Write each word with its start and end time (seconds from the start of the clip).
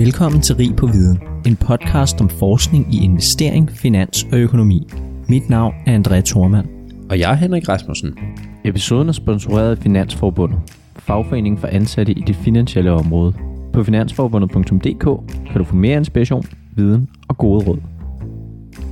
Velkommen 0.00 0.40
til 0.40 0.56
Rig 0.56 0.76
på 0.76 0.86
Viden, 0.86 1.18
en 1.46 1.56
podcast 1.56 2.20
om 2.20 2.28
forskning 2.28 2.94
i 2.94 3.04
investering, 3.04 3.70
finans 3.70 4.26
og 4.32 4.38
økonomi. 4.38 4.88
Mit 5.28 5.50
navn 5.50 5.74
er 5.86 5.98
André 5.98 6.20
Thormand. 6.20 6.68
Og 7.10 7.18
jeg 7.18 7.30
er 7.30 7.34
Henrik 7.34 7.68
Rasmussen. 7.68 8.18
Episoden 8.64 9.08
er 9.08 9.12
sponsoreret 9.12 9.70
af 9.70 9.78
Finansforbundet, 9.78 10.58
fagforeningen 10.96 11.58
for 11.58 11.66
ansatte 11.66 12.12
i 12.12 12.22
det 12.26 12.36
finansielle 12.36 12.92
område. 12.92 13.34
På 13.72 13.84
finansforbundet.dk 13.84 15.04
kan 15.46 15.58
du 15.58 15.64
få 15.64 15.76
mere 15.76 15.96
inspiration, 15.96 16.44
viden 16.76 17.08
og 17.28 17.38
gode 17.38 17.64
råd. 17.66 17.78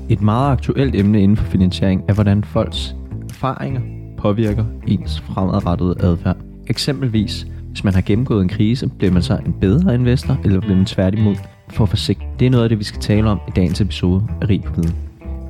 Et 0.08 0.22
meget 0.22 0.52
aktuelt 0.52 0.94
emne 0.94 1.22
inden 1.22 1.36
for 1.36 1.44
finansiering 1.44 2.02
er, 2.08 2.14
hvordan 2.14 2.44
folks 2.44 2.96
erfaringer 3.30 3.80
påvirker 4.18 4.64
ens 4.86 5.20
fremadrettede 5.20 5.94
adfærd. 6.00 6.36
Eksempelvis, 6.66 7.46
hvis 7.68 7.84
man 7.84 7.94
har 7.94 8.00
gennemgået 8.00 8.42
en 8.42 8.48
krise, 8.48 8.88
bliver 8.88 9.12
man 9.12 9.22
så 9.22 9.36
en 9.46 9.52
bedre 9.52 9.94
investor, 9.94 10.40
eller 10.44 10.60
bliver 10.60 10.76
man 10.76 10.86
tværtimod 10.86 11.36
for 11.70 11.86
forsigtig? 11.86 12.28
Det 12.38 12.46
er 12.46 12.50
noget 12.50 12.64
af 12.64 12.68
det, 12.68 12.78
vi 12.78 12.84
skal 12.84 13.00
tale 13.00 13.30
om 13.30 13.40
i 13.48 13.50
dagens 13.56 13.80
episode 13.80 14.28
af 14.42 14.48
Rig 14.48 14.62
på 14.64 14.72
Viden. 14.74 14.94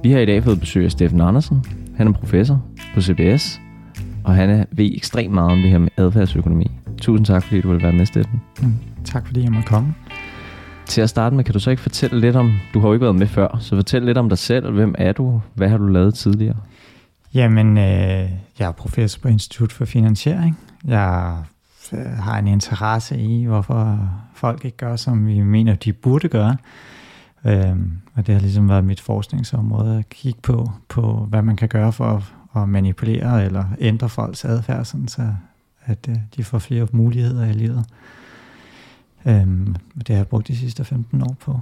Vi 0.02 0.10
har 0.12 0.18
i 0.18 0.26
dag 0.26 0.44
fået 0.44 0.60
besøg 0.60 0.84
af 0.84 0.90
Steffen 0.90 1.20
Andersen. 1.20 1.64
Han 1.96 2.08
er 2.08 2.12
professor 2.12 2.62
på 2.94 3.00
CBS, 3.00 3.60
og 4.24 4.34
han 4.34 4.50
er, 4.50 4.64
ved 4.70 4.90
ekstremt 4.94 5.34
meget 5.34 5.52
om 5.52 5.58
det 5.58 5.70
her 5.70 5.78
med 5.78 5.88
adfærdsøkonomi. 5.96 6.70
Tusind 7.00 7.26
tak, 7.26 7.42
fordi 7.42 7.60
du 7.60 7.72
vil 7.72 7.82
være 7.82 7.92
med, 7.92 8.06
Steffen. 8.06 8.40
Mm, 8.62 8.74
tak 9.04 9.26
fordi 9.26 9.42
jeg 9.42 9.52
måtte 9.52 9.68
komme. 9.68 9.94
Til 10.86 11.00
at 11.00 11.08
starte 11.08 11.36
med, 11.36 11.44
kan 11.44 11.52
du 11.52 11.60
så 11.60 11.70
ikke 11.70 11.82
fortælle 11.82 12.20
lidt 12.20 12.36
om, 12.36 12.52
du 12.74 12.80
har 12.80 12.88
jo 12.88 12.94
ikke 12.94 13.04
været 13.04 13.16
med 13.16 13.26
før, 13.26 13.58
så 13.60 13.76
fortæl 13.76 14.02
lidt 14.02 14.18
om 14.18 14.28
dig 14.28 14.38
selv. 14.38 14.70
Hvem 14.70 14.94
er 14.98 15.12
du? 15.12 15.40
Hvad 15.54 15.68
har 15.68 15.76
du 15.76 15.86
lavet 15.86 16.14
tidligere? 16.14 16.56
Jamen, 17.34 17.78
øh, 17.78 18.30
jeg 18.58 18.68
er 18.68 18.72
professor 18.72 19.20
på 19.22 19.28
Institut 19.28 19.72
for 19.72 19.84
Finansiering. 19.84 20.58
Jeg 20.84 21.36
øh, 21.92 22.06
har 22.06 22.38
en 22.38 22.46
interesse 22.46 23.18
i, 23.18 23.44
hvorfor 23.44 24.10
folk 24.34 24.64
ikke 24.64 24.76
gør, 24.76 24.96
som 24.96 25.26
vi 25.26 25.40
mener, 25.40 25.74
de 25.74 25.92
burde 25.92 26.28
gøre. 26.28 26.56
Øh, 27.44 27.76
og 28.14 28.26
det 28.26 28.34
har 28.34 28.40
ligesom 28.40 28.68
været 28.68 28.84
mit 28.84 29.00
forskningsområde 29.00 29.98
at 29.98 30.08
kigge 30.08 30.40
på, 30.42 30.70
på 30.88 31.26
hvad 31.30 31.42
man 31.42 31.56
kan 31.56 31.68
gøre 31.68 31.92
for 31.92 32.04
at, 32.04 32.22
at 32.62 32.68
manipulere 32.68 33.44
eller 33.44 33.64
ændre 33.80 34.08
folks 34.08 34.44
adfærd, 34.44 34.84
sådan 34.84 35.08
så 35.08 35.22
at 35.84 36.08
øh, 36.08 36.16
de 36.36 36.44
får 36.44 36.58
flere 36.58 36.86
muligheder 36.92 37.46
i 37.46 37.52
livet. 37.52 37.84
Øh, 39.26 39.46
det 39.98 40.08
har 40.08 40.16
jeg 40.16 40.28
brugt 40.28 40.48
de 40.48 40.56
sidste 40.56 40.84
15 40.84 41.22
år 41.22 41.36
på. 41.40 41.60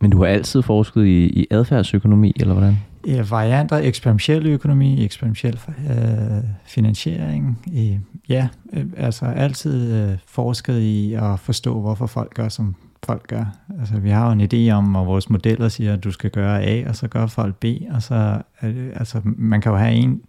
Men 0.00 0.10
du 0.10 0.18
har 0.18 0.26
altid 0.26 0.62
forsket 0.62 1.04
i, 1.04 1.26
i 1.26 1.46
adfærdsøkonomi, 1.50 2.32
eller 2.40 2.54
hvordan? 2.54 2.76
Ja, 3.06 3.22
varianter, 3.30 3.76
eksperimentel 3.76 4.46
økonomi, 4.46 5.04
eksperimentel 5.04 5.60
øh, 5.90 6.44
finansiering. 6.64 7.62
I, 7.66 7.98
ja, 8.28 8.48
øh, 8.72 8.86
altså 8.96 9.24
altid 9.24 9.92
øh, 9.92 10.18
forsket 10.26 10.78
i 10.78 11.14
at 11.14 11.38
forstå, 11.38 11.80
hvorfor 11.80 12.06
folk 12.06 12.34
gør, 12.34 12.48
som 12.48 12.74
folk 13.04 13.26
gør. 13.26 13.44
Altså, 13.80 13.98
vi 13.98 14.10
har 14.10 14.26
jo 14.26 14.32
en 14.40 14.40
idé 14.52 14.72
om, 14.72 14.96
og 14.96 15.06
vores 15.06 15.30
modeller 15.30 15.68
siger, 15.68 15.92
at 15.92 16.04
du 16.04 16.10
skal 16.10 16.30
gøre 16.30 16.62
A, 16.62 16.88
og 16.88 16.96
så 16.96 17.08
gør 17.08 17.26
folk 17.26 17.54
B, 17.54 17.64
og 17.90 18.02
så, 18.02 18.42
øh, 18.62 18.90
altså, 18.96 19.20
man 19.24 19.60
kan 19.60 19.72
jo 19.72 19.78
have 19.78 19.92
en, 19.92 20.20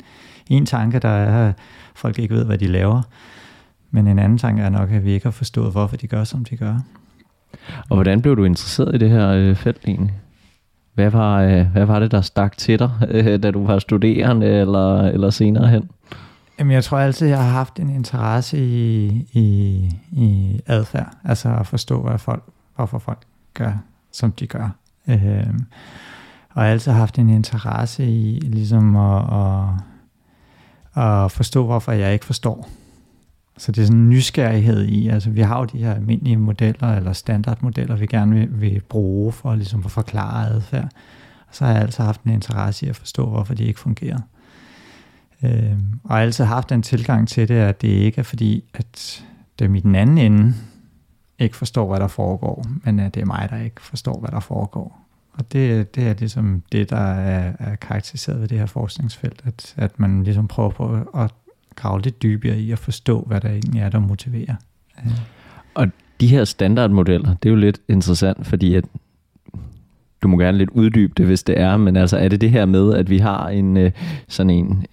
en 0.49 0.65
tanke, 0.65 0.99
der 0.99 1.09
er, 1.09 1.49
at 1.49 1.55
folk 1.95 2.19
ikke 2.19 2.35
ved, 2.35 2.45
hvad 2.45 2.57
de 2.57 2.67
laver. 2.67 3.01
Men 3.91 4.07
en 4.07 4.19
anden 4.19 4.37
tanke 4.37 4.61
er 4.61 4.69
nok, 4.69 4.91
at 4.91 5.05
vi 5.05 5.11
ikke 5.11 5.25
har 5.25 5.31
forstået, 5.31 5.71
hvorfor 5.71 5.97
de 5.97 6.07
gør, 6.07 6.23
som 6.23 6.45
de 6.45 6.57
gør. 6.57 6.79
Og 7.89 7.95
hvordan 7.95 8.21
blev 8.21 8.37
du 8.37 8.43
interesseret 8.43 8.95
i 8.95 8.97
det 8.97 9.09
her 9.09 9.29
øh, 9.29 9.55
felt 9.55 9.81
egentlig? 9.87 10.13
Hvad 10.93 11.09
var, 11.09 11.41
øh, 11.41 11.67
hvad 11.67 11.85
var 11.85 11.99
det, 11.99 12.11
der 12.11 12.21
stak 12.21 12.57
til 12.57 12.79
dig, 12.79 12.91
øh, 13.07 13.43
da 13.43 13.51
du 13.51 13.65
var 13.65 13.79
studerende 13.79 14.47
eller, 14.47 15.01
eller 15.01 15.29
senere 15.29 15.67
hen? 15.67 15.89
Jamen, 16.59 16.73
jeg 16.73 16.83
tror 16.83 16.97
altid, 16.97 17.27
jeg 17.27 17.37
har 17.37 17.49
haft 17.49 17.79
en 17.79 17.89
interesse 17.89 18.57
i, 18.57 19.07
i, 19.31 19.89
i 20.11 20.59
adfærd. 20.67 21.13
Altså 21.23 21.55
at 21.59 21.67
forstå, 21.67 22.01
hvad 22.01 22.17
folk, 22.17 22.43
hvorfor 22.75 22.99
folk 22.99 23.19
gør, 23.53 23.73
som 24.11 24.31
de 24.31 24.47
gør. 24.47 24.69
Øh, 25.07 25.17
og 26.53 26.61
jeg 26.61 26.65
har 26.65 26.71
altid 26.71 26.91
haft 26.91 27.19
en 27.19 27.29
interesse 27.29 28.05
i 28.05 28.39
ligesom 28.39 28.95
at, 28.95 29.23
at, 30.95 31.03
at 31.03 31.31
forstå, 31.31 31.65
hvorfor 31.65 31.91
jeg 31.91 32.13
ikke 32.13 32.25
forstår. 32.25 32.69
Så 33.57 33.71
det 33.71 33.81
er 33.81 33.85
sådan 33.85 34.01
en 34.01 34.09
nysgerrighed 34.09 34.83
i, 34.85 35.07
altså 35.07 35.29
vi 35.29 35.41
har 35.41 35.59
jo 35.59 35.65
de 35.65 35.77
her 35.77 35.93
almindelige 35.93 36.37
modeller, 36.37 36.95
eller 36.95 37.13
standardmodeller, 37.13 37.95
vi 37.95 38.05
gerne 38.05 38.35
vil, 38.35 38.61
vil 38.61 38.81
bruge 38.89 39.31
for 39.31 39.55
ligesom 39.55 39.81
at 39.85 39.91
forklare 39.91 40.49
adfærd. 40.49 40.89
Og 41.47 41.55
så 41.55 41.65
har 41.65 41.71
jeg 41.71 41.81
altid 41.81 42.03
haft 42.03 42.23
en 42.23 42.31
interesse 42.31 42.85
i 42.85 42.89
at 42.89 42.95
forstå, 42.95 43.29
hvorfor 43.29 43.53
de 43.53 43.63
ikke 43.63 43.79
fungerer. 43.79 44.19
Øh, 45.43 45.77
og 46.03 46.09
jeg 46.09 46.17
har 46.17 46.21
altid 46.21 46.45
haft 46.45 46.71
en 46.71 46.81
tilgang 46.81 47.27
til 47.27 47.47
det, 47.47 47.55
at 47.55 47.81
det 47.81 47.87
ikke 47.87 48.19
er 48.19 48.23
fordi, 48.23 48.63
at 48.73 49.25
dem 49.59 49.75
i 49.75 49.79
den 49.79 49.95
anden 49.95 50.17
ende 50.17 50.53
ikke 51.39 51.57
forstår, 51.57 51.87
hvad 51.87 51.99
der 51.99 52.07
foregår, 52.07 52.65
men 52.83 52.99
at 52.99 53.15
det 53.15 53.21
er 53.21 53.25
mig, 53.25 53.47
der 53.49 53.57
ikke 53.59 53.81
forstår, 53.81 54.19
hvad 54.19 54.29
der 54.29 54.39
foregår. 54.39 54.99
Og 55.33 55.51
det, 55.51 55.95
det 55.95 56.07
er 56.07 56.13
ligesom 56.13 56.63
det, 56.71 56.89
der 56.89 56.97
er, 56.97 57.53
er 57.59 57.75
karakteriseret 57.75 58.41
ved 58.41 58.47
det 58.47 58.59
her 58.59 58.65
forskningsfelt, 58.65 59.41
at, 59.45 59.73
at 59.77 59.99
man 59.99 60.23
ligesom 60.23 60.47
prøver 60.47 60.69
på 60.69 60.99
at 61.15 61.31
grave 61.75 62.01
lidt 62.01 62.23
dybere 62.23 62.59
i 62.59 62.71
at 62.71 62.79
forstå, 62.79 63.23
hvad 63.27 63.41
der 63.41 63.49
egentlig 63.49 63.81
er, 63.81 63.89
der 63.89 63.99
motiverer. 63.99 64.55
Ja. 65.05 65.11
Og 65.73 65.87
de 66.21 66.27
her 66.27 66.43
standardmodeller, 66.43 67.35
det 67.43 67.49
er 67.49 67.53
jo 67.53 67.59
lidt 67.59 67.81
interessant, 67.89 68.47
fordi 68.47 68.75
at 68.75 68.85
du 70.23 70.27
må 70.27 70.37
gerne 70.37 70.57
lidt 70.57 70.69
uddybe 70.69 71.13
det, 71.17 71.25
hvis 71.25 71.43
det 71.43 71.59
er, 71.59 71.77
men 71.77 71.97
altså 71.97 72.17
er 72.17 72.27
det 72.27 72.41
det 72.41 72.51
her 72.51 72.65
med, 72.65 72.93
at 72.93 73.09
vi 73.09 73.17
har 73.17 73.49
en 73.49 73.77
øh, 73.77 73.91
sådan 74.27 74.49
en 74.49 74.85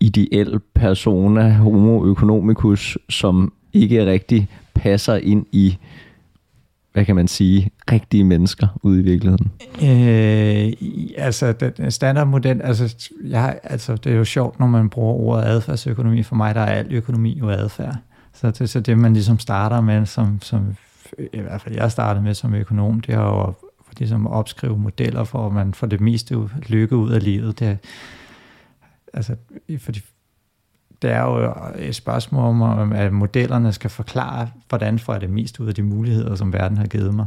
ideel 0.00 0.60
persona, 0.74 1.50
homo 1.52 2.12
economicus, 2.12 2.98
som 3.08 3.52
ikke 3.72 4.06
rigtig 4.06 4.48
passer 4.74 5.16
ind 5.16 5.46
i 5.52 5.76
hvad 6.98 7.04
kan 7.04 7.16
man 7.16 7.28
sige, 7.28 7.70
rigtige 7.92 8.24
mennesker 8.24 8.78
ude 8.82 9.00
i 9.00 9.02
virkeligheden? 9.02 9.50
Øh, 9.82 10.72
altså, 11.16 11.52
den 11.52 11.90
standardmodel, 11.90 12.62
altså, 12.62 13.10
jeg, 13.24 13.58
altså, 13.62 13.96
det 13.96 14.12
er 14.12 14.16
jo 14.16 14.24
sjovt, 14.24 14.60
når 14.60 14.66
man 14.66 14.90
bruger 14.90 15.14
ordet 15.14 15.44
adfærdsøkonomi. 15.44 16.22
For 16.22 16.36
mig, 16.36 16.54
der 16.54 16.60
er 16.60 16.72
al 16.72 16.94
økonomi 16.94 17.38
jo 17.38 17.50
adfærd. 17.50 17.96
Så 18.32 18.50
det, 18.50 18.70
så 18.70 18.80
det 18.80 18.98
man 18.98 19.12
ligesom 19.12 19.38
starter 19.38 19.80
med, 19.80 20.06
som, 20.06 20.38
som 20.42 20.76
i 21.32 21.40
hvert 21.40 21.60
fald 21.60 21.74
jeg 21.74 21.92
startede 21.92 22.24
med 22.24 22.34
som 22.34 22.54
økonom, 22.54 23.00
det 23.00 23.14
er 23.14 23.20
jo 23.20 23.42
at, 23.42 23.54
ligesom 23.98 24.26
at 24.26 24.32
opskrive 24.32 24.78
modeller 24.78 25.24
for, 25.24 25.46
at 25.46 25.52
man 25.52 25.74
får 25.74 25.86
det 25.86 26.00
meste 26.00 26.48
lykke 26.68 26.96
ud 26.96 27.10
af 27.10 27.24
livet. 27.24 27.58
Det, 27.58 27.78
altså, 29.12 29.36
for 29.78 29.92
de 29.92 30.00
det 31.02 31.10
er 31.10 31.22
jo 31.22 31.42
øh, 31.42 31.82
et 31.82 31.94
spørgsmål 31.94 32.62
om, 32.62 32.92
at 32.92 33.12
modellerne 33.12 33.72
skal 33.72 33.90
forklare, 33.90 34.48
hvordan 34.68 34.98
får 34.98 35.12
jeg 35.12 35.20
det 35.20 35.30
mest 35.30 35.60
ud 35.60 35.68
af 35.68 35.74
de 35.74 35.82
muligheder, 35.82 36.34
som 36.34 36.52
verden 36.52 36.78
har 36.78 36.86
givet 36.86 37.14
mig. 37.14 37.26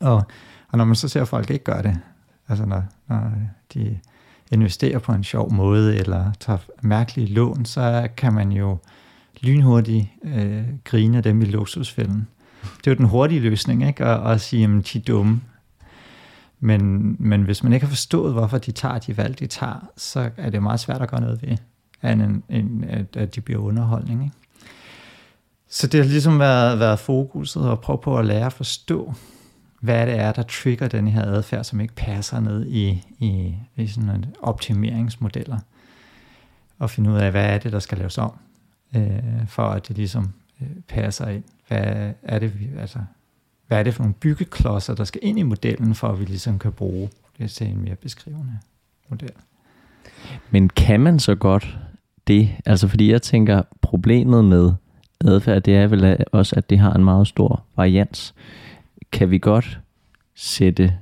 Og, 0.00 0.22
og 0.68 0.78
når 0.78 0.84
man 0.84 0.96
så 0.96 1.08
ser, 1.08 1.22
at 1.22 1.28
folk 1.28 1.50
ikke 1.50 1.64
gør 1.64 1.82
det, 1.82 2.00
altså 2.48 2.66
når, 2.66 2.84
når 3.08 3.32
de 3.74 3.98
investerer 4.52 4.98
på 4.98 5.12
en 5.12 5.24
sjov 5.24 5.52
måde, 5.52 5.96
eller 5.96 6.32
tager 6.40 6.58
mærkelige 6.82 7.34
lån, 7.34 7.64
så 7.64 8.08
kan 8.16 8.32
man 8.32 8.52
jo 8.52 8.78
lynhurtigt 9.40 10.08
øh, 10.24 10.64
grine 10.84 11.20
dem 11.20 11.42
i 11.42 11.44
luksusfælden. 11.44 12.28
Det 12.62 12.86
er 12.86 12.90
jo 12.90 12.98
den 12.98 13.06
hurtige 13.06 13.40
løsning, 13.40 13.86
ikke? 13.86 14.04
At, 14.04 14.32
at 14.32 14.40
sige, 14.40 14.64
at 14.64 14.92
de 14.92 14.98
er 14.98 15.02
dumme. 15.02 15.40
Men, 16.60 17.16
men 17.18 17.42
hvis 17.42 17.62
man 17.62 17.72
ikke 17.72 17.86
har 17.86 17.90
forstået, 17.90 18.32
hvorfor 18.32 18.58
de 18.58 18.72
tager 18.72 18.98
de 18.98 19.16
valg, 19.16 19.38
de 19.38 19.46
tager, 19.46 19.88
så 19.96 20.30
er 20.36 20.50
det 20.50 20.62
meget 20.62 20.80
svært 20.80 21.02
at 21.02 21.10
gøre 21.10 21.20
noget 21.20 21.42
ved 21.42 21.56
end, 22.12 22.42
end 22.48 22.84
at, 22.84 23.16
at 23.16 23.34
de 23.34 23.40
bliver 23.40 23.60
underholdning. 23.60 24.24
Ikke? 24.24 24.36
Så 25.68 25.86
det 25.86 26.00
har 26.00 26.08
ligesom 26.08 26.38
været, 26.38 26.78
været 26.78 26.98
fokuset 26.98 27.70
at 27.70 27.80
prøve 27.80 27.98
på 27.98 28.18
at 28.18 28.26
lære 28.26 28.46
at 28.46 28.52
forstå, 28.52 29.14
hvad 29.80 30.06
det 30.06 30.18
er, 30.18 30.32
der 30.32 30.42
trigger 30.42 30.88
den 30.88 31.08
her 31.08 31.24
adfærd, 31.24 31.64
som 31.64 31.80
ikke 31.80 31.94
passer 31.94 32.40
ned 32.40 32.66
i, 32.66 33.04
i, 33.18 33.54
i 33.76 33.86
sådan 33.86 34.10
en 34.10 34.26
optimeringsmodeller. 34.42 35.58
Og 36.78 36.90
finde 36.90 37.10
ud 37.10 37.16
af, 37.16 37.30
hvad 37.30 37.44
er 37.44 37.58
det, 37.58 37.72
der 37.72 37.78
skal 37.78 37.98
laves 37.98 38.18
om, 38.18 38.32
øh, 38.96 39.46
for 39.46 39.62
at 39.62 39.88
det 39.88 39.96
ligesom 39.96 40.32
øh, 40.60 40.68
passer 40.88 41.28
ind. 41.28 41.44
Hvad 41.68 42.12
er 42.22 42.38
det, 42.38 42.60
vi, 42.60 42.68
altså, 42.78 42.98
hvad 43.66 43.78
er 43.78 43.82
det 43.82 43.94
for 43.94 44.02
nogle 44.02 44.14
byggeklodser, 44.14 44.94
der 44.94 45.04
skal 45.04 45.20
ind 45.22 45.38
i 45.38 45.42
modellen, 45.42 45.94
for 45.94 46.08
at 46.08 46.20
vi 46.20 46.24
ligesom 46.24 46.58
kan 46.58 46.72
bruge 46.72 47.10
det 47.38 47.50
til 47.50 47.66
en 47.66 47.80
mere 47.80 47.94
beskrivende 47.94 48.58
model. 49.08 49.32
Men 50.50 50.68
kan 50.68 51.00
man 51.00 51.18
så 51.18 51.34
godt 51.34 51.78
det? 52.28 52.50
Altså 52.66 52.88
fordi 52.88 53.12
jeg 53.12 53.22
tænker, 53.22 53.62
problemet 53.80 54.44
med 54.44 54.72
adfærd, 55.24 55.62
det 55.62 55.76
er 55.76 55.86
vel 55.86 56.24
også, 56.32 56.56
at 56.56 56.70
det 56.70 56.78
har 56.78 56.92
en 56.92 57.04
meget 57.04 57.26
stor 57.26 57.62
varians. 57.76 58.34
Kan 59.12 59.30
vi 59.30 59.38
godt 59.38 59.78
sætte 60.34 60.92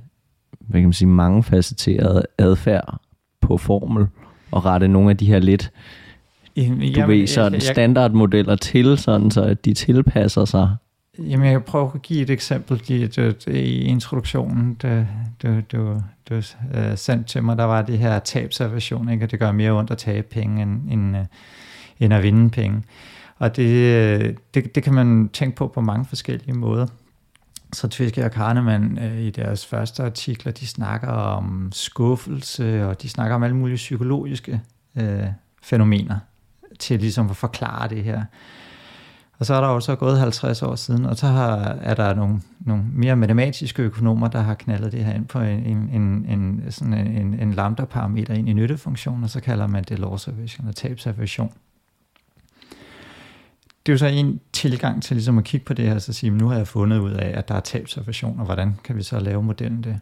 hvad 0.67 0.81
kan 0.81 0.87
man 0.87 0.93
sige, 0.93 1.09
mange 1.09 1.43
facetterede 1.43 2.25
adfærd 2.37 2.99
på 3.41 3.57
formel 3.57 4.07
og 4.51 4.65
rette 4.65 4.87
nogle 4.87 5.09
af 5.09 5.17
de 5.17 5.25
her 5.25 5.39
lidt 5.39 5.71
du 6.55 6.61
Jamen, 6.61 7.07
ved, 7.07 7.27
sådan 7.27 7.53
jeg, 7.53 7.61
jeg, 7.61 7.61
standardmodeller 7.61 8.55
til, 8.55 8.97
sådan 8.97 9.31
så 9.31 9.41
at 9.43 9.65
de 9.65 9.73
tilpasser 9.73 10.45
sig 10.45 10.75
Jamen, 11.19 11.51
jeg 11.51 11.63
prøver 11.63 11.91
at 11.91 12.01
give 12.01 12.21
et 12.21 12.29
eksempel 12.29 12.81
i, 12.87 13.09
i 13.47 13.81
introduktionen, 13.81 14.73
det, 14.73 15.07
du, 15.43 15.61
du, 15.71 16.01
du 16.29 16.35
uh, 16.35 16.41
øh, 16.73 16.97
sendte 16.97 17.29
til 17.29 17.43
mig. 17.43 17.57
Der 17.57 17.63
var 17.63 17.81
det 17.81 17.97
her 17.97 18.19
tabservation, 18.19 19.09
ikke? 19.09 19.27
det 19.27 19.39
gør 19.39 19.51
mere 19.51 19.71
ondt 19.71 19.91
at 19.91 19.97
tabe 19.97 20.27
penge, 20.29 20.61
end, 20.61 20.91
end, 20.91 21.17
uh, 21.17 21.25
end 21.99 22.13
at 22.13 22.23
vinde 22.23 22.49
penge. 22.49 22.83
Og 23.37 23.55
det, 23.55 23.69
øh, 23.73 24.35
det, 24.53 24.75
det 24.75 24.83
kan 24.83 24.93
man 24.93 25.29
tænke 25.29 25.55
på 25.55 25.67
på 25.67 25.81
mange 25.81 26.05
forskellige 26.05 26.53
måder. 26.53 26.87
så 27.73 27.87
Tviske 27.87 28.25
og 28.25 28.31
Kahneman 28.31 28.97
øh, 28.97 29.19
i 29.19 29.29
deres 29.29 29.65
første 29.65 30.03
artikler, 30.03 30.51
de 30.51 30.67
snakker 30.67 31.07
om 31.07 31.69
skuffelse, 31.71 32.85
og 32.87 33.01
de 33.01 33.09
snakker 33.09 33.35
om 33.35 33.43
alle 33.43 33.55
mulige 33.55 33.75
psykologiske 33.75 34.61
øh, 34.97 35.25
fænomener 35.63 36.19
til 36.79 36.99
ligesom 36.99 37.29
at 37.29 37.35
forklare 37.35 37.89
det 37.89 38.03
her. 38.03 38.23
Og 39.39 39.45
så 39.45 39.53
er 39.53 39.61
der 39.61 39.67
jo 39.67 39.79
så 39.79 39.95
gået 39.95 40.19
50 40.19 40.61
år 40.61 40.75
siden, 40.75 41.05
og 41.05 41.17
så 41.17 41.27
har, 41.27 41.57
er 41.81 41.93
der 41.93 42.13
nogle, 42.13 42.41
nogle 42.59 42.83
mere 42.93 43.15
matematiske 43.15 43.83
økonomer, 43.83 44.27
der 44.27 44.41
har 44.41 44.53
knaldet 44.53 44.91
det 44.91 45.05
her 45.05 45.13
ind 45.13 45.25
på 45.25 45.39
en, 45.39 45.89
en, 45.89 46.25
en, 46.29 46.63
sådan 46.69 46.93
en, 46.93 47.39
en 47.39 47.53
lambda-parameter 47.53 48.33
ind 48.33 48.49
i 48.49 48.53
nyttefunktionen, 48.53 49.23
og 49.23 49.29
så 49.29 49.39
kalder 49.39 49.67
man 49.67 49.83
det 49.83 49.99
loss 49.99 50.27
aversion 50.27 50.67
og 50.67 50.75
tabsaversion. 50.75 51.53
Det 53.85 53.91
er 53.91 53.93
jo 53.93 53.97
så 53.97 54.05
en 54.05 54.39
tilgang 54.53 55.03
til 55.03 55.15
ligesom 55.15 55.37
at 55.37 55.43
kigge 55.43 55.65
på 55.65 55.73
det 55.73 55.85
her, 55.85 55.95
og 55.95 56.01
så 56.01 56.13
sige, 56.13 56.29
nu 56.29 56.47
har 56.47 56.57
jeg 56.57 56.67
fundet 56.67 56.99
ud 56.99 57.11
af, 57.11 57.37
at 57.37 57.47
der 57.47 57.55
er 57.55 57.59
tabsaversion, 57.59 58.39
og 58.39 58.45
hvordan 58.45 58.75
kan 58.83 58.95
vi 58.95 59.03
så 59.03 59.19
lave 59.19 59.43
modellen 59.43 59.83
det? 59.83 59.99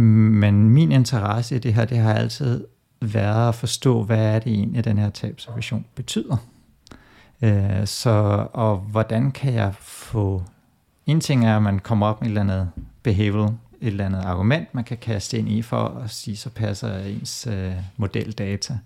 Men 0.00 0.70
min 0.70 0.92
interesse 0.92 1.56
i 1.56 1.58
det 1.58 1.74
her, 1.74 1.84
det 1.84 1.98
har 1.98 2.14
altid 2.14 2.64
været 3.00 3.48
at 3.48 3.54
forstå, 3.54 4.02
hvad 4.02 4.34
er 4.34 4.38
det 4.38 4.52
egentlig, 4.52 4.84
den 4.84 4.98
her 4.98 5.10
tabsaversion 5.10 5.84
betyder. 5.94 6.36
Øh, 7.42 7.86
så, 7.86 8.46
og 8.52 8.76
hvordan 8.76 9.32
kan 9.32 9.54
jeg 9.54 9.74
få... 9.80 10.42
En 11.06 11.20
ting 11.20 11.46
er, 11.46 11.56
at 11.56 11.62
man 11.62 11.78
kommer 11.78 12.06
op 12.06 12.20
med 12.20 12.28
et 12.28 12.30
eller 12.30 12.40
andet 12.40 12.70
behavioral, 13.02 13.52
et 13.80 13.86
eller 13.86 14.06
andet 14.06 14.20
argument, 14.24 14.74
man 14.74 14.84
kan 14.84 14.98
kaste 14.98 15.38
ind 15.38 15.48
i 15.48 15.62
for 15.62 16.02
at 16.04 16.10
sige, 16.10 16.36
så 16.36 16.50
passer 16.50 16.98
ens 16.98 17.46
øh, 17.46 17.72
modeldata. 17.96 18.78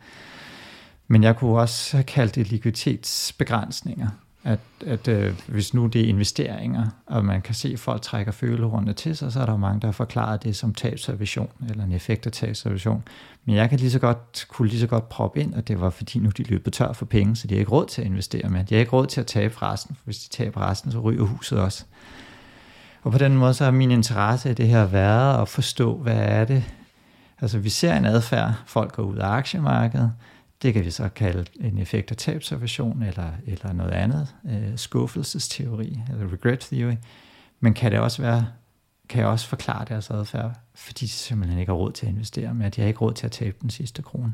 Men 1.08 1.22
jeg 1.22 1.36
kunne 1.36 1.60
også 1.60 1.96
have 1.96 2.04
kaldt 2.04 2.34
det 2.34 2.50
likviditetsbegrænsninger 2.50 4.08
at, 4.44 4.58
at 4.86 5.08
øh, 5.08 5.34
hvis 5.48 5.74
nu 5.74 5.86
det 5.86 6.00
er 6.00 6.08
investeringer, 6.08 6.86
og 7.06 7.24
man 7.24 7.42
kan 7.42 7.54
se, 7.54 7.68
at 7.72 7.78
folk 7.78 8.02
trækker 8.02 8.32
følerunde 8.32 8.92
til 8.92 9.16
sig, 9.16 9.32
så 9.32 9.40
er 9.40 9.46
der 9.46 9.56
mange, 9.56 9.80
der 9.80 9.86
har 9.86 9.92
forklaret 9.92 10.42
det 10.42 10.56
som 10.56 10.74
tabservision, 10.74 11.48
eller 11.70 11.84
en 11.84 11.92
effekt 11.92 12.26
af 12.26 12.32
tabservision. 12.32 13.02
Men 13.44 13.56
jeg 13.56 13.70
kan 13.70 13.78
lige 13.78 13.90
så 13.90 13.98
godt, 13.98 14.46
kunne 14.48 14.68
lige 14.68 14.80
så 14.80 14.86
godt 14.86 15.08
proppe 15.08 15.40
ind, 15.40 15.54
at 15.54 15.68
det 15.68 15.80
var 15.80 15.90
fordi 15.90 16.18
nu 16.18 16.30
de 16.30 16.42
løber 16.42 16.70
tør 16.70 16.92
for 16.92 17.04
penge, 17.04 17.36
så 17.36 17.46
de 17.46 17.54
har 17.54 17.58
ikke 17.58 17.72
råd 17.72 17.86
til 17.86 18.02
at 18.02 18.06
investere 18.06 18.48
med. 18.48 18.64
De 18.64 18.74
har 18.74 18.80
ikke 18.80 18.92
råd 18.92 19.06
til 19.06 19.20
at 19.20 19.26
tabe 19.26 19.62
resten, 19.62 19.96
for 19.96 20.04
hvis 20.04 20.18
de 20.18 20.28
taber 20.28 20.60
resten, 20.60 20.92
så 20.92 20.98
ryger 21.00 21.24
huset 21.24 21.58
også. 21.58 21.84
Og 23.02 23.12
på 23.12 23.18
den 23.18 23.36
måde, 23.36 23.54
så 23.54 23.64
har 23.64 23.70
min 23.70 23.90
interesse 23.90 24.50
i 24.50 24.54
det 24.54 24.68
her 24.68 24.86
været 24.86 25.42
at 25.42 25.48
forstå, 25.48 25.96
hvad 25.96 26.16
er 26.16 26.44
det, 26.44 26.64
Altså 27.42 27.58
vi 27.58 27.68
ser 27.68 27.94
en 27.94 28.04
adfærd, 28.04 28.52
folk 28.66 28.92
går 28.92 29.02
ud 29.02 29.16
af 29.16 29.28
aktiemarkedet, 29.28 30.12
det 30.62 30.74
kan 30.74 30.84
vi 30.84 30.90
så 30.90 31.08
kalde 31.08 31.44
en 31.60 31.78
effekt 31.78 32.10
af 32.10 32.16
tabsobservation 32.16 33.02
eller, 33.02 33.30
eller 33.46 33.72
noget 33.72 33.90
andet, 33.90 34.34
øh, 34.50 34.76
skuffelsesteori 34.76 36.00
eller 36.10 36.32
regret 36.32 36.60
theory. 36.60 36.94
Men 37.60 37.74
kan 37.74 37.92
det 37.92 38.00
også 38.00 38.22
være, 38.22 38.46
kan 39.08 39.20
jeg 39.20 39.28
også 39.28 39.48
forklare 39.48 39.84
deres 39.88 40.10
adfærd, 40.10 40.52
fordi 40.74 41.04
de 41.04 41.10
simpelthen 41.10 41.58
ikke 41.58 41.70
har 41.70 41.76
råd 41.76 41.92
til 41.92 42.06
at 42.06 42.12
investere 42.12 42.54
med, 42.54 42.70
de 42.70 42.80
har 42.80 42.88
ikke 42.88 43.00
råd 43.00 43.12
til 43.12 43.26
at 43.26 43.32
tabe 43.32 43.56
den 43.62 43.70
sidste 43.70 44.02
krone. 44.02 44.32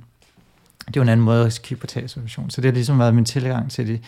Det 0.79 0.97
er 0.97 1.01
jo 1.01 1.03
en 1.03 1.09
anden 1.09 1.25
måde 1.25 1.47
at 1.47 1.61
kigge 1.63 1.81
på 1.81 1.87
tabsobservation. 1.87 2.51
Så 2.51 2.61
det 2.61 2.69
har 2.69 2.75
ligesom 2.75 2.99
været 2.99 3.15
min 3.15 3.25
tilgang 3.25 3.71
til 3.71 3.87
det, 3.87 4.03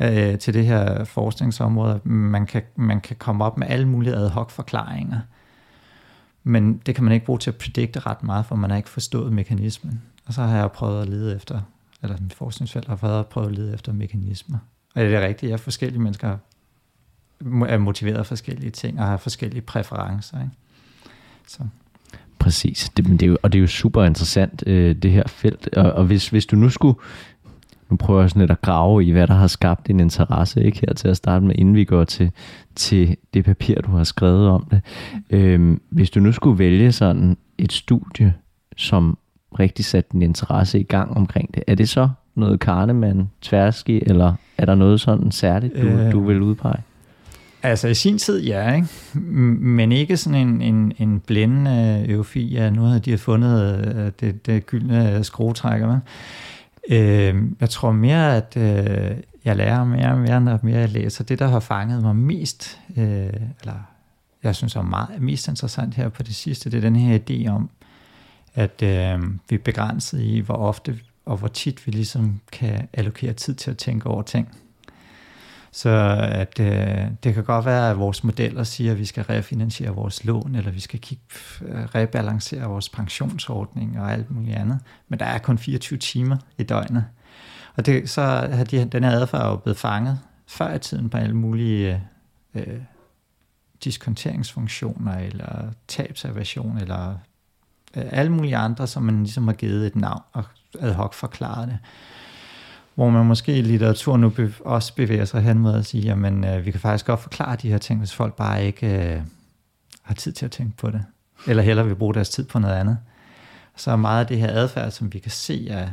øh, 0.00 0.38
til 0.38 0.54
det 0.54 0.66
her 0.66 1.04
forskningsområde. 1.04 2.00
Man 2.04 2.46
kan, 2.46 2.62
man 2.76 3.00
kan 3.00 3.16
komme 3.16 3.44
op 3.44 3.58
med 3.58 3.66
alle 3.70 3.88
mulige 3.88 4.14
ad 4.14 4.28
hoc 4.28 4.50
forklaringer, 4.50 5.20
men 6.44 6.80
det 6.86 6.94
kan 6.94 7.04
man 7.04 7.12
ikke 7.12 7.26
bruge 7.26 7.38
til 7.38 7.50
at 7.50 7.56
predikte 7.56 8.00
ret 8.00 8.22
meget, 8.22 8.46
for 8.46 8.56
man 8.56 8.70
har 8.70 8.76
ikke 8.76 8.88
forstået 8.88 9.32
mekanismen. 9.32 10.02
Og 10.26 10.34
så 10.34 10.42
har 10.42 10.56
jeg 10.56 10.72
prøvet 10.72 11.02
at 11.02 11.08
lede 11.08 11.36
efter, 11.36 11.60
eller 12.02 12.16
mit 12.20 12.34
forskningsfelt 12.34 12.88
har 12.88 13.22
prøvet 13.22 13.48
at 13.48 13.54
lede 13.54 13.74
efter 13.74 13.92
mekanismer. 13.92 14.58
Og 14.94 15.02
det 15.02 15.14
er 15.14 15.26
rigtigt, 15.26 15.52
at 15.52 15.60
forskellige 15.60 16.02
mennesker 16.02 16.36
er 17.68 17.78
motiveret 17.78 18.18
af 18.18 18.26
forskellige 18.26 18.70
ting, 18.70 19.00
og 19.00 19.06
har 19.06 19.16
forskellige 19.16 19.62
præferencer. 19.62 20.40
Ikke? 20.40 20.52
Så. 21.46 21.62
Præcis, 22.38 22.90
det, 22.96 23.04
det 23.04 23.22
er 23.22 23.26
jo, 23.26 23.36
og 23.42 23.52
det 23.52 23.58
er 23.58 23.60
jo 23.60 23.66
super 23.66 24.04
interessant, 24.04 24.62
øh, 24.66 24.96
det 24.96 25.10
her 25.10 25.22
felt. 25.26 25.68
Og, 25.76 25.92
og 25.92 26.04
hvis, 26.04 26.28
hvis 26.28 26.46
du 26.46 26.56
nu 26.56 26.70
skulle, 26.70 26.98
nu 27.90 27.96
prøver 27.96 28.20
jeg 28.20 28.30
sådan 28.30 28.40
lidt 28.40 28.50
at 28.50 28.60
grave 28.60 29.04
i, 29.04 29.10
hvad 29.10 29.26
der 29.26 29.34
har 29.34 29.46
skabt 29.46 29.86
din 29.86 30.00
interesse, 30.00 30.64
ikke 30.64 30.80
her 30.86 30.94
til 30.94 31.08
at 31.08 31.16
starte 31.16 31.44
med, 31.44 31.54
inden 31.58 31.74
vi 31.74 31.84
går 31.84 32.04
til, 32.04 32.30
til 32.74 33.16
det 33.34 33.44
papir, 33.44 33.80
du 33.80 33.90
har 33.90 34.04
skrevet 34.04 34.48
om 34.48 34.66
det. 34.70 34.80
Øh, 35.30 35.76
hvis 35.88 36.10
du 36.10 36.20
nu 36.20 36.32
skulle 36.32 36.58
vælge 36.58 36.92
sådan 36.92 37.36
et 37.58 37.72
studie, 37.72 38.34
som 38.76 39.18
rigtig 39.58 39.84
sat 39.84 40.12
din 40.12 40.22
interesse 40.22 40.80
i 40.80 40.82
gang 40.82 41.16
omkring 41.16 41.54
det. 41.54 41.62
Er 41.66 41.74
det 41.74 41.88
så 41.88 42.08
noget 42.34 42.60
Kahneman, 42.60 43.30
Tversky, 43.42 44.02
eller 44.06 44.34
er 44.58 44.66
der 44.66 44.74
noget 44.74 45.00
sådan 45.00 45.30
særligt, 45.30 45.74
du, 45.74 45.86
øh, 45.86 46.12
du 46.12 46.26
vil 46.26 46.42
udpege? 46.42 46.82
Altså 47.62 47.88
i 47.88 47.94
sin 47.94 48.18
tid, 48.18 48.44
ja, 48.44 48.74
ikke? 48.74 48.88
men 49.60 49.92
ikke 49.92 50.16
sådan 50.16 50.48
en, 50.48 50.62
en, 50.62 50.92
en 50.98 51.20
blændende 51.20 52.04
eufi, 52.08 52.46
ja, 52.46 52.70
nu 52.70 52.82
har 52.82 52.98
de 52.98 53.18
fundet 53.18 53.84
øh, 53.86 54.12
det, 54.20 54.46
det 54.46 54.66
gyldne 54.66 55.24
skruetrækker. 55.24 55.86
Med. 55.86 55.98
Øh, 56.88 57.42
jeg 57.60 57.70
tror 57.70 57.92
mere, 57.92 58.36
at 58.36 58.56
øh, 58.56 59.16
jeg 59.44 59.56
lærer 59.56 59.84
mere 59.84 60.10
og 60.10 60.18
mere, 60.18 60.40
når 60.40 60.58
mere 60.62 60.78
jeg 60.78 60.88
læser. 60.88 61.24
Det, 61.24 61.38
der 61.38 61.48
har 61.48 61.60
fanget 61.60 62.02
mig 62.02 62.16
mest, 62.16 62.80
øh, 62.96 63.32
eller 63.60 63.88
jeg 64.42 64.56
synes 64.56 64.76
er 64.76 64.82
meget 64.82 65.22
mest 65.22 65.48
interessant 65.48 65.94
her 65.94 66.08
på 66.08 66.22
det 66.22 66.34
sidste, 66.34 66.70
det 66.70 66.76
er 66.76 66.80
den 66.80 66.96
her 66.96 67.18
idé 67.18 67.48
om, 67.50 67.70
at 68.54 68.82
øh, 68.82 69.22
vi 69.48 69.54
er 69.54 69.62
begrænset 69.64 70.20
i, 70.20 70.38
hvor 70.38 70.54
ofte 70.54 70.98
og 71.24 71.36
hvor 71.36 71.48
tit 71.48 71.86
vi 71.86 71.92
ligesom 71.92 72.40
kan 72.52 72.88
allokere 72.92 73.32
tid 73.32 73.54
til 73.54 73.70
at 73.70 73.76
tænke 73.76 74.06
over 74.06 74.22
ting. 74.22 74.48
Så 75.74 76.16
at 76.20 76.60
øh, 76.60 77.06
det 77.24 77.34
kan 77.34 77.44
godt 77.44 77.64
være, 77.64 77.90
at 77.90 77.98
vores 77.98 78.24
modeller 78.24 78.64
siger, 78.64 78.92
at 78.92 78.98
vi 78.98 79.04
skal 79.04 79.24
refinansiere 79.24 79.94
vores 79.94 80.24
lån, 80.24 80.54
eller 80.54 80.70
vi 80.70 80.80
skal 80.80 81.00
kigge, 81.00 81.24
øh, 81.62 81.84
rebalancere 81.84 82.64
vores 82.64 82.88
pensionsordning 82.88 84.00
og 84.00 84.12
alt 84.12 84.30
muligt 84.30 84.56
andet. 84.56 84.80
Men 85.08 85.18
der 85.18 85.24
er 85.24 85.38
kun 85.38 85.58
24 85.58 85.98
timer 85.98 86.36
i 86.58 86.62
døgnet. 86.62 87.04
Og 87.76 87.86
det, 87.86 88.10
så 88.10 88.22
har 88.52 88.64
de, 88.64 88.84
den 88.84 89.04
her 89.04 89.10
adfærd 89.10 89.50
jo 89.50 89.56
blevet 89.56 89.78
fanget 89.78 90.20
før 90.46 90.74
i 90.74 90.78
tiden 90.78 91.10
på 91.10 91.16
alle 91.16 91.36
mulige 91.36 92.02
øh, 92.54 92.62
øh, 92.62 92.80
diskonteringsfunktioner, 93.84 95.18
eller 95.18 95.70
tabsaversion, 95.88 96.78
eller 96.78 97.18
øh, 97.96 98.04
alle 98.10 98.32
mulige 98.32 98.56
andre, 98.56 98.86
som 98.86 99.02
man 99.02 99.18
ligesom 99.22 99.48
har 99.48 99.54
givet 99.54 99.86
et 99.86 99.96
navn 99.96 100.22
og 100.32 100.44
ad 100.80 100.92
hoc 100.92 101.14
forklaret 101.14 101.68
det. 101.68 101.78
Hvor 102.94 103.10
man 103.10 103.26
måske 103.26 103.58
i 103.58 103.62
litteraturen 103.62 104.20
nu 104.20 104.30
bev- 104.30 104.60
også 104.64 104.94
bevæger 104.94 105.24
sig 105.24 105.42
hen 105.42 105.58
mod 105.58 105.74
at 105.74 105.86
sige, 105.86 106.02
jamen 106.02 106.44
øh, 106.44 106.66
vi 106.66 106.70
kan 106.70 106.80
faktisk 106.80 107.06
godt 107.06 107.20
forklare 107.20 107.56
de 107.56 107.70
her 107.70 107.78
ting, 107.78 107.98
hvis 107.98 108.14
folk 108.14 108.34
bare 108.34 108.64
ikke 108.64 109.14
øh, 109.14 109.22
har 110.02 110.14
tid 110.14 110.32
til 110.32 110.44
at 110.44 110.50
tænke 110.50 110.76
på 110.76 110.90
det. 110.90 111.04
Eller 111.46 111.62
hellere 111.62 111.86
vil 111.86 111.94
bruge 111.94 112.14
deres 112.14 112.28
tid 112.28 112.44
på 112.44 112.58
noget 112.58 112.74
andet. 112.74 112.98
Så 113.76 113.90
er 113.90 113.96
meget 113.96 114.20
af 114.20 114.26
det 114.26 114.38
her 114.38 114.48
adfærd, 114.50 114.90
som 114.90 115.12
vi 115.12 115.18
kan 115.18 115.30
se 115.30 115.68
er 115.68 115.88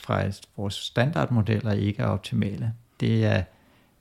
fra 0.00 0.22
vores 0.56 0.74
standardmodeller 0.74 1.72
ikke 1.72 2.02
er 2.02 2.06
optimale. 2.06 2.72
Det 3.00 3.24
er, 3.24 3.42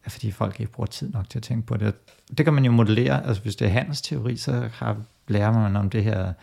er 0.05 0.09
fordi 0.09 0.31
folk 0.31 0.59
ikke 0.59 0.71
bruger 0.71 0.87
tid 0.87 1.09
nok 1.09 1.29
til 1.29 1.39
at 1.39 1.43
tænke 1.43 1.67
på 1.67 1.77
det. 1.77 1.93
Det 2.37 2.45
kan 2.45 2.53
man 2.53 2.65
jo 2.65 2.71
modellere, 2.71 3.27
altså 3.27 3.43
hvis 3.43 3.55
det 3.55 3.67
er 3.67 3.71
handelsteori, 3.71 4.37
så 4.37 4.69
har, 4.73 4.97
lærer 5.27 5.51
man 5.51 5.75
om 5.75 5.89
det 5.89 6.03
her 6.03 6.33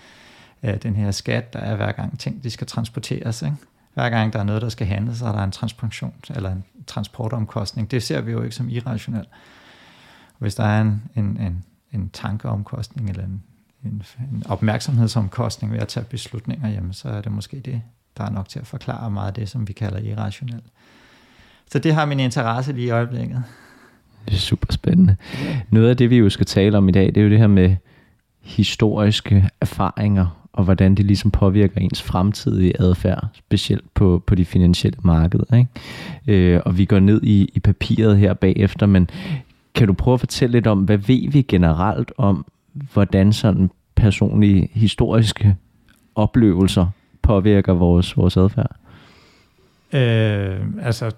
øh, 0.63 0.83
den 0.83 0.97
her 0.97 1.11
skat, 1.11 1.53
der 1.53 1.59
er 1.59 1.77
hver 1.77 1.93
gang 1.93 2.19
ting, 2.19 2.45
de 2.45 2.51
skal 2.51 2.67
transporteres. 2.67 3.43
Ikke? 3.43 3.57
Hver 3.97 4.11
gang 4.11 4.33
der 4.33 4.39
er 4.39 4.45
noget, 4.45 4.63
der 4.63 4.69
skal 4.69 4.87
handles, 4.87 5.19
så 5.19 5.27
er 5.27 5.33
der 5.33 5.45
en 5.45 5.51
transaktion 5.51 6.15
eller 6.35 6.53
en 6.53 6.65
transportomkostning. 6.87 7.91
Det 7.91 8.03
ser 8.03 8.21
vi 8.21 8.33
jo 8.33 8.43
ikke 8.43 8.55
som 8.55 8.69
irrationelt. 8.69 9.29
Hvis 10.39 10.55
der 10.55 10.65
er 10.65 10.81
en, 10.81 11.03
en, 11.15 11.25
en, 11.25 11.65
en 11.93 12.11
tankeomkostning 12.13 13.11
eller 13.11 13.25
en, 13.25 13.43
en, 13.85 14.03
en 14.33 14.43
opmærksomhedsomkostning 14.49 15.73
ved 15.73 15.79
at 15.79 15.89
tage 15.89 16.05
beslutninger, 16.05 16.69
jamen, 16.69 16.93
så 16.93 17.09
er 17.09 17.21
det 17.21 17.33
måske 17.33 17.61
det, 17.61 17.83
der 18.17 18.25
er 18.25 18.31
nok 18.31 18.49
til 18.49 18.59
at 18.59 18.67
forklare 18.67 19.11
meget 19.11 19.29
af 19.29 19.35
det, 19.35 19.49
som 19.49 19.69
vi 19.69 19.73
kalder 19.73 19.99
irrationelt. 19.99 20.67
Så 21.71 21.79
det 21.79 21.95
har 21.95 22.07
min 22.07 22.21
interesse 22.21 22.73
lige 22.73 22.87
i 22.87 22.91
øjeblikket. 22.91 23.43
Det 24.25 24.35
er 24.35 24.39
super 24.39 24.73
spændende. 24.73 25.17
Noget 25.71 25.91
af 25.91 25.97
det, 25.97 26.11
vi 26.11 26.17
jo 26.17 26.31
skal 26.31 26.47
tale 26.47 26.79
om 26.79 26.89
i 26.89 26.93
dag, 26.93 27.07
det 27.07 27.17
er 27.17 27.23
jo 27.23 27.31
det 27.31 27.39
her 27.39 27.47
med 27.47 27.77
historiske 28.41 29.51
erfaringer 29.61 30.46
og 30.57 30.65
hvordan 30.65 30.95
det 30.95 31.05
ligesom 31.05 31.31
påvirker 31.31 31.81
ens 31.81 32.03
fremtidige 32.03 32.81
adfærd, 32.81 33.27
specielt 33.35 33.95
på, 33.95 34.23
på 34.27 34.35
de 34.35 34.45
finansielle 34.45 34.99
markeder. 35.03 35.57
Ikke? 35.57 36.55
Øh, 36.55 36.61
og 36.65 36.79
vi 36.79 36.85
går 36.85 36.99
ned 36.99 37.23
i, 37.23 37.51
i 37.55 37.61
papiret 37.61 38.19
her 38.19 38.35
bagefter, 38.35 38.87
men 38.87 39.11
kan 39.75 39.87
du 39.87 39.93
prøve 39.93 40.15
at 40.15 40.21
fortælle 40.21 40.53
lidt 40.53 40.67
om, 40.67 40.79
hvad 40.79 40.99
ved 40.99 41.31
vi 41.31 41.43
generelt 41.43 42.13
om, 42.19 42.47
hvordan 42.93 43.33
sådan 43.33 43.71
personlige 43.95 44.69
historiske 44.73 45.57
oplevelser 46.15 46.87
påvirker 47.23 47.73
vores, 47.73 48.17
vores 48.17 48.37
adfærd? 48.37 48.77
Øh, 49.93 50.61
altså, 50.83 51.11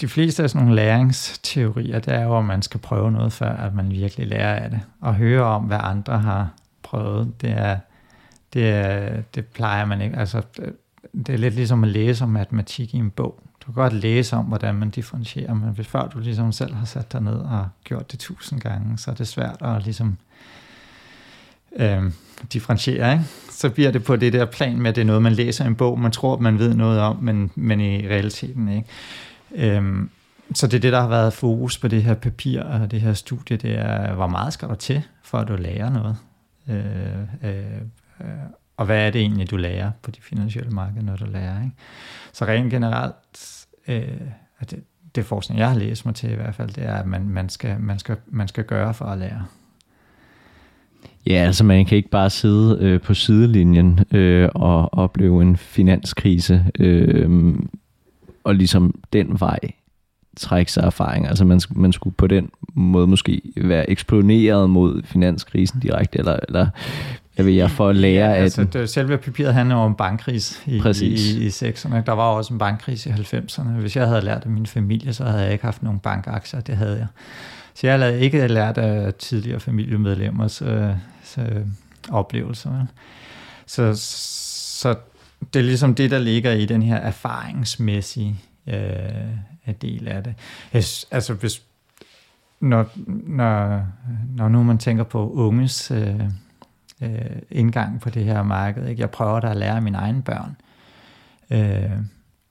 de 0.00 0.08
fleste 0.08 0.42
af 0.42 0.50
sådan 0.50 0.62
nogle 0.66 0.76
læringsteorier, 0.76 1.98
det 1.98 2.14
er 2.14 2.22
jo, 2.22 2.38
at 2.38 2.44
man 2.44 2.62
skal 2.62 2.80
prøve 2.80 3.12
noget, 3.12 3.32
før 3.32 3.50
at 3.50 3.74
man 3.74 3.90
virkelig 3.90 4.26
lærer 4.26 4.54
af 4.54 4.70
det. 4.70 4.80
Og 5.00 5.14
høre 5.14 5.42
om, 5.42 5.62
hvad 5.62 5.78
andre 5.80 6.18
har 6.18 6.48
prøvet, 6.82 7.40
det 7.40 7.50
er, 7.50 7.76
det, 8.56 9.34
det 9.34 9.46
plejer 9.46 9.84
man 9.84 10.00
ikke. 10.00 10.16
Altså, 10.16 10.42
det 11.12 11.28
er 11.28 11.36
lidt 11.36 11.54
ligesom 11.54 11.84
at 11.84 11.90
læse 11.90 12.24
om 12.24 12.30
matematik 12.30 12.94
i 12.94 12.98
en 12.98 13.10
bog. 13.10 13.40
du 13.60 13.72
kan 13.72 13.74
godt 13.74 13.92
læse 13.92 14.36
om, 14.36 14.44
hvordan 14.44 14.74
man 14.74 14.90
differentierer, 14.90 15.54
men 15.54 15.70
hvis 15.70 15.86
før 15.86 16.08
du 16.08 16.18
ligesom 16.18 16.52
selv 16.52 16.74
har 16.74 16.84
sat 16.84 17.12
dig 17.12 17.20
ned 17.20 17.34
og 17.34 17.68
gjort 17.84 18.12
det 18.12 18.20
tusind 18.20 18.60
gange, 18.60 18.98
så 18.98 19.10
er 19.10 19.14
det 19.14 19.28
svært 19.28 19.56
at 19.60 19.84
ligesom 19.84 20.16
øh, 21.76 22.02
differentiere, 22.52 23.12
ikke? 23.12 23.24
så 23.50 23.70
bliver 23.70 23.90
det 23.90 24.04
på 24.04 24.16
det 24.16 24.32
der 24.32 24.44
plan 24.44 24.80
med, 24.80 24.88
at 24.88 24.96
det 24.96 25.02
er 25.02 25.06
noget, 25.06 25.22
man 25.22 25.32
læser 25.32 25.64
i 25.64 25.68
en 25.68 25.74
bog, 25.74 26.00
man 26.00 26.10
tror, 26.10 26.38
man 26.38 26.58
ved 26.58 26.74
noget 26.74 27.00
om, 27.00 27.16
men, 27.16 27.50
men 27.54 27.80
i 27.80 28.08
realiteten 28.08 28.68
ikke. 28.68 28.88
Øh, 29.54 30.08
så 30.54 30.66
det 30.66 30.74
er 30.76 30.80
det, 30.80 30.92
der 30.92 31.00
har 31.00 31.08
været 31.08 31.32
fokus 31.32 31.78
på 31.78 31.88
det 31.88 32.02
her 32.02 32.14
papir 32.14 32.62
og 32.62 32.90
det 32.90 33.00
her 33.00 33.12
studie, 33.12 33.56
det 33.56 33.78
er, 33.78 34.14
hvor 34.14 34.26
meget 34.26 34.52
skal 34.52 34.68
der 34.68 34.74
til, 34.74 35.02
for 35.22 35.38
at 35.38 35.48
du 35.48 35.56
lærer 35.56 35.90
noget? 35.90 36.16
Øh, 36.68 37.50
øh, 37.50 37.80
øh, 38.20 38.26
og 38.76 38.86
hvad 38.86 39.06
er 39.06 39.10
det 39.10 39.20
egentlig, 39.20 39.50
du 39.50 39.56
lærer 39.56 39.90
på 40.02 40.10
de 40.10 40.20
finansielle 40.20 40.70
markeder, 40.70 41.02
når 41.02 41.16
du 41.16 41.24
lærer? 41.24 41.62
Ikke? 41.62 41.76
Så 42.32 42.44
rent 42.44 42.70
generelt, 42.70 43.66
øh, 43.88 44.20
at 44.58 44.70
det, 44.70 44.84
det 45.14 45.24
forskning, 45.24 45.60
jeg 45.60 45.68
har 45.68 45.78
læst 45.78 46.06
mig 46.06 46.14
til 46.14 46.30
i 46.30 46.34
hvert 46.34 46.54
fald, 46.54 46.68
det 46.70 46.84
er, 46.84 46.94
at 46.94 47.06
man, 47.06 47.28
man, 47.28 47.48
skal, 47.48 47.80
man, 47.80 47.98
skal, 47.98 48.16
man 48.26 48.48
skal 48.48 48.64
gøre 48.64 48.94
for 48.94 49.04
at 49.04 49.18
lære. 49.18 49.44
Ja, 51.26 51.34
altså 51.34 51.64
man 51.64 51.86
kan 51.86 51.96
ikke 51.96 52.10
bare 52.10 52.30
sidde 52.30 52.78
øh, 52.80 53.00
på 53.00 53.14
sidelinjen 53.14 54.00
øh, 54.10 54.48
og 54.54 54.94
opleve 54.94 55.42
en 55.42 55.56
finanskrise 55.56 56.64
øh, 56.78 57.54
og 58.44 58.54
ligesom 58.54 58.94
den 59.12 59.40
vej 59.40 59.58
trække 60.36 60.72
sig 60.72 60.82
erfaring. 60.84 61.28
Altså 61.28 61.44
man, 61.44 61.60
man 61.70 61.92
skulle 61.92 62.16
på 62.16 62.26
den 62.26 62.50
måde 62.74 63.06
måske 63.06 63.42
være 63.56 63.90
eksponeret 63.90 64.70
mod 64.70 65.02
finanskrisen 65.02 65.80
direkte, 65.80 66.18
eller, 66.18 66.38
eller 66.48 66.66
jeg 67.36 67.46
ved 67.46 67.52
jeg, 67.52 67.70
for 67.70 67.88
at 67.88 67.96
lære 67.96 68.30
ja, 68.30 68.34
altså, 68.34 68.64
det, 68.64 68.90
selve 68.90 69.18
papiret 69.18 69.54
handler 69.54 69.76
om 69.76 69.94
bankkris 69.94 70.62
i, 70.66 70.80
Præcis. 70.80 71.34
i, 71.34 71.46
i 71.46 71.48
6'erne. 71.48 71.96
Der 72.06 72.12
var 72.12 72.24
også 72.24 72.52
en 72.52 72.58
bankkris 72.58 73.06
i 73.06 73.08
90'erne. 73.08 73.68
Hvis 73.68 73.96
jeg 73.96 74.08
havde 74.08 74.20
lært 74.20 74.42
af 74.44 74.50
min 74.50 74.66
familie, 74.66 75.12
så 75.12 75.24
havde 75.24 75.44
jeg 75.44 75.52
ikke 75.52 75.64
haft 75.64 75.82
nogen 75.82 75.98
bankaktier. 75.98 76.60
Det 76.60 76.76
havde 76.76 76.98
jeg. 76.98 77.06
Så 77.74 77.86
jeg 77.86 77.98
havde 77.98 78.20
ikke 78.20 78.46
lært 78.46 78.78
af 78.78 79.14
tidligere 79.14 79.60
familiemedlemmers 79.60 80.62
øh, 80.62 80.90
så, 81.24 81.46
oplevelser. 82.10 82.86
Så, 83.66 83.94
så 84.80 84.94
det 85.54 85.58
er 85.58 85.64
ligesom 85.64 85.94
det, 85.94 86.10
der 86.10 86.18
ligger 86.18 86.52
i 86.52 86.66
den 86.66 86.82
her 86.82 86.96
erfaringsmæssige 86.96 88.40
øh, 88.66 89.74
del 89.82 90.08
af 90.08 90.22
det. 90.22 90.34
Jeg, 90.72 90.84
altså 91.10 91.34
hvis, 91.34 91.62
når, 92.60 92.90
når, 93.26 93.82
når 94.36 94.48
nu 94.48 94.62
man 94.62 94.78
tænker 94.78 95.04
på 95.04 95.30
unges 95.30 95.90
øh, 95.90 96.20
øh, 97.02 97.10
indgang 97.50 98.00
på 98.00 98.10
det 98.10 98.24
her 98.24 98.42
marked, 98.42 98.88
ikke? 98.88 99.00
jeg 99.00 99.10
prøver 99.10 99.40
da 99.40 99.50
at 99.50 99.56
lære 99.56 99.80
mine 99.80 99.98
egne 99.98 100.22
børn 100.22 100.56
øh, 101.50 101.98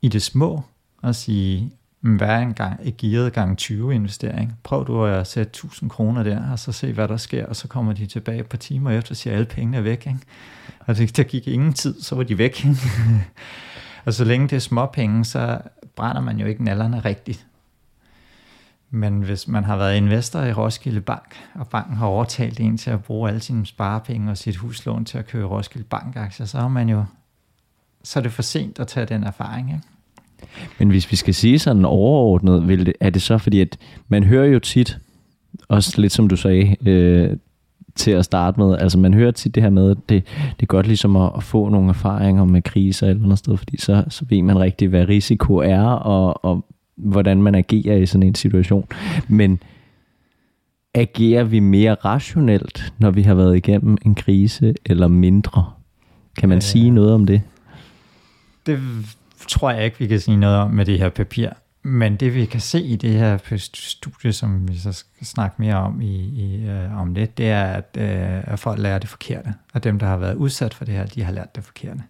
i 0.01 0.07
det 0.07 0.21
små 0.21 0.63
at 1.03 1.15
sige, 1.15 1.71
hver 1.99 2.37
en 2.37 2.53
gang 2.53 2.79
et 2.83 2.97
gearet 2.97 3.33
gang 3.33 3.57
20 3.57 3.95
investering. 3.95 4.57
Prøv 4.63 4.87
du 4.87 5.05
at 5.05 5.27
sætte 5.27 5.49
1000 5.49 5.89
kroner 5.89 6.23
der, 6.23 6.51
og 6.51 6.59
så 6.59 6.71
se, 6.71 6.93
hvad 6.93 7.07
der 7.07 7.17
sker, 7.17 7.45
og 7.45 7.55
så 7.55 7.67
kommer 7.67 7.93
de 7.93 8.05
tilbage 8.05 8.39
et 8.39 8.45
par 8.45 8.57
timer 8.57 8.91
efter, 8.91 9.11
og 9.11 9.17
siger, 9.17 9.33
alle 9.33 9.45
pengene 9.45 9.77
er 9.77 9.81
væk. 9.81 10.07
Ikke? 10.07 10.19
Og 10.79 10.97
det, 10.97 11.17
der 11.17 11.23
gik 11.23 11.47
ingen 11.47 11.73
tid, 11.73 12.01
så 12.01 12.15
var 12.15 12.23
de 12.23 12.37
væk. 12.37 12.65
Ikke? 12.65 12.77
og 14.05 14.13
så 14.13 14.23
længe 14.23 14.47
det 14.47 14.55
er 14.55 14.59
små 14.59 14.85
penge, 14.85 15.25
så 15.25 15.61
brænder 15.95 16.21
man 16.21 16.37
jo 16.37 16.45
ikke 16.45 16.63
nallerne 16.63 16.99
rigtigt. 16.99 17.45
Men 18.89 19.21
hvis 19.21 19.47
man 19.47 19.63
har 19.63 19.77
været 19.77 19.97
investor 19.97 20.41
i 20.41 20.53
Roskilde 20.53 21.01
Bank, 21.01 21.35
og 21.53 21.67
banken 21.67 21.97
har 21.97 22.05
overtalt 22.05 22.59
en 22.59 22.77
til 22.77 22.89
at 22.91 23.03
bruge 23.03 23.29
alle 23.29 23.41
sine 23.41 23.65
sparepenge 23.65 24.31
og 24.31 24.37
sit 24.37 24.55
huslån 24.55 25.05
til 25.05 25.17
at 25.17 25.27
købe 25.27 25.45
Roskilde 25.45 25.87
Bank-aktier, 25.89 26.45
så 26.45 26.57
er 26.57 26.67
man 26.67 26.89
jo 26.89 27.03
så 28.05 28.19
er 28.19 28.23
det 28.23 28.31
for 28.31 28.41
sent 28.41 28.79
at 28.79 28.87
tage 28.87 29.05
den 29.05 29.23
erfaring. 29.23 29.69
Ikke? 29.69 29.83
Men 30.79 30.89
hvis 30.89 31.11
vi 31.11 31.15
skal 31.15 31.33
sige 31.33 31.59
sådan 31.59 31.85
overordnet, 31.85 32.67
vil 32.67 32.85
det, 32.85 32.93
er 32.99 33.09
det 33.09 33.21
så 33.21 33.37
fordi, 33.37 33.61
at 33.61 33.77
man 34.07 34.23
hører 34.23 34.45
jo 34.45 34.59
tit, 34.59 34.99
også 35.67 36.01
lidt 36.01 36.13
som 36.13 36.27
du 36.27 36.35
sagde, 36.35 36.89
øh, 36.89 37.37
til 37.95 38.11
at 38.11 38.25
starte 38.25 38.59
med, 38.59 38.77
altså 38.77 38.97
man 38.97 39.13
hører 39.13 39.31
tit 39.31 39.55
det 39.55 39.63
her 39.63 39.69
med, 39.69 39.91
at 39.91 39.97
det, 40.09 40.23
det 40.49 40.61
er 40.61 40.65
godt 40.65 40.87
ligesom 40.87 41.15
at, 41.15 41.31
at 41.37 41.43
få 41.43 41.69
nogle 41.69 41.89
erfaringer 41.89 42.45
med 42.45 42.61
kriser 42.61 43.07
eller 43.07 43.23
noget 43.23 43.39
sted, 43.39 43.57
fordi 43.57 43.81
så, 43.81 44.03
så 44.09 44.25
ved 44.29 44.41
man 44.41 44.59
rigtig, 44.59 44.87
hvad 44.87 45.07
risiko 45.07 45.55
er, 45.55 45.83
og, 45.85 46.45
og 46.45 46.65
hvordan 46.97 47.41
man 47.41 47.55
agerer 47.55 47.97
i 47.97 48.05
sådan 48.05 48.27
en 48.27 48.35
situation. 48.35 48.87
Men 49.27 49.59
agerer 50.93 51.43
vi 51.43 51.59
mere 51.59 51.93
rationelt, 51.93 52.93
når 52.97 53.11
vi 53.11 53.21
har 53.21 53.33
været 53.33 53.57
igennem 53.57 53.97
en 54.05 54.15
krise, 54.15 54.75
eller 54.85 55.07
mindre? 55.07 55.71
Kan 56.37 56.49
man 56.49 56.57
øh, 56.57 56.61
sige 56.61 56.89
noget 56.89 57.13
om 57.13 57.25
det? 57.25 57.41
Det 58.65 58.79
tror 59.47 59.71
jeg 59.71 59.85
ikke, 59.85 59.99
vi 59.99 60.07
kan 60.07 60.19
sige 60.19 60.37
noget 60.37 60.57
om 60.57 60.71
med 60.71 60.85
det 60.85 60.99
her 60.99 61.09
papir. 61.09 61.49
Men 61.83 62.15
det 62.15 62.35
vi 62.35 62.45
kan 62.45 62.59
se 62.59 62.81
i 62.81 62.95
det 62.95 63.11
her 63.11 63.37
studie, 63.73 64.33
som 64.33 64.67
vi 64.67 64.77
så 64.77 64.91
skal 64.91 65.27
snakke 65.27 65.55
mere 65.59 65.75
om 65.75 66.01
i, 66.01 66.15
i 66.15 66.69
uh, 66.69 67.01
om 67.01 67.13
lidt, 67.13 67.37
det 67.37 67.49
er, 67.49 67.63
at, 67.63 67.97
uh, 67.97 68.53
at 68.53 68.59
folk 68.59 68.79
lærer 68.79 68.99
det 68.99 69.09
forkerte. 69.09 69.53
Og 69.73 69.83
dem, 69.83 69.99
der 69.99 70.07
har 70.07 70.17
været 70.17 70.35
udsat 70.35 70.73
for 70.73 70.85
det 70.85 70.93
her, 70.93 71.05
de 71.05 71.23
har 71.23 71.31
lært 71.31 71.55
det 71.55 71.63
forkerte. 71.63 72.01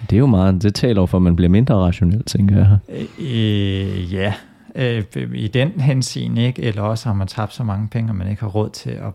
Det 0.00 0.12
er 0.16 0.20
jo 0.20 0.26
meget, 0.26 0.62
det 0.62 0.74
taler 0.74 1.06
for, 1.06 1.18
at 1.18 1.22
man 1.22 1.36
bliver 1.36 1.48
mindre 1.48 1.74
rationel, 1.74 2.24
tænker 2.24 2.56
jeg. 2.56 2.78
Øh, 3.18 4.14
ja, 4.14 4.34
øh, 4.74 5.04
i 5.34 5.48
den 5.48 5.80
henseende, 5.80 6.42
ikke? 6.42 6.62
eller 6.62 6.82
også 6.82 7.08
har 7.08 7.14
man 7.14 7.26
tabt 7.28 7.54
så 7.54 7.64
mange 7.64 7.88
penge, 7.88 8.10
at 8.10 8.16
man 8.16 8.28
ikke 8.28 8.42
har 8.42 8.48
råd 8.48 8.70
til 8.70 8.90
at, 8.90 9.12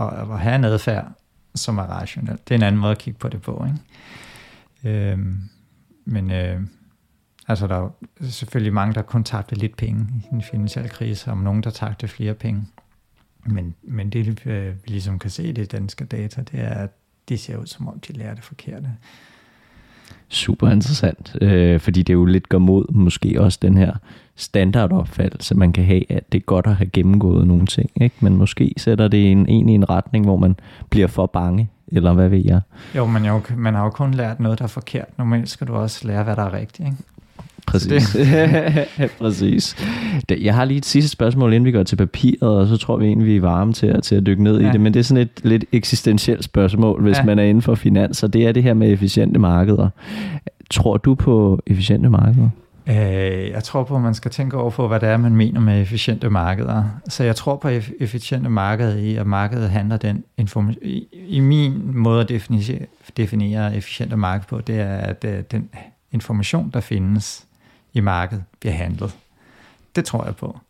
at, 0.00 0.06
at 0.30 0.38
have 0.38 0.54
en 0.54 0.64
adfærd, 0.64 1.12
som 1.54 1.78
er 1.78 1.82
rationel. 1.82 2.38
Det 2.48 2.50
er 2.50 2.54
en 2.54 2.62
anden 2.62 2.80
måde 2.80 2.92
at 2.92 2.98
kigge 2.98 3.18
på 3.18 3.28
det 3.28 3.42
på. 3.42 3.66
Ikke? 4.84 5.12
Øh, 5.12 5.18
men 6.04 6.30
øh, 6.30 6.60
altså, 7.48 7.66
der 7.66 7.76
er 7.76 7.90
selvfølgelig 8.20 8.72
mange, 8.72 8.94
der 8.94 9.02
kun 9.02 9.24
tabte 9.24 9.54
lidt 9.54 9.76
penge 9.76 10.06
i 10.24 10.26
den 10.30 10.42
finansielle 10.42 10.88
krise, 10.88 11.30
og 11.30 11.38
nogen, 11.38 11.62
der 11.62 11.70
tabte 11.70 12.08
flere 12.08 12.34
penge. 12.34 12.66
Men, 13.46 13.74
men 13.82 14.10
det, 14.10 14.46
øh, 14.46 14.66
vi 14.66 14.88
ligesom 14.90 15.18
kan 15.18 15.30
se 15.30 15.44
i 15.44 15.52
det 15.52 15.72
danske 15.72 16.04
data, 16.04 16.42
det 16.42 16.60
er, 16.60 16.74
at 16.74 16.90
det 17.28 17.40
ser 17.40 17.56
ud, 17.56 17.66
som 17.66 17.88
om 17.88 18.00
de 18.00 18.12
lærer 18.12 18.34
det 18.34 18.44
forkerte 18.44 18.90
super 20.30 20.70
interessant, 20.70 21.36
øh, 21.40 21.80
fordi 21.80 22.02
det 22.02 22.12
jo 22.12 22.24
lidt 22.24 22.48
går 22.48 22.58
mod 22.58 22.92
måske 22.92 23.36
også 23.40 23.58
den 23.62 23.76
her 23.76 23.92
standardopfattelse, 24.36 25.54
man 25.54 25.72
kan 25.72 25.84
have, 25.84 26.12
at 26.12 26.32
det 26.32 26.38
er 26.38 26.42
godt 26.42 26.66
at 26.66 26.76
have 26.76 26.90
gennemgået 26.92 27.46
nogle 27.46 27.66
ting, 27.66 27.90
ikke? 28.00 28.14
men 28.20 28.36
måske 28.36 28.74
sætter 28.76 29.08
det 29.08 29.32
en, 29.32 29.48
en 29.48 29.68
i 29.68 29.74
en 29.74 29.90
retning, 29.90 30.24
hvor 30.24 30.36
man 30.36 30.56
bliver 30.90 31.06
for 31.06 31.26
bange, 31.26 31.70
eller 31.88 32.12
hvad 32.12 32.28
ved 32.28 32.42
jeg? 32.44 32.60
Jo, 32.96 33.06
men 33.06 33.24
jo, 33.24 33.40
man 33.56 33.74
har 33.74 33.84
jo 33.84 33.90
kun 33.90 34.14
lært 34.14 34.40
noget, 34.40 34.58
der 34.58 34.64
er 34.64 34.68
forkert. 34.68 35.18
Normalt 35.18 35.48
skal 35.48 35.66
du 35.66 35.74
også 35.74 36.06
lære, 36.06 36.24
hvad 36.24 36.36
der 36.36 36.42
er 36.42 36.52
rigtigt. 36.52 36.88
Ikke? 36.88 36.98
Præcis. 37.70 38.16
Præcis. 39.18 39.76
Jeg 40.40 40.54
har 40.54 40.64
lige 40.64 40.78
et 40.78 40.86
sidste 40.86 41.10
spørgsmål, 41.10 41.52
inden 41.52 41.64
vi 41.64 41.72
går 41.72 41.82
til 41.82 41.96
papiret, 41.96 42.50
og 42.58 42.66
så 42.66 42.76
tror 42.76 42.96
vi 42.96 43.06
egentlig, 43.06 43.26
vi 43.26 43.36
er 43.36 43.40
varme 43.40 43.72
til 43.72 43.86
at, 43.86 44.02
til 44.02 44.14
at 44.14 44.26
dykke 44.26 44.42
ned 44.42 44.60
ja. 44.60 44.68
i 44.68 44.72
det. 44.72 44.80
Men 44.80 44.94
det 44.94 45.00
er 45.00 45.04
sådan 45.04 45.22
et 45.22 45.40
lidt 45.42 45.64
eksistentielt 45.72 46.44
spørgsmål, 46.44 47.02
hvis 47.02 47.18
ja. 47.18 47.24
man 47.24 47.38
er 47.38 47.42
inden 47.42 47.62
for 47.62 47.74
finans, 47.74 48.22
og 48.22 48.32
det 48.32 48.46
er 48.46 48.52
det 48.52 48.62
her 48.62 48.74
med 48.74 48.92
efficiente 48.92 49.38
markeder. 49.38 49.88
Tror 50.70 50.96
du 50.96 51.14
på 51.14 51.60
efficiente 51.66 52.08
markeder? 52.08 52.48
Øh, 52.88 53.50
jeg 53.50 53.64
tror 53.64 53.84
på, 53.84 53.96
at 53.96 54.02
man 54.02 54.14
skal 54.14 54.30
tænke 54.30 54.56
over 54.56 54.70
på, 54.70 54.88
hvad 54.88 55.00
det 55.00 55.08
er, 55.08 55.16
man 55.16 55.36
mener 55.36 55.60
med 55.60 55.82
efficiente 55.82 56.30
markeder. 56.30 56.84
Så 57.08 57.24
jeg 57.24 57.36
tror 57.36 57.56
på 57.56 57.68
efficiente 58.00 58.50
markeder 58.50 58.96
i, 58.96 59.16
at 59.16 59.26
markedet 59.26 59.70
handler 59.70 59.96
den 59.96 60.24
information. 60.36 60.82
I, 60.82 61.06
I 61.28 61.40
min 61.40 61.96
måde 61.96 62.20
at 62.20 62.28
definere, 62.28 62.78
definere 63.16 63.76
efficiente 63.76 64.16
marked 64.16 64.46
på, 64.48 64.60
det 64.60 64.80
er, 64.80 64.96
at 64.96 65.24
øh, 65.28 65.42
den 65.50 65.68
information, 66.12 66.70
der 66.74 66.80
findes, 66.80 67.46
i 67.92 68.00
markedet 68.00 68.44
bliver 68.60 68.74
handlet. 68.74 69.16
Det 69.96 70.04
tror 70.04 70.24
jeg 70.24 70.36
på. 70.36 70.60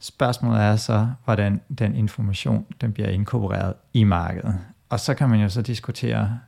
Spørgsmålet 0.00 0.62
er 0.62 0.76
så, 0.76 1.08
hvordan 1.24 1.60
den 1.78 1.94
information 1.94 2.66
den 2.80 2.92
bliver 2.92 3.08
inkorporeret 3.08 3.74
i 3.92 4.04
markedet. 4.04 4.58
Og 4.88 5.00
så 5.00 5.14
kan 5.14 5.28
man 5.28 5.40
jo 5.40 5.48
så 5.48 5.62
diskutere, 5.62 6.38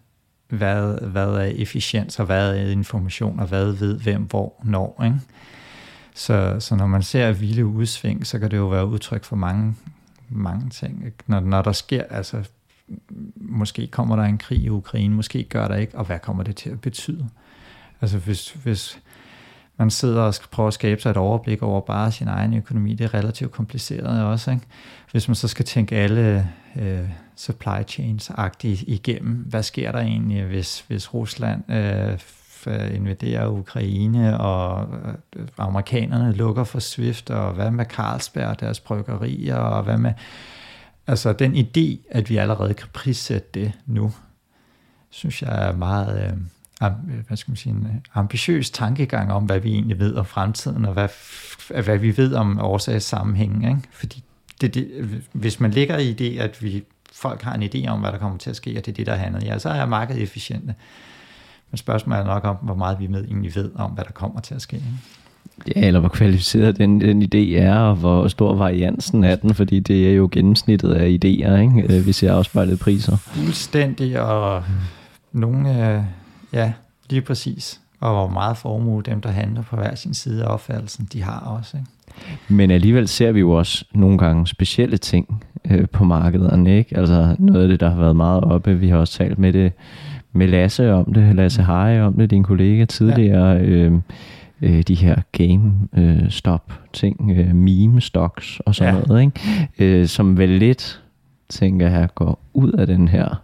hvad, 0.48 1.00
hvad 1.00 1.28
er 1.28 1.42
efficiens, 1.42 2.18
og 2.18 2.26
hvad 2.26 2.56
er 2.56 2.70
information, 2.70 3.40
og 3.40 3.46
hvad 3.46 3.72
ved 3.72 3.98
hvem, 3.98 4.22
hvor, 4.22 4.54
når. 4.64 5.02
Ikke? 5.04 5.20
Så, 6.14 6.56
så 6.60 6.76
når 6.76 6.86
man 6.86 7.02
ser 7.02 7.32
vilde 7.32 7.66
udsving, 7.66 8.26
så 8.26 8.38
kan 8.38 8.50
det 8.50 8.56
jo 8.56 8.66
være 8.66 8.86
udtryk 8.86 9.24
for 9.24 9.36
mange, 9.36 9.76
mange 10.28 10.70
ting. 10.70 11.04
Ikke? 11.04 11.16
Når, 11.26 11.40
når 11.40 11.62
der 11.62 11.72
sker, 11.72 12.02
altså 12.10 12.44
måske 13.36 13.86
kommer 13.86 14.16
der 14.16 14.22
en 14.22 14.38
krig 14.38 14.58
i 14.58 14.68
Ukraine, 14.68 15.14
måske 15.14 15.44
gør 15.44 15.68
der 15.68 15.76
ikke, 15.76 15.98
og 15.98 16.04
hvad 16.04 16.18
kommer 16.18 16.42
det 16.42 16.56
til 16.56 16.70
at 16.70 16.80
betyde? 16.80 17.28
Altså 18.00 18.18
hvis, 18.18 18.50
hvis 18.50 19.00
man 19.80 19.90
sidder 19.90 20.22
og 20.22 20.34
skal 20.34 20.48
prøve 20.50 20.66
at 20.66 20.74
skabe 20.74 21.00
sig 21.00 21.10
et 21.10 21.16
overblik 21.16 21.62
over 21.62 21.80
bare 21.80 22.12
sin 22.12 22.28
egen 22.28 22.54
økonomi. 22.54 22.94
Det 22.94 23.04
er 23.04 23.14
relativt 23.14 23.52
kompliceret 23.52 24.24
også. 24.24 24.50
Ikke? 24.50 24.66
Hvis 25.10 25.28
man 25.28 25.34
så 25.34 25.48
skal 25.48 25.64
tænke 25.64 25.96
alle 25.96 26.48
øh, 26.76 27.08
supply 27.36 27.82
chains-agtigt 27.88 28.84
igennem, 28.86 29.34
hvad 29.34 29.62
sker 29.62 29.92
der 29.92 29.98
egentlig, 29.98 30.44
hvis, 30.44 30.84
hvis 30.88 31.14
Rusland 31.14 31.72
øh, 31.72 32.94
invaderer 32.94 33.48
Ukraine, 33.48 34.40
og 34.40 34.88
øh, 35.36 35.46
amerikanerne 35.58 36.32
lukker 36.32 36.64
for 36.64 36.78
Swift, 36.78 37.30
og 37.30 37.52
hvad 37.52 37.70
med 37.70 37.84
Carlsberg, 37.84 38.60
deres 38.60 38.80
bryggerier, 38.80 39.56
og 39.56 39.82
hvad 39.82 39.96
med... 39.96 40.12
Altså 41.06 41.32
den 41.32 41.54
idé, 41.54 42.08
at 42.10 42.30
vi 42.30 42.36
allerede 42.36 42.74
kan 42.74 42.88
prissætte 42.92 43.48
det 43.54 43.72
nu, 43.86 44.12
synes 45.10 45.42
jeg 45.42 45.68
er 45.68 45.72
meget... 45.72 46.24
Øh, 46.26 46.38
hvad 47.26 47.36
skal 47.36 47.50
man 47.50 47.56
sige, 47.56 47.72
en 47.72 48.02
ambitiøs 48.14 48.70
tankegang 48.70 49.32
om, 49.32 49.44
hvad 49.44 49.60
vi 49.60 49.72
egentlig 49.72 49.98
ved 49.98 50.14
om 50.14 50.24
fremtiden, 50.24 50.84
og 50.84 50.92
hvad, 50.92 51.08
hvad 51.82 51.98
vi 51.98 52.16
ved 52.16 52.34
om 52.34 52.58
årsagssammenhængen. 52.60 53.64
Ikke? 53.64 53.80
Fordi 53.92 54.24
det, 54.60 54.74
det, 54.74 54.88
hvis 55.32 55.60
man 55.60 55.70
ligger 55.70 55.98
i 55.98 56.12
det, 56.12 56.38
at 56.38 56.62
vi, 56.62 56.84
folk 57.12 57.42
har 57.42 57.54
en 57.54 57.62
idé 57.62 57.88
om, 57.88 58.00
hvad 58.00 58.12
der 58.12 58.18
kommer 58.18 58.38
til 58.38 58.50
at 58.50 58.56
ske, 58.56 58.70
og 58.70 58.86
det 58.86 58.88
er 58.88 58.96
det, 58.96 59.06
der 59.06 59.14
handler, 59.14 59.40
ja, 59.44 59.58
så 59.58 59.68
er 59.68 59.86
markedet 59.86 60.22
efficiente. 60.22 60.74
Men 61.70 61.78
spørgsmålet 61.78 62.20
er 62.20 62.24
nok 62.24 62.44
om, 62.44 62.56
hvor 62.56 62.74
meget 62.74 63.00
vi 63.00 63.06
med 63.06 63.24
egentlig 63.24 63.54
ved 63.54 63.70
om, 63.74 63.90
hvad 63.90 64.04
der 64.04 64.12
kommer 64.12 64.40
til 64.40 64.54
at 64.54 64.62
ske. 64.62 64.76
Ikke? 64.76 64.86
Ja, 65.76 65.86
eller 65.86 66.00
hvor 66.00 66.08
kvalificeret 66.08 66.78
den, 66.78 67.00
den 67.00 67.22
idé 67.22 67.58
er, 67.58 67.78
og 67.78 67.96
hvor 67.96 68.28
stor 68.28 68.54
variansen 68.54 69.24
af 69.24 69.38
den, 69.38 69.54
fordi 69.54 69.80
det 69.80 70.08
er 70.08 70.12
jo 70.12 70.28
gennemsnittet 70.32 70.92
af 70.92 71.06
idéer, 71.06 71.54
ikke? 71.54 71.96
Øh, 71.98 72.06
vi 72.06 72.12
ser 72.12 72.34
afspejlet 72.34 72.78
priser. 72.78 73.16
Fuldstændig, 73.16 74.20
og 74.20 74.64
nogle, 75.32 76.06
ja, 76.52 76.72
lige 77.10 77.22
præcis. 77.22 77.80
Og 78.00 78.10
hvor 78.14 78.28
meget 78.28 78.56
formue 78.56 79.02
dem, 79.02 79.20
der 79.20 79.30
handler 79.30 79.62
på 79.62 79.76
hver 79.76 79.94
sin 79.94 80.14
side 80.14 80.44
af 80.44 80.52
opfattelsen, 80.52 81.08
de 81.12 81.22
har 81.22 81.40
også. 81.40 81.76
Ikke? 81.76 81.90
Men 82.48 82.70
alligevel 82.70 83.08
ser 83.08 83.32
vi 83.32 83.40
jo 83.40 83.50
også 83.50 83.84
nogle 83.92 84.18
gange 84.18 84.46
specielle 84.46 84.96
ting 84.96 85.44
øh, 85.70 85.88
på 85.88 86.04
markederne, 86.04 86.78
ikke? 86.78 86.96
Altså 86.96 87.36
noget 87.38 87.62
af 87.62 87.68
det, 87.68 87.80
der 87.80 87.90
har 87.90 87.96
været 87.96 88.16
meget 88.16 88.44
oppe, 88.44 88.78
vi 88.78 88.88
har 88.88 88.96
også 88.96 89.18
talt 89.18 89.38
med 89.38 89.52
det 89.52 89.72
med 90.32 90.48
Lasse 90.48 90.92
om 90.92 91.14
det, 91.14 91.36
Lasse 91.36 91.62
Harje 91.62 92.02
om 92.02 92.14
det, 92.14 92.30
din 92.30 92.42
kollega 92.42 92.84
tidligere, 92.84 93.48
ja. 93.48 93.62
øh, 93.62 93.92
øh, 94.62 94.82
de 94.82 94.94
her 94.94 95.16
game 95.32 95.72
øh, 95.96 96.30
stop 96.30 96.72
ting, 96.92 97.30
øh, 97.36 97.54
meme 97.54 98.00
stocks 98.00 98.60
og 98.66 98.74
sådan 98.74 98.94
ja. 98.94 99.00
noget, 99.06 99.22
ikke? 99.22 99.68
Øh, 99.78 100.06
som 100.06 100.38
vel 100.38 100.48
lidt, 100.48 101.02
tænker 101.48 101.90
jeg, 101.90 102.08
går 102.14 102.38
ud 102.54 102.72
af 102.72 102.86
den 102.86 103.08
her 103.08 103.42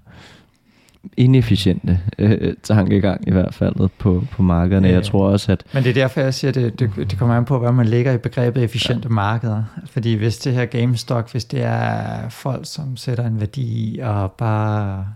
inefficiente 1.17 2.01
øh, 2.19 2.55
tankegang 2.63 3.29
i 3.29 3.31
hvert 3.31 3.55
fald 3.55 3.89
på, 3.99 4.25
på 4.31 4.43
markederne. 4.43 4.89
Ja, 4.89 4.95
jeg 4.95 5.03
tror 5.03 5.29
også, 5.29 5.53
at... 5.53 5.65
Men 5.75 5.83
det 5.83 5.91
er 5.91 5.95
derfor, 5.95 6.21
jeg 6.21 6.35
siger, 6.35 6.53
det, 6.53 6.79
det, 6.79 6.91
det 6.97 7.19
kommer 7.19 7.37
an 7.37 7.45
på, 7.45 7.59
hvad 7.59 7.73
man 7.73 7.87
lægger 7.87 8.13
i 8.13 8.19
begrebet 8.19 8.63
efficiente 8.63 9.09
ja. 9.09 9.15
markeder. 9.15 9.65
Fordi 9.87 10.15
hvis 10.15 10.39
det 10.39 10.53
her 10.53 10.65
GameStop, 10.65 11.31
hvis 11.31 11.45
det 11.45 11.63
er 11.63 12.29
folk, 12.29 12.67
som 12.67 12.97
sætter 12.97 13.27
en 13.27 13.41
værdi 13.41 13.95
i 13.95 13.99
og 13.99 14.33
bare 14.33 15.07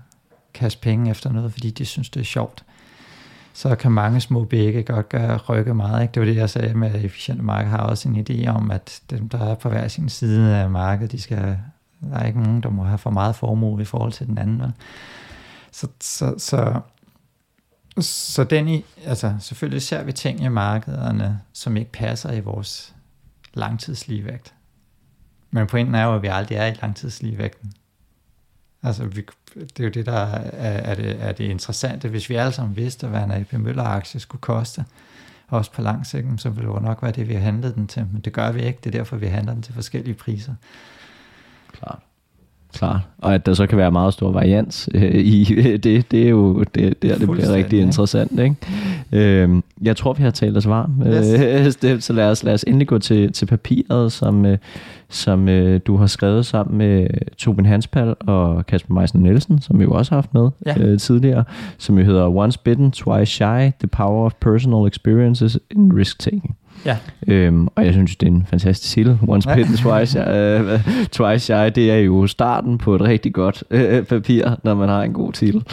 kaste 0.55 0.81
penge 0.81 1.11
efter 1.11 1.33
noget, 1.33 1.53
fordi 1.53 1.71
de 1.71 1.85
synes, 1.85 2.11
det 2.11 2.21
er 2.21 2.25
sjovt, 2.25 2.65
så 3.53 3.75
kan 3.75 3.93
mange 3.93 4.21
små 4.21 4.45
bække 4.45 4.83
godt 4.83 5.09
gøre, 5.09 5.37
rykke 5.37 5.75
meget. 5.75 6.03
Ikke? 6.03 6.13
Det 6.13 6.21
var 6.21 6.27
det, 6.27 6.37
jeg 6.37 6.51
sagde 6.51 6.75
med, 6.75 6.95
at 6.95 7.05
efficiente 7.05 7.43
marked 7.43 7.71
har 7.71 7.79
også 7.79 8.09
en 8.09 8.27
idé 8.31 8.49
om, 8.49 8.71
at 8.71 9.01
dem, 9.11 9.29
der 9.29 9.39
er 9.39 9.55
på 9.55 9.69
hver 9.69 9.89
sin 9.89 10.09
side 10.09 10.57
af 10.57 10.71
markedet, 10.71 11.13
de 11.13 11.21
skal, 11.21 11.59
der 12.11 12.17
er 12.17 12.27
ikke 12.27 12.43
nogen, 12.43 12.63
der 12.63 12.71
må 12.71 12.85
have 12.85 12.99
for 12.99 13.11
meget 13.11 13.37
formue 13.37 13.83
i 13.83 13.85
forhold 13.85 14.13
til 14.13 14.27
den 14.27 14.39
anden. 14.39 14.63
Så, 15.73 15.89
så, 16.01 16.35
så, 16.39 16.81
så 18.01 18.45
den 18.45 18.69
i, 18.69 18.85
altså 19.05 19.35
selvfølgelig 19.41 19.83
ser 19.83 20.03
vi 20.03 20.13
ting 20.13 20.41
i 20.45 20.49
markederne, 20.49 21.41
som 21.53 21.77
ikke 21.77 21.93
passer 21.93 22.33
i 22.33 22.41
vores 22.41 22.95
langtidsligevægt. 23.55 24.55
Men 25.51 25.67
pointen 25.67 25.95
er 25.95 26.05
jo, 26.05 26.15
at 26.15 26.23
vi 26.23 26.27
aldrig 26.27 26.59
er 26.59 26.67
i 26.67 26.77
langtidsligevægten. 26.83 27.73
Altså, 28.83 29.05
vi, 29.05 29.27
det 29.55 29.81
er 29.81 29.85
jo 29.85 29.91
det, 29.91 30.07
der 30.07 30.13
er, 30.13 30.93
er, 30.93 30.95
det, 30.95 31.23
er 31.23 31.33
det 31.33 31.45
interessante. 31.45 32.09
Hvis 32.09 32.31
vi 32.31 32.35
alle 32.35 32.53
sammen 32.53 32.77
vidste, 32.77 33.07
hvad 33.07 33.23
en 33.25 33.31
AP 33.31 33.53
Møller-aktie 33.53 34.21
skulle 34.21 34.41
koste, 34.41 34.85
også 35.49 35.73
på 35.73 35.83
lang 35.83 36.07
sigt, 36.07 36.27
så 36.39 36.51
ville 36.51 36.69
det 36.69 36.75
jo 36.75 36.81
nok 36.81 37.03
være 37.03 37.13
det, 37.13 37.29
vi 37.29 37.35
har 37.35 37.41
handlet 37.41 37.75
den 37.75 37.87
til. 37.87 38.07
Men 38.13 38.21
det 38.21 38.33
gør 38.33 38.53
vi 38.53 38.63
ikke. 38.63 38.79
Det 38.85 38.95
er 38.95 38.99
derfor, 38.99 39.17
vi 39.17 39.27
handler 39.27 39.53
den 39.53 39.63
til 39.63 39.75
forskellige 39.75 40.15
priser. 40.15 40.55
Klart. 41.73 42.03
Klart. 42.75 43.01
Og 43.19 43.35
at 43.35 43.47
der 43.47 43.55
så 43.55 43.67
kan 43.67 43.79
være 43.79 43.91
meget 43.91 44.13
stor 44.13 44.33
varians 44.33 44.89
øh, 44.95 45.15
i 45.15 45.45
det, 45.83 46.11
det 46.11 46.25
er 46.25 46.29
jo 46.29 46.65
det, 46.75 47.03
der, 47.03 47.19
det 47.19 47.31
bliver 47.31 47.55
rigtig 47.55 47.81
interessant. 47.81 48.41
Ikke? 48.41 48.57
Øh, 49.13 49.63
jeg 49.83 49.97
tror, 49.97 50.13
vi 50.13 50.23
har 50.23 50.31
talt 50.31 50.57
os 50.57 50.69
varm. 50.69 51.03
Yes. 51.07 51.27
Øh, 51.85 52.01
så 52.01 52.13
lad 52.13 52.31
os, 52.31 52.45
lad 52.45 52.55
os 52.55 52.65
endelig 52.67 52.89
gå 52.89 52.99
til, 52.99 53.33
til 53.33 53.47
papiret, 53.47 54.13
som, 54.13 54.47
øh, 54.47 54.59
som 55.09 55.49
øh, 55.49 55.81
du 55.87 55.97
har 55.97 56.07
skrevet 56.07 56.47
sammen 56.47 56.79
med 56.79 57.07
Tobin 57.39 57.67
Hanspal 57.67 58.15
og 58.21 58.67
Kasper 58.67 58.95
Meisen 58.95 59.21
Nielsen, 59.21 59.61
som 59.61 59.79
vi 59.79 59.85
jo 59.85 59.91
også 59.91 60.13
har 60.13 60.17
haft 60.17 60.35
med 60.35 60.51
ja. 60.67 60.79
øh, 60.79 60.99
tidligere, 60.99 61.45
som 61.79 61.99
jo 61.99 62.05
hedder 62.05 62.29
Once 62.29 62.59
Bitten, 62.65 62.91
Twice 62.91 63.33
Shy, 63.33 63.71
The 63.79 63.89
Power 63.93 64.25
of 64.25 64.33
Personal 64.41 64.89
Experiences 64.89 65.59
in 65.71 65.93
Risk 65.97 66.19
Taking. 66.19 66.57
Ja. 66.85 66.97
Øhm, 67.27 67.69
og 67.75 67.85
jeg 67.85 67.93
synes, 67.93 68.17
det 68.17 68.27
er 68.27 68.31
en 68.31 68.47
fantastisk 68.51 68.93
titel. 68.93 69.19
Once 69.29 69.49
Bitten, 69.55 69.77
Twice, 69.77 70.21
uh, 70.65 70.81
twice 71.13 71.45
Shy, 71.45 71.71
det 71.75 71.91
er 71.91 71.97
jo 71.97 72.27
starten 72.27 72.79
på 72.79 72.95
et 72.95 73.01
rigtig 73.01 73.35
godt 73.35 73.65
uh, 73.71 74.07
papir, 74.07 74.57
når 74.63 74.75
man 74.75 74.89
har 74.89 75.03
en 75.03 75.13
god 75.13 75.33
titel. 75.33 75.65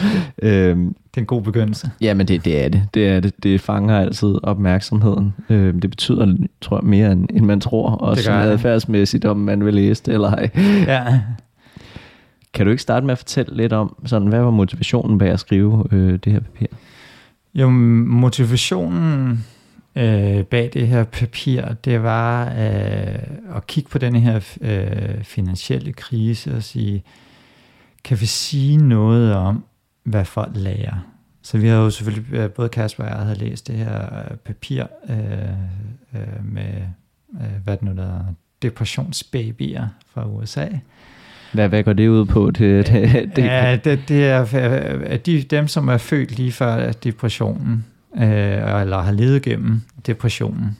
Øhm, 0.42 0.94
det 1.10 1.16
er 1.16 1.20
en 1.20 1.26
god 1.26 1.42
begyndelse. 1.42 1.90
Jamen, 2.00 2.28
det, 2.28 2.44
det 2.44 2.64
er 2.64 2.68
det. 2.68 2.82
Det 2.94 3.08
er 3.08 3.20
det. 3.20 3.42
Det 3.42 3.60
fanger 3.60 3.98
altid 3.98 4.34
opmærksomheden. 4.42 5.34
Øhm, 5.48 5.80
det 5.80 5.90
betyder, 5.90 6.36
tror 6.60 6.76
jeg, 6.76 6.84
mere 6.84 7.12
end, 7.12 7.28
end 7.34 7.44
man 7.44 7.60
tror. 7.60 7.90
Også 7.90 8.32
adfærdsmæssigt, 8.32 9.24
om 9.24 9.36
man 9.36 9.64
vil 9.64 9.74
læse 9.74 10.02
det 10.06 10.14
eller 10.14 10.30
ej. 10.30 10.50
Ja. 10.86 11.20
Kan 12.54 12.66
du 12.66 12.70
ikke 12.70 12.82
starte 12.82 13.06
med 13.06 13.12
at 13.12 13.18
fortælle 13.18 13.56
lidt 13.56 13.72
om, 13.72 13.96
sådan, 14.06 14.28
hvad 14.28 14.40
var 14.40 14.50
motivationen 14.50 15.18
bag 15.18 15.30
at 15.30 15.40
skrive 15.40 15.84
øh, 15.92 16.18
det 16.24 16.32
her 16.32 16.40
papir? 16.40 16.66
Jo, 17.54 17.70
motivationen 17.70 19.44
øh, 19.98 20.44
bag 20.44 20.70
det 20.72 20.88
her 20.88 21.04
papir, 21.04 21.62
det 21.84 22.02
var 22.02 22.44
øh, 22.44 23.56
at 23.56 23.66
kigge 23.66 23.90
på 23.90 23.98
den 23.98 24.16
her 24.16 24.40
øh, 24.60 25.24
finansielle 25.24 25.92
krise 25.92 26.54
og 26.56 26.62
sige, 26.62 27.04
kan 28.04 28.20
vi 28.20 28.26
sige 28.26 28.76
noget 28.76 29.34
om, 29.34 29.64
hvad 30.04 30.24
folk 30.24 30.52
lærer? 30.54 31.06
Så 31.42 31.58
vi 31.58 31.68
har 31.68 31.76
jo 31.76 31.90
selvfølgelig, 31.90 32.34
øh, 32.34 32.50
både 32.50 32.68
Kasper 32.68 33.04
og 33.04 33.10
jeg 33.10 33.18
havde 33.18 33.38
læst 33.38 33.66
det 33.66 33.74
her 33.74 34.04
øh, 34.04 34.36
papir 34.36 34.84
øh, 35.08 35.18
øh, 36.14 36.44
med, 36.44 36.82
øh, 37.40 37.64
hvad 37.64 37.76
det 37.76 37.82
nu 37.82 37.96
der, 37.96 38.24
depressionsbabyer 38.62 39.88
fra 40.14 40.26
USA. 40.28 40.66
Hvad, 41.52 41.68
hvad 41.68 41.82
går 41.82 41.92
det 41.92 42.08
ud 42.08 42.24
på? 42.24 42.50
Det, 42.50 42.86
det, 42.86 43.30
det, 43.36 43.44
ja, 43.44 43.78
det, 43.84 44.00
det 44.08 44.26
er 44.26 45.16
de, 45.26 45.42
dem, 45.42 45.68
som 45.68 45.88
er 45.88 45.98
født 45.98 46.36
lige 46.36 46.52
før 46.52 46.92
depressionen 46.92 47.84
øh, 48.18 48.80
eller 48.80 49.00
har 49.00 49.12
levet 49.12 49.42
gennem 49.42 49.82
depressionen. 50.06 50.78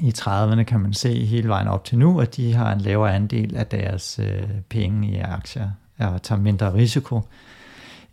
I 0.00 0.12
30'erne 0.18 0.62
kan 0.62 0.80
man 0.80 0.94
se 0.94 1.24
hele 1.24 1.48
vejen 1.48 1.68
op 1.68 1.84
til 1.84 1.98
nu, 1.98 2.20
at 2.20 2.36
de 2.36 2.54
har 2.54 2.72
en 2.72 2.80
lavere 2.80 3.14
andel 3.14 3.56
af 3.56 3.66
deres 3.66 4.20
øh, 4.22 4.48
penge 4.68 5.10
i 5.10 5.18
aktier, 5.18 5.70
og 5.98 6.22
tager 6.22 6.40
mindre 6.40 6.74
risiko 6.74 7.20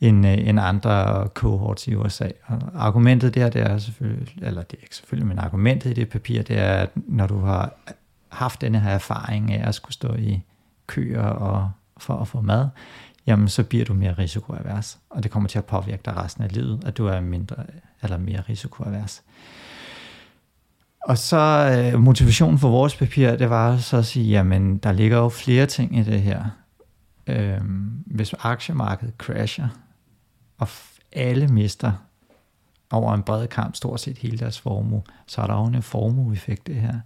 end, 0.02 0.28
øh, 0.28 0.48
end 0.48 0.60
andre 0.60 1.28
cohorts 1.28 1.88
i 1.88 1.96
USA. 1.96 2.30
Og 2.46 2.60
argumentet 2.76 3.36
der, 3.36 3.50
det 3.50 3.62
er 3.62 3.78
selvfølgelig, 3.78 4.34
eller 4.42 4.62
det 4.62 4.78
er 4.78 4.82
ikke 4.82 4.96
selvfølgelig, 4.96 5.28
men 5.28 5.40
argumentet 5.40 5.90
i 5.90 5.94
det 5.94 6.10
papir, 6.10 6.42
det 6.42 6.58
er, 6.58 6.74
at 6.74 6.90
når 6.96 7.28
du 7.28 7.40
har 7.40 7.74
haft 8.30 8.62
denne 8.62 8.80
her 8.80 8.92
erfaring 8.92 9.54
af 9.54 9.68
at 9.68 9.76
skulle 9.76 9.94
stå 9.94 10.14
i 10.14 10.42
køer 10.88 11.24
og 11.24 11.72
for 11.98 12.18
at 12.18 12.28
få 12.28 12.42
mad, 12.42 12.68
jamen 13.28 13.48
så 13.48 13.64
bliver 13.64 13.86
du 13.86 13.94
mere 13.94 14.14
risikoavers, 14.14 15.00
og 15.10 15.24
det 15.24 15.32
kommer 15.32 15.50
til 15.50 15.58
at 15.58 15.66
påvirke 15.66 16.02
dig 16.06 16.18
resten 16.18 16.44
af 16.44 16.52
livet, 16.52 16.84
at 16.86 16.98
du 16.98 17.08
er 17.08 17.22
mindre 17.22 17.56
eller 18.06 18.18
mere 18.18 18.42
risikoavers. 18.50 19.24
Og 21.02 21.18
så 21.18 21.38
øh, 21.94 22.00
motivationen 22.00 22.60
for 22.60 22.70
vores 22.70 22.96
papir, 22.96 23.36
det 23.36 23.50
var 23.50 23.78
så 23.78 23.98
at 23.98 24.06
sige, 24.06 24.30
jamen 24.30 24.78
der 24.78 24.92
ligger 24.92 25.18
jo 25.18 25.30
flere 25.30 25.66
ting 25.66 25.98
i 25.98 26.04
det 26.04 26.22
her. 26.22 26.44
Øhm, 27.28 28.04
hvis 28.06 28.34
aktiemarkedet 28.40 29.14
crasher, 29.18 29.68
og 30.58 30.68
alle 31.12 31.48
mister 31.48 31.92
over 32.92 33.14
en 33.14 33.24
bred 33.24 33.48
kamp 33.48 33.76
stort 33.76 34.00
set 34.00 34.18
hele 34.18 34.38
deres 34.38 34.60
formue, 34.60 35.04
så 35.28 35.42
er 35.42 35.48
der 35.48 35.54
jo 35.54 35.66
en 35.66 35.82
formueeffekt 35.82 36.68
det 36.68 36.76
her. 36.76 37.00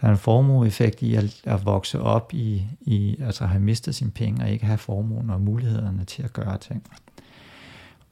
Der 0.00 0.06
er 0.06 0.10
en 0.10 0.18
formueeffekt 0.18 1.02
i 1.02 1.14
at, 1.14 1.40
at 1.44 1.64
vokse 1.64 2.00
op 2.00 2.34
i, 2.34 2.66
i, 2.80 3.16
altså 3.20 3.46
have 3.46 3.60
mistet 3.60 3.94
sine 3.94 4.10
penge 4.10 4.42
og 4.42 4.50
ikke 4.50 4.66
have 4.66 4.78
formuen 4.78 5.30
og 5.30 5.40
mulighederne 5.40 6.04
til 6.04 6.22
at 6.22 6.32
gøre 6.32 6.58
ting. 6.58 6.82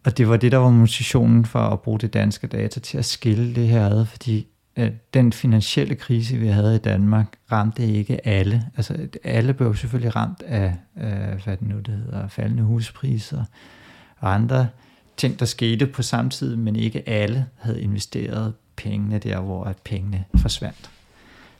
Og 0.04 0.18
det 0.18 0.28
var 0.28 0.36
det, 0.36 0.52
der 0.52 0.58
var 0.58 0.70
motivationen 0.70 1.44
for 1.44 1.58
at 1.58 1.80
bruge 1.80 1.98
det 1.98 2.12
danske 2.12 2.46
data 2.46 2.80
til 2.80 2.98
at 2.98 3.04
skille 3.04 3.54
det 3.54 3.68
her 3.68 3.86
ad, 3.86 4.06
fordi 4.06 4.46
øh, 4.76 4.90
den 5.14 5.32
finansielle 5.32 5.94
krise, 5.94 6.36
vi 6.36 6.46
havde 6.46 6.74
i 6.74 6.78
Danmark, 6.78 7.38
ramte 7.52 7.86
ikke 7.86 8.26
alle. 8.26 8.70
Altså 8.76 9.08
alle 9.24 9.54
blev 9.54 9.76
selvfølgelig 9.76 10.16
ramt 10.16 10.42
af, 10.42 10.76
øh, 10.96 11.44
hvad 11.44 11.56
det 11.56 11.68
nu 11.68 11.78
det 11.78 11.94
hedder, 11.94 12.28
faldende 12.28 12.62
huspriser 12.62 13.44
og 14.18 14.34
andre 14.34 14.68
ting, 15.16 15.38
der 15.38 15.46
skete 15.46 15.86
på 15.86 16.02
samme 16.02 16.30
tid, 16.30 16.56
men 16.56 16.76
ikke 16.76 17.08
alle 17.08 17.46
havde 17.56 17.80
investeret 17.80 18.54
pengene 18.76 19.18
der, 19.18 19.40
hvor 19.40 19.64
at 19.64 19.76
pengene 19.84 20.24
forsvandt. 20.36 20.90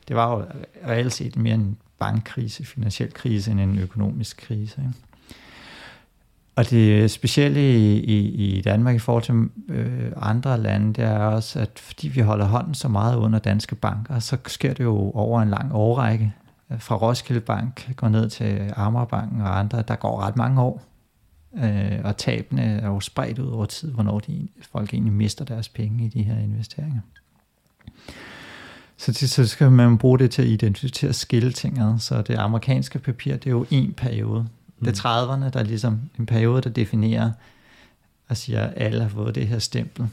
Det 0.09 0.16
var 0.16 0.37
jo 0.37 0.44
reelt 0.87 1.12
set 1.12 1.37
mere 1.37 1.55
en 1.55 1.77
bankkrise, 1.98 2.64
finansiel 2.64 3.12
krise, 3.12 3.51
end 3.51 3.61
en 3.61 3.79
økonomisk 3.79 4.37
krise. 4.37 4.81
Ikke? 4.81 4.92
Og 6.58 6.70
det 6.70 7.10
specielle 7.10 7.76
i, 7.76 7.98
i, 7.98 8.58
i 8.58 8.60
Danmark 8.60 8.94
i 8.94 8.98
forhold 8.98 9.22
til 9.22 9.34
øh, 9.68 10.12
andre 10.16 10.60
lande, 10.60 10.92
det 10.92 11.04
er 11.04 11.18
også, 11.18 11.60
at 11.60 11.70
fordi 11.74 12.08
vi 12.08 12.20
holder 12.20 12.44
hånden 12.46 12.74
så 12.74 12.88
meget 12.88 13.16
under 13.16 13.38
danske 13.38 13.74
banker, 13.74 14.18
så 14.18 14.36
sker 14.46 14.74
det 14.74 14.84
jo 14.84 15.10
over 15.14 15.42
en 15.42 15.48
lang 15.48 15.74
årrække. 15.74 16.32
Fra 16.78 16.96
Roskilde 16.96 17.40
Bank 17.40 17.96
går 17.96 18.08
ned 18.08 18.30
til 18.30 18.72
Amagerbanken 18.76 19.40
og 19.40 19.58
andre, 19.58 19.82
der 19.88 19.96
går 19.96 20.20
ret 20.20 20.36
mange 20.36 20.62
år, 20.62 20.82
Øh, 21.56 21.98
og 22.04 22.16
tabene 22.16 22.62
er 22.62 22.86
jo 22.86 23.00
spredt 23.00 23.38
ud 23.38 23.50
over 23.50 23.64
tid, 23.64 23.92
hvornår 23.92 24.20
de, 24.20 24.48
folk 24.72 24.94
egentlig 24.94 25.12
mister 25.12 25.44
deres 25.44 25.68
penge 25.68 26.04
i 26.04 26.08
de 26.08 26.22
her 26.22 26.38
investeringer. 26.38 27.00
Så, 28.96 29.12
til, 29.12 29.28
så 29.28 29.46
skal 29.46 29.70
man 29.70 29.98
bruge 29.98 30.18
det 30.18 30.30
til 30.30 30.42
at 30.42 30.48
identificere 30.48 31.12
skille 31.12 31.52
ting 31.52 31.78
ad. 31.78 31.98
Så 31.98 32.22
det 32.22 32.34
amerikanske 32.38 32.98
papir, 32.98 33.32
det 33.32 33.46
er 33.46 33.50
jo 33.50 33.66
en 33.70 33.92
periode. 33.92 34.48
Mm. 34.78 34.86
Det 34.86 34.98
er 34.98 35.26
30'erne, 35.26 35.50
der 35.50 35.60
er 35.60 35.64
ligesom 35.64 36.00
en 36.18 36.26
periode, 36.26 36.62
der 36.62 36.70
definerer 36.70 37.30
og 38.28 38.36
siger, 38.36 38.62
at 38.62 38.72
alle 38.76 39.02
har 39.02 39.08
fået 39.08 39.34
det 39.34 39.46
her 39.46 39.58
stempel. 39.58 40.08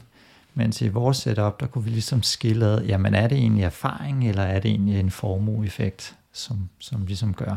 Mens 0.54 0.82
i 0.82 0.88
vores 0.88 1.16
setup, 1.16 1.60
der 1.60 1.66
kunne 1.66 1.84
vi 1.84 1.90
ligesom 1.90 2.22
skille 2.22 2.66
ad, 2.66 2.82
jamen 2.82 3.14
er 3.14 3.28
det 3.28 3.38
egentlig 3.38 3.64
erfaring, 3.64 4.28
eller 4.28 4.42
er 4.42 4.60
det 4.60 4.70
egentlig 4.70 5.00
en 5.00 5.10
formueeffekt, 5.10 6.16
som, 6.32 6.68
som 6.78 7.06
ligesom 7.06 7.34
gør. 7.34 7.56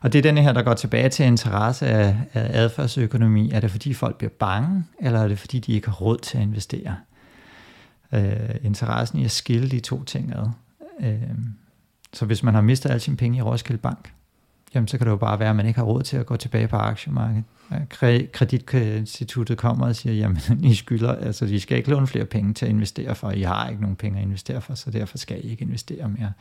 Og 0.00 0.12
det 0.12 0.18
er 0.18 0.22
denne 0.22 0.42
her, 0.42 0.52
der 0.52 0.62
går 0.62 0.74
tilbage 0.74 1.08
til 1.08 1.26
interesse 1.26 1.86
af, 1.86 2.16
af 2.34 2.62
adfærdsøkonomi. 2.62 3.50
Er 3.50 3.60
det 3.60 3.70
fordi 3.70 3.94
folk 3.94 4.16
bliver 4.16 4.30
bange, 4.30 4.84
eller 5.00 5.20
er 5.20 5.28
det 5.28 5.38
fordi 5.38 5.58
de 5.58 5.72
ikke 5.72 5.88
har 5.88 5.94
råd 5.94 6.18
til 6.18 6.36
at 6.36 6.42
investere? 6.42 6.96
Øh, 8.12 8.54
interessen 8.62 9.18
i 9.18 9.24
at 9.24 9.30
skille 9.30 9.68
de 9.68 9.80
to 9.80 10.04
ting 10.04 10.34
ad. 10.34 10.50
Øh, 11.00 11.22
så 12.12 12.24
hvis 12.24 12.42
man 12.42 12.54
har 12.54 12.60
mistet 12.60 12.90
alle 12.90 13.00
sine 13.00 13.16
penge 13.16 13.38
i 13.38 13.42
Roskilde 13.42 13.80
Bank, 13.80 14.12
jamen 14.74 14.88
så 14.88 14.98
kan 14.98 15.06
det 15.06 15.10
jo 15.10 15.16
bare 15.16 15.38
være, 15.38 15.50
at 15.50 15.56
man 15.56 15.66
ikke 15.66 15.78
har 15.78 15.84
råd 15.84 16.02
til 16.02 16.16
at 16.16 16.26
gå 16.26 16.36
tilbage 16.36 16.68
på 16.68 16.76
aktiemarkedet. 16.76 17.44
Kreditinstituttet 18.32 19.58
kommer 19.58 19.86
og 19.86 19.96
siger, 19.96 20.14
jamen 20.14 20.38
I 20.70 20.74
skylder, 20.74 21.14
altså 21.14 21.44
I 21.44 21.58
skal 21.58 21.76
ikke 21.76 21.90
låne 21.90 22.06
flere 22.06 22.24
penge 22.24 22.54
til 22.54 22.66
at 22.66 22.70
investere 22.70 23.14
for, 23.14 23.30
I 23.30 23.42
har 23.42 23.68
ikke 23.68 23.82
nogen 23.82 23.96
penge 23.96 24.18
at 24.18 24.24
investere 24.24 24.60
for, 24.60 24.74
så 24.74 24.90
derfor 24.90 25.18
skal 25.18 25.44
I 25.44 25.50
ikke 25.50 25.64
investere 25.64 26.08
mere. 26.08 26.32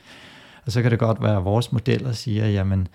Og 0.65 0.71
så 0.71 0.81
kan 0.81 0.91
det 0.91 0.99
godt 0.99 1.23
være, 1.23 1.37
at 1.37 1.45
vores 1.45 1.71
modeller 1.71 2.11
siger, 2.11 2.47
jamen 2.47 2.87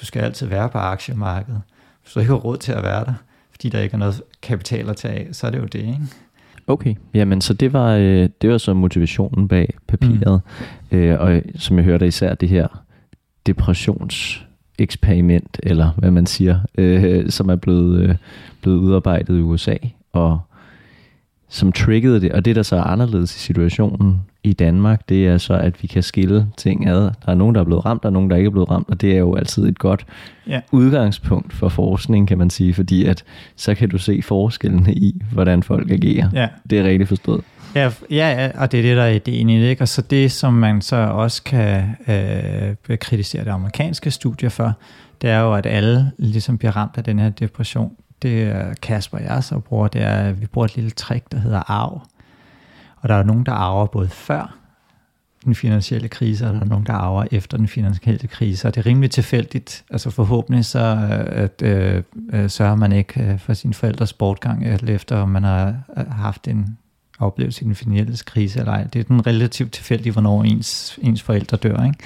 du 0.00 0.06
skal 0.06 0.22
altid 0.22 0.46
være 0.46 0.68
på 0.68 0.78
aktiemarkedet. 0.78 1.62
Hvis 2.02 2.12
du 2.12 2.20
ikke 2.20 2.32
har 2.32 2.38
råd 2.38 2.56
til 2.56 2.72
at 2.72 2.82
være 2.82 3.04
der, 3.04 3.14
fordi 3.50 3.68
der 3.68 3.80
ikke 3.80 3.94
er 3.94 3.98
noget 3.98 4.22
kapital 4.42 4.90
at 4.90 4.96
tage 4.96 5.14
af, 5.14 5.28
så 5.32 5.46
er 5.46 5.50
det 5.50 5.58
jo 5.58 5.64
det, 5.64 5.78
ikke? 5.78 6.00
Okay, 6.66 6.94
jamen 7.14 7.40
så 7.40 7.54
det 7.54 7.72
var, 7.72 7.94
øh, 7.94 8.28
det 8.42 8.50
var 8.50 8.58
så 8.58 8.74
motivationen 8.74 9.48
bag 9.48 9.74
papiret, 9.88 10.40
mm. 10.90 10.98
øh, 10.98 11.20
og 11.20 11.42
som 11.56 11.76
jeg 11.76 11.84
hørte 11.84 12.06
især 12.06 12.34
det 12.34 12.48
her 12.48 12.84
depressions 13.46 14.46
eksperiment, 14.80 15.60
eller 15.62 15.90
hvad 15.96 16.10
man 16.10 16.26
siger, 16.26 16.58
øh, 16.78 17.30
som 17.30 17.48
er 17.48 17.56
blevet, 17.56 18.02
øh, 18.02 18.14
blevet 18.62 18.78
udarbejdet 18.78 19.38
i 19.38 19.40
USA, 19.40 19.76
og 20.12 20.40
som 21.48 21.72
triggede 21.72 22.20
det. 22.20 22.32
Og 22.32 22.44
det, 22.44 22.56
der 22.56 22.62
så 22.62 22.76
er 22.76 22.82
anderledes 22.82 23.36
i 23.36 23.38
situationen 23.38 24.20
i 24.44 24.52
Danmark, 24.52 25.08
det 25.08 25.26
er 25.26 25.38
så, 25.38 25.54
at 25.54 25.82
vi 25.82 25.86
kan 25.86 26.02
skille 26.02 26.46
ting 26.56 26.88
ad. 26.88 27.00
Der 27.02 27.12
er 27.26 27.34
nogen, 27.34 27.54
der 27.54 27.60
er 27.60 27.64
blevet 27.64 27.84
ramt, 27.84 28.04
og 28.04 28.12
nogen, 28.12 28.30
der 28.30 28.36
ikke 28.36 28.46
er 28.46 28.50
blevet 28.50 28.70
ramt, 28.70 28.90
og 28.90 29.00
det 29.00 29.12
er 29.12 29.18
jo 29.18 29.34
altid 29.34 29.68
et 29.68 29.78
godt 29.78 30.06
ja. 30.48 30.60
udgangspunkt 30.72 31.52
for 31.52 31.68
forskning, 31.68 32.28
kan 32.28 32.38
man 32.38 32.50
sige, 32.50 32.74
fordi 32.74 33.04
at 33.04 33.24
så 33.56 33.74
kan 33.74 33.88
du 33.88 33.98
se 33.98 34.22
forskellene 34.22 34.94
i, 34.94 35.22
hvordan 35.32 35.62
folk 35.62 35.90
agerer. 35.90 36.28
Ja. 36.32 36.48
Det 36.70 36.78
er 36.78 36.84
rigtig 36.84 37.08
forstået. 37.08 37.44
Ja, 37.74 37.92
ja, 38.10 38.50
og 38.54 38.72
det 38.72 38.78
er 38.78 38.82
det, 38.82 38.96
der 38.96 39.02
er 39.02 39.10
ideen 39.10 39.50
i 39.50 39.62
det. 39.62 39.68
Ikke? 39.68 39.82
Og 39.82 39.88
så 39.88 40.02
det, 40.02 40.32
som 40.32 40.54
man 40.54 40.82
så 40.82 40.96
også 40.96 41.42
kan 41.42 41.96
øh, 42.08 42.96
kritisere 42.98 43.44
det 43.44 43.50
amerikanske 43.50 44.10
studie 44.10 44.50
for, 44.50 44.78
det 45.22 45.30
er 45.30 45.38
jo, 45.38 45.54
at 45.54 45.66
alle 45.66 46.12
ligesom 46.18 46.58
bliver 46.58 46.76
ramt 46.76 46.96
af 46.96 47.04
den 47.04 47.18
her 47.18 47.30
depression. 47.30 47.92
Det 48.22 48.42
er 48.42 48.74
Kasper 48.82 49.18
og 49.18 49.24
jeg 49.24 49.44
så 49.44 49.58
bruger, 49.58 49.88
det 49.88 50.02
er, 50.02 50.14
at 50.14 50.40
vi 50.40 50.46
bruger 50.46 50.64
et 50.64 50.76
lille 50.76 50.90
trick, 50.90 51.32
der 51.32 51.38
hedder 51.38 51.70
arv. 51.70 52.02
Og 52.96 53.08
der 53.08 53.14
er 53.14 53.22
nogen, 53.22 53.46
der 53.46 53.52
arver 53.52 53.86
både 53.86 54.08
før 54.08 54.56
den 55.44 55.54
finansielle 55.54 56.08
krise, 56.08 56.46
og 56.46 56.54
der 56.54 56.60
er 56.60 56.64
nogen, 56.64 56.86
der 56.86 56.92
arver 56.92 57.24
efter 57.30 57.56
den 57.56 57.68
finansielle 57.68 58.28
krise. 58.28 58.68
Og 58.68 58.74
det 58.74 58.80
er 58.80 58.86
rimelig 58.86 59.10
tilfældigt. 59.10 59.84
Altså 59.90 60.10
forhåbentlig 60.10 60.64
så 60.64 60.98
at, 61.26 61.62
øh, 61.62 62.02
øh, 62.32 62.50
sørger 62.50 62.74
man 62.74 62.92
ikke 62.92 63.22
øh, 63.22 63.38
for 63.38 63.54
sin 63.54 63.74
forældres 63.74 64.12
bortgang, 64.12 64.66
øh, 64.66 64.88
efter 64.88 65.16
om 65.16 65.28
man 65.28 65.44
har 65.44 65.74
øh, 65.96 66.10
haft 66.10 66.48
en 66.48 66.78
opleve 67.20 67.52
sin 67.52 67.74
finansielle 67.74 68.16
krise 68.26 68.58
eller 68.58 68.72
ej. 68.72 68.84
Det 68.84 68.98
er 68.98 69.04
den 69.04 69.26
relativt 69.26 69.72
tilfældige, 69.72 70.12
hvornår 70.12 70.42
ens, 70.42 70.98
ens 71.02 71.22
forældre 71.22 71.56
dør. 71.56 71.84
Ikke? 71.84 71.98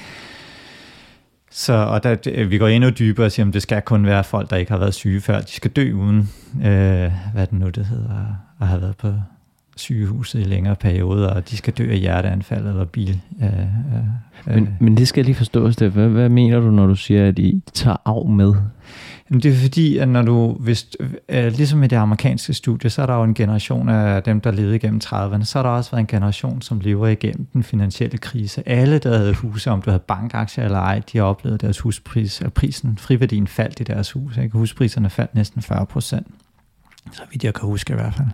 Så, 1.50 1.72
og 1.72 2.03
der, 2.03 2.16
øh, 2.31 2.50
vi 2.50 2.59
går 2.59 2.68
endnu 2.68 2.90
dybere 2.90 3.27
og 3.27 3.33
siger, 3.33 3.46
at 3.46 3.55
det 3.55 3.62
skal 3.62 3.83
kun 3.83 4.07
være 4.07 4.24
folk, 4.24 4.50
der 4.50 4.57
ikke 4.57 4.70
har 4.70 4.79
været 4.79 4.94
syge 4.94 5.20
før. 5.20 5.40
De 5.40 5.53
skal 5.53 5.70
dø 5.70 5.92
uden, 5.92 6.31
øh, 6.55 7.12
hvad 7.33 7.46
det 7.46 7.53
nu 7.53 7.68
det 7.68 7.87
hedder, 7.87 8.37
at 8.61 8.66
have 8.66 8.81
været 8.81 8.96
på 8.96 9.12
sygehuset 9.76 10.40
i 10.40 10.44
længere 10.44 10.76
perioder, 10.76 11.28
og 11.28 11.50
de 11.50 11.56
skal 11.56 11.72
dø 11.72 11.90
af 11.90 11.98
hjerteanfald 11.98 12.66
eller 12.66 12.84
bil. 12.84 13.20
Øh, 13.42 13.48
øh, 13.48 14.54
men, 14.54 14.68
men 14.80 14.96
det 14.96 15.08
skal 15.08 15.24
lige 15.24 15.34
forstås, 15.34 15.76
det. 15.76 15.90
Hvad, 15.90 16.08
hvad 16.08 16.28
mener 16.28 16.60
du, 16.60 16.70
når 16.70 16.87
du 16.87 16.94
siger, 16.94 17.28
at 17.28 17.38
I 17.38 17.62
tager 17.74 17.96
af 18.06 18.28
med? 18.28 18.54
Jamen 19.30 19.42
det 19.42 19.50
er 19.50 19.56
fordi, 19.56 19.98
at 19.98 20.08
når 20.08 20.22
du, 20.22 20.52
hvis, 20.60 20.87
øh, 21.28 21.46
ligesom 21.46 21.82
i 21.82 21.87
det 21.87 21.96
amerikanske 21.96 22.54
studie, 22.54 22.90
så 22.90 23.02
er 23.02 23.06
der 23.06 23.14
jo 23.14 23.24
en 23.24 23.34
generation 23.34 23.88
af 23.88 24.22
dem, 24.22 24.40
der 24.40 24.50
levede 24.50 24.76
igennem 24.76 25.00
30'erne, 25.04 25.44
så 25.44 25.58
har 25.58 25.62
der 25.62 25.70
også 25.70 25.90
været 25.90 26.00
en 26.00 26.06
generation, 26.06 26.62
som 26.62 26.80
lever 26.80 27.06
igennem 27.06 27.46
den 27.52 27.62
finansielle 27.62 28.18
krise. 28.18 28.68
Alle, 28.68 28.98
der 28.98 29.18
havde 29.18 29.34
huse, 29.34 29.70
om 29.70 29.82
du 29.82 29.90
havde 29.90 30.02
bankaktier 30.08 30.64
eller 30.64 30.78
ej, 30.78 31.02
de 31.12 31.18
har 31.18 31.24
oplevet 31.24 31.60
deres 31.60 31.80
huspris, 31.80 32.40
og 32.40 32.52
prisen, 32.52 32.98
friværdien 32.98 33.46
faldt 33.46 33.80
i 33.80 33.82
deres 33.82 34.12
hus. 34.12 34.37
Ikke? 34.37 34.58
Huspriserne 34.58 35.10
faldt 35.10 35.34
næsten 35.34 35.62
40 35.62 35.87
procent, 35.87 36.26
så 37.12 37.22
vidt 37.30 37.44
jeg 37.44 37.54
kan 37.54 37.68
huske 37.68 37.92
i 37.92 37.96
hvert 37.96 38.14
fald. 38.14 38.28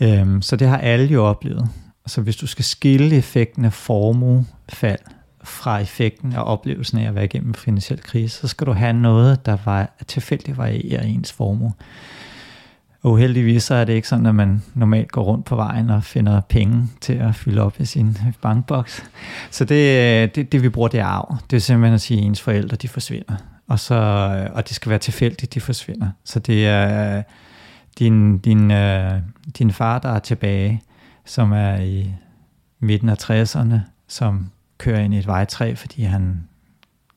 Øhm, 0.00 0.42
så 0.42 0.56
det 0.56 0.68
har 0.68 0.78
alle 0.78 1.06
jo 1.06 1.24
oplevet. 1.24 1.68
Så 2.06 2.20
hvis 2.20 2.36
du 2.36 2.46
skal 2.46 2.64
skille 2.64 3.16
effekten 3.16 3.64
af 3.64 3.72
formuefald 3.72 4.98
fra 5.44 5.78
effekten 5.78 6.32
og 6.32 6.44
oplevelsen 6.44 6.98
af 6.98 7.08
at 7.08 7.14
være 7.14 7.24
igennem 7.24 7.54
finansiel 7.54 8.02
krise, 8.02 8.36
så 8.40 8.48
skal 8.48 8.66
du 8.66 8.72
have 8.72 8.92
noget, 8.92 9.46
der 9.46 9.56
var 9.64 9.96
tilfældigt 10.06 10.58
varierer 10.58 11.02
ens 11.02 11.32
formue. 11.32 11.72
Og 13.02 13.12
uheldigvis 13.12 13.62
så 13.62 13.74
er 13.74 13.84
det 13.84 13.92
ikke 13.92 14.08
sådan, 14.08 14.26
at 14.26 14.34
man 14.34 14.62
normalt 14.74 15.12
går 15.12 15.22
rundt 15.22 15.44
på 15.44 15.56
vejen 15.56 15.90
og 15.90 16.04
finder 16.04 16.40
penge 16.40 16.88
til 17.00 17.12
at 17.12 17.34
fylde 17.34 17.62
op 17.62 17.80
i 17.80 17.84
sin 17.84 18.18
bankboks. 18.42 19.04
Så 19.50 19.64
det, 19.64 20.34
det, 20.34 20.52
det 20.52 20.62
vi 20.62 20.68
bruger, 20.68 20.88
det 20.88 21.00
er 21.00 21.04
arv. 21.04 21.36
Det 21.50 21.56
er 21.56 21.60
simpelthen 21.60 21.94
at 21.94 22.00
sige, 22.00 22.20
at 22.20 22.26
ens 22.26 22.40
forældre 22.40 22.76
de 22.76 22.88
forsvinder. 22.88 23.34
Og, 23.68 23.78
så, 23.78 23.94
og 24.52 24.68
det 24.68 24.76
skal 24.76 24.90
være 24.90 24.98
tilfældigt, 24.98 25.54
de 25.54 25.60
forsvinder. 25.60 26.08
Så 26.24 26.38
det 26.38 26.66
er 26.66 27.22
din, 27.98 28.38
din, 28.38 28.70
øh, 28.70 29.12
din 29.58 29.72
far, 29.72 29.98
der 29.98 30.08
er 30.08 30.18
tilbage, 30.18 30.82
som 31.24 31.52
er 31.52 31.76
i 31.76 32.14
midten 32.80 33.08
af 33.08 33.30
60'erne, 33.30 33.78
som 34.08 34.50
kører 34.78 35.00
ind 35.00 35.14
i 35.14 35.18
et 35.18 35.26
vejtræ, 35.26 35.74
fordi 35.74 36.02
han 36.02 36.48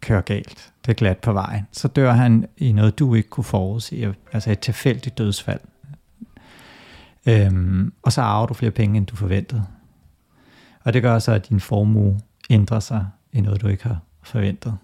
kører 0.02 0.22
galt. 0.22 0.72
Det 0.86 0.92
er 0.92 0.96
glat 0.96 1.18
på 1.18 1.34
vejen. 1.34 1.68
Så 1.72 1.88
dør 1.88 2.12
han 2.12 2.46
i 2.58 2.72
noget, 2.72 3.00
du 3.00 3.16
ikke 3.16 3.30
kunne 3.30 3.44
forudse, 3.44 4.14
altså 4.34 4.52
et 4.52 4.60
tilfældigt 4.60 5.18
dødsfald. 5.18 5.60
Øhm, 7.26 7.94
og 8.04 8.12
så 8.12 8.22
arver 8.22 8.48
du 8.48 8.54
flere 8.54 8.72
penge, 8.72 8.98
end 8.98 9.06
du 9.06 9.16
forventede. 9.16 9.66
Og 10.84 10.94
det 10.94 11.02
gør 11.02 11.20
så, 11.20 11.32
at 11.32 11.50
din 11.50 11.60
formue 11.60 12.20
ændrer 12.50 12.80
sig 12.80 13.06
i 13.34 13.42
noget, 13.42 13.62
du 13.62 13.68
ikke 13.68 13.84
har 13.84 14.00
forventet. 14.24 14.78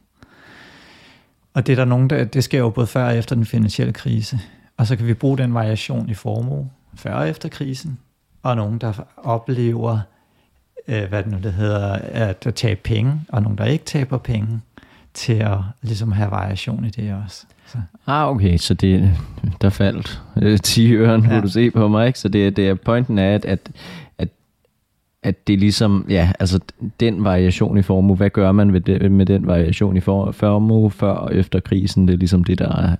Og 1.53 1.67
det 1.67 1.73
er 1.73 1.75
der 1.75 1.85
nogen, 1.85 2.09
der, 2.09 2.23
det 2.23 2.43
sker 2.43 2.59
jo 2.59 2.69
både 2.69 2.87
før 2.87 3.05
og 3.05 3.17
efter 3.17 3.35
den 3.35 3.45
finansielle 3.45 3.93
krise. 3.93 4.39
Og 4.77 4.87
så 4.87 4.95
kan 4.95 5.07
vi 5.07 5.13
bruge 5.13 5.37
den 5.37 5.53
variation 5.53 6.09
i 6.09 6.13
formue 6.13 6.69
før 6.95 7.13
og 7.13 7.29
efter 7.29 7.49
krisen, 7.49 7.99
og 8.43 8.55
nogen, 8.55 8.77
der 8.77 8.93
oplever 9.17 9.99
øh, 10.87 11.09
hvad 11.09 11.23
det 11.23 11.31
nu 11.31 11.37
det 11.43 11.53
hedder, 11.53 11.93
at, 11.93 12.47
tabe 12.55 12.79
penge, 12.83 13.21
og 13.29 13.41
nogen, 13.41 13.57
der 13.57 13.65
ikke 13.65 13.85
taber 13.85 14.17
penge, 14.17 14.61
til 15.13 15.33
at 15.33 15.57
ligesom 15.81 16.11
have 16.11 16.31
variation 16.31 16.85
i 16.85 16.89
det 16.89 17.13
også. 17.25 17.45
Så. 17.67 17.77
Ah, 18.07 18.29
okay, 18.29 18.57
så 18.57 18.73
det, 18.73 19.11
der 19.61 19.69
faldt 19.69 20.21
øh, 20.41 20.59
10 20.59 20.93
øren, 20.93 21.25
ja. 21.25 21.41
du 21.41 21.47
se 21.47 21.71
på 21.71 21.87
mig, 21.87 22.07
ikke? 22.07 22.19
Så 22.19 22.27
det, 22.29 22.55
det 22.55 22.69
er 22.69 22.75
pointen 22.75 23.19
er, 23.19 23.35
at, 23.35 23.45
at, 23.45 23.71
at, 24.17 24.29
at 25.23 25.47
det 25.47 25.59
ligesom, 25.59 26.05
ja, 26.09 26.31
altså 26.39 26.59
den 26.99 27.23
variation 27.23 27.77
i 27.77 27.81
formue, 27.81 28.15
hvad 28.15 28.29
gør 28.29 28.51
man 28.51 28.73
ved 28.73 28.81
det, 28.81 29.11
med 29.11 29.25
den 29.25 29.47
variation 29.47 29.97
i 29.97 29.99
formue 29.99 30.91
før 30.91 31.11
og 31.11 31.35
efter 31.35 31.59
krisen, 31.59 32.07
det 32.07 32.13
er 32.13 32.17
ligesom 32.17 32.43
det, 32.43 32.59
der 32.59 32.81
er, 32.81 32.95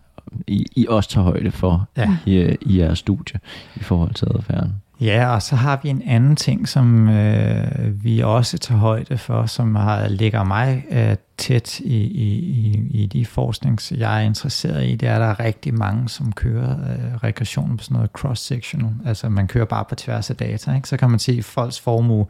I, 0.48 0.66
I 0.76 0.86
også 0.90 1.10
tager 1.10 1.26
højde 1.26 1.52
for 1.52 1.88
ja. 1.98 2.18
i, 2.26 2.56
i 2.62 2.80
jeres 2.80 3.00
studie 3.00 3.40
i 3.76 3.80
forhold 3.80 4.14
til 4.14 4.28
adfærden. 4.36 4.74
Ja, 5.02 5.34
og 5.34 5.42
så 5.42 5.56
har 5.56 5.80
vi 5.84 5.90
en 5.90 6.02
anden 6.06 6.36
ting, 6.36 6.68
som 6.68 7.10
øh, 7.10 8.04
vi 8.04 8.20
også 8.20 8.58
tager 8.58 8.80
højde 8.80 9.18
for, 9.18 9.46
som 9.46 9.76
har, 9.76 10.08
ligger 10.08 10.44
mig 10.44 10.86
øh, 10.92 11.16
tæt 11.38 11.80
i, 11.80 11.98
i, 12.04 12.88
i 12.92 13.06
de 13.06 13.26
forsknings, 13.26 13.92
jeg 13.92 14.22
er 14.22 14.26
interesseret 14.26 14.88
i. 14.88 14.96
Det 14.96 15.10
er, 15.10 15.16
at 15.16 15.22
der 15.22 15.28
er 15.28 15.40
rigtig 15.40 15.74
mange, 15.74 16.10
som 16.10 16.32
kører 16.32 16.72
øh, 16.72 17.16
regression 17.24 17.78
på 17.78 17.84
sådan 17.84 17.96
noget 17.96 18.10
cross-sectional. 18.18 19.08
Altså 19.08 19.30
man 19.30 19.48
kører 19.48 19.66
bare 19.66 19.86
på 19.90 19.96
tværs 19.96 20.30
af 20.30 20.36
data. 20.36 20.76
Ikke? 20.76 20.88
Så 20.88 20.98
kan 20.98 21.10
man 21.10 21.20
se, 21.20 21.32
at 21.32 21.46
folks 21.46 21.80
formue 21.80 22.26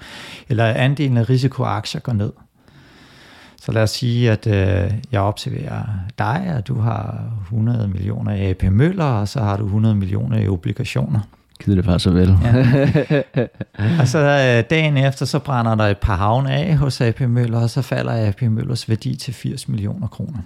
eller 0.50 0.66
andelen 0.66 1.18
af 1.18 1.30
risikoaktier 1.30 2.02
går 2.02 2.14
ned. 2.14 2.32
Så 3.66 3.72
lad 3.72 3.84
os 3.84 3.90
sige, 3.90 4.32
at 4.32 4.48
øh, 4.48 4.94
jeg 5.12 5.22
observerer 5.22 5.84
dig, 6.20 6.54
og 6.58 6.68
du 6.68 6.80
har 6.80 7.24
100 7.42 7.88
millioner 7.88 8.34
i 8.34 8.50
AP 8.50 8.64
Møller, 8.64 9.06
og 9.06 9.28
så 9.28 9.40
har 9.40 9.58
du 9.58 9.66
100 9.66 9.96
millioner 9.96 10.38
i 10.38 10.48
obligationer. 10.48 11.20
Gider 11.64 11.76
det 11.76 11.86
bare 11.86 12.00
så 12.00 12.12
vel. 12.12 12.38
Ja. 12.44 13.22
og 14.00 14.08
så 14.08 14.20
øh, 14.20 14.70
dagen 14.70 14.98
efter, 14.98 15.26
så 15.26 15.40
brænder 15.40 15.76
der 15.76 15.84
et 15.84 15.98
par 15.98 16.16
havne 16.16 16.52
af 16.52 16.78
hos 16.78 17.02
AP 17.02 17.22
Møller, 17.22 17.60
og 17.60 17.70
så 17.70 17.82
falder 17.82 18.28
AP 18.28 18.42
Møllers 18.42 18.90
værdi 18.90 19.16
til 19.16 19.34
80 19.34 19.68
millioner 19.70 20.08
kroner. 20.08 20.40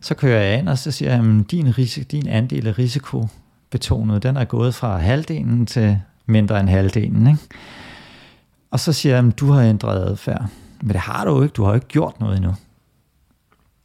Så 0.00 0.14
kører 0.14 0.42
jeg 0.42 0.58
ind, 0.58 0.68
og 0.68 0.78
så 0.78 0.90
siger 0.90 1.10
jeg, 1.10 1.20
at 1.20 1.50
din, 1.50 1.78
risiko, 1.78 2.04
din 2.10 2.28
andel 2.28 2.66
af 2.66 2.78
risikobetonet, 2.78 4.22
den 4.22 4.36
er 4.36 4.44
gået 4.44 4.74
fra 4.74 4.98
halvdelen 4.98 5.66
til 5.66 5.98
mindre 6.26 6.60
end 6.60 6.68
halvdelen. 6.68 7.26
Ikke? 7.26 7.40
Og 8.70 8.80
så 8.80 8.92
siger 8.92 9.16
jeg, 9.16 9.26
at 9.26 9.38
du 9.38 9.50
har 9.50 9.62
ændret 9.62 10.10
adfærd. 10.10 10.48
Men 10.82 10.88
det 10.88 11.00
har 11.00 11.24
du 11.24 11.42
ikke, 11.42 11.52
du 11.52 11.64
har 11.64 11.74
ikke 11.74 11.86
gjort 11.86 12.20
noget 12.20 12.36
endnu. 12.36 12.54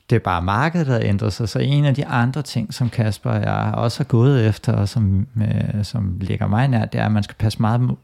Det 0.10 0.16
er 0.16 0.20
bare 0.20 0.42
markedet, 0.42 0.88
der 0.88 1.00
ændrer 1.02 1.30
sig. 1.30 1.50
Så 1.50 1.60
en 1.60 1.86
af 1.86 1.96
de 1.96 2.06
andre 2.06 2.42
ting, 2.42 2.74
som 2.74 2.90
Kasper 2.90 3.32
og 3.32 3.42
jeg 3.42 3.74
også 3.74 4.00
har 4.00 4.06
gået 4.06 4.48
efter, 4.48 4.74
og 4.74 4.90
som, 4.90 5.28
øh, 5.38 5.84
som 5.86 6.18
ligger 6.22 6.48
mig 6.48 6.68
nær, 6.68 6.86
det 6.86 7.02
er, 7.02 7.06
at 7.06 7.12
man 7.12 7.24
skal 7.24 7.36
passe 7.36 7.62
meget 7.62 7.98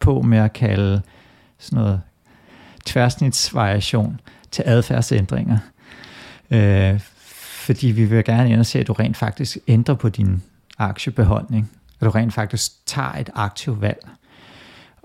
på 0.00 0.22
med 0.22 0.38
at 0.38 0.52
kalde 0.52 1.02
sådan 1.58 1.78
noget 1.78 2.00
tværsnitsvariation 2.86 4.20
til 4.50 4.62
adfærdsændringer. 4.66 5.58
Øh, 6.50 7.00
fordi 7.68 7.86
vi 7.86 8.04
vil 8.04 8.24
gerne 8.24 8.50
ind 8.50 8.60
og 8.60 8.66
se, 8.66 8.78
at 8.78 8.86
du 8.86 8.92
rent 8.92 9.16
faktisk 9.16 9.58
ændrer 9.68 9.94
på 9.94 10.08
din 10.08 10.42
aktiebeholdning. 10.78 11.70
At 12.00 12.04
du 12.04 12.10
rent 12.10 12.34
faktisk 12.34 12.86
tager 12.86 13.12
et 13.12 13.30
aktivt 13.34 13.80
valg. 13.80 14.08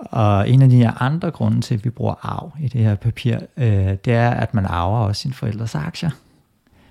Og 0.06 0.50
en 0.50 0.62
af 0.62 0.70
de 0.70 0.88
andre 0.88 1.32
grunde 1.32 1.62
til, 1.62 1.74
at 1.74 1.86
vi 1.86 1.90
bruger 1.90 2.16
arv 2.22 2.52
i 2.60 2.68
det 2.68 2.82
her 2.82 2.96
papir, 2.96 3.38
øh, 3.58 3.68
det 4.06 4.14
er, 4.14 4.30
at 4.30 4.54
man 4.54 4.66
arver 4.66 4.98
også 4.98 5.22
sine 5.22 5.34
forældres 5.34 5.76
aktier. 5.76 6.10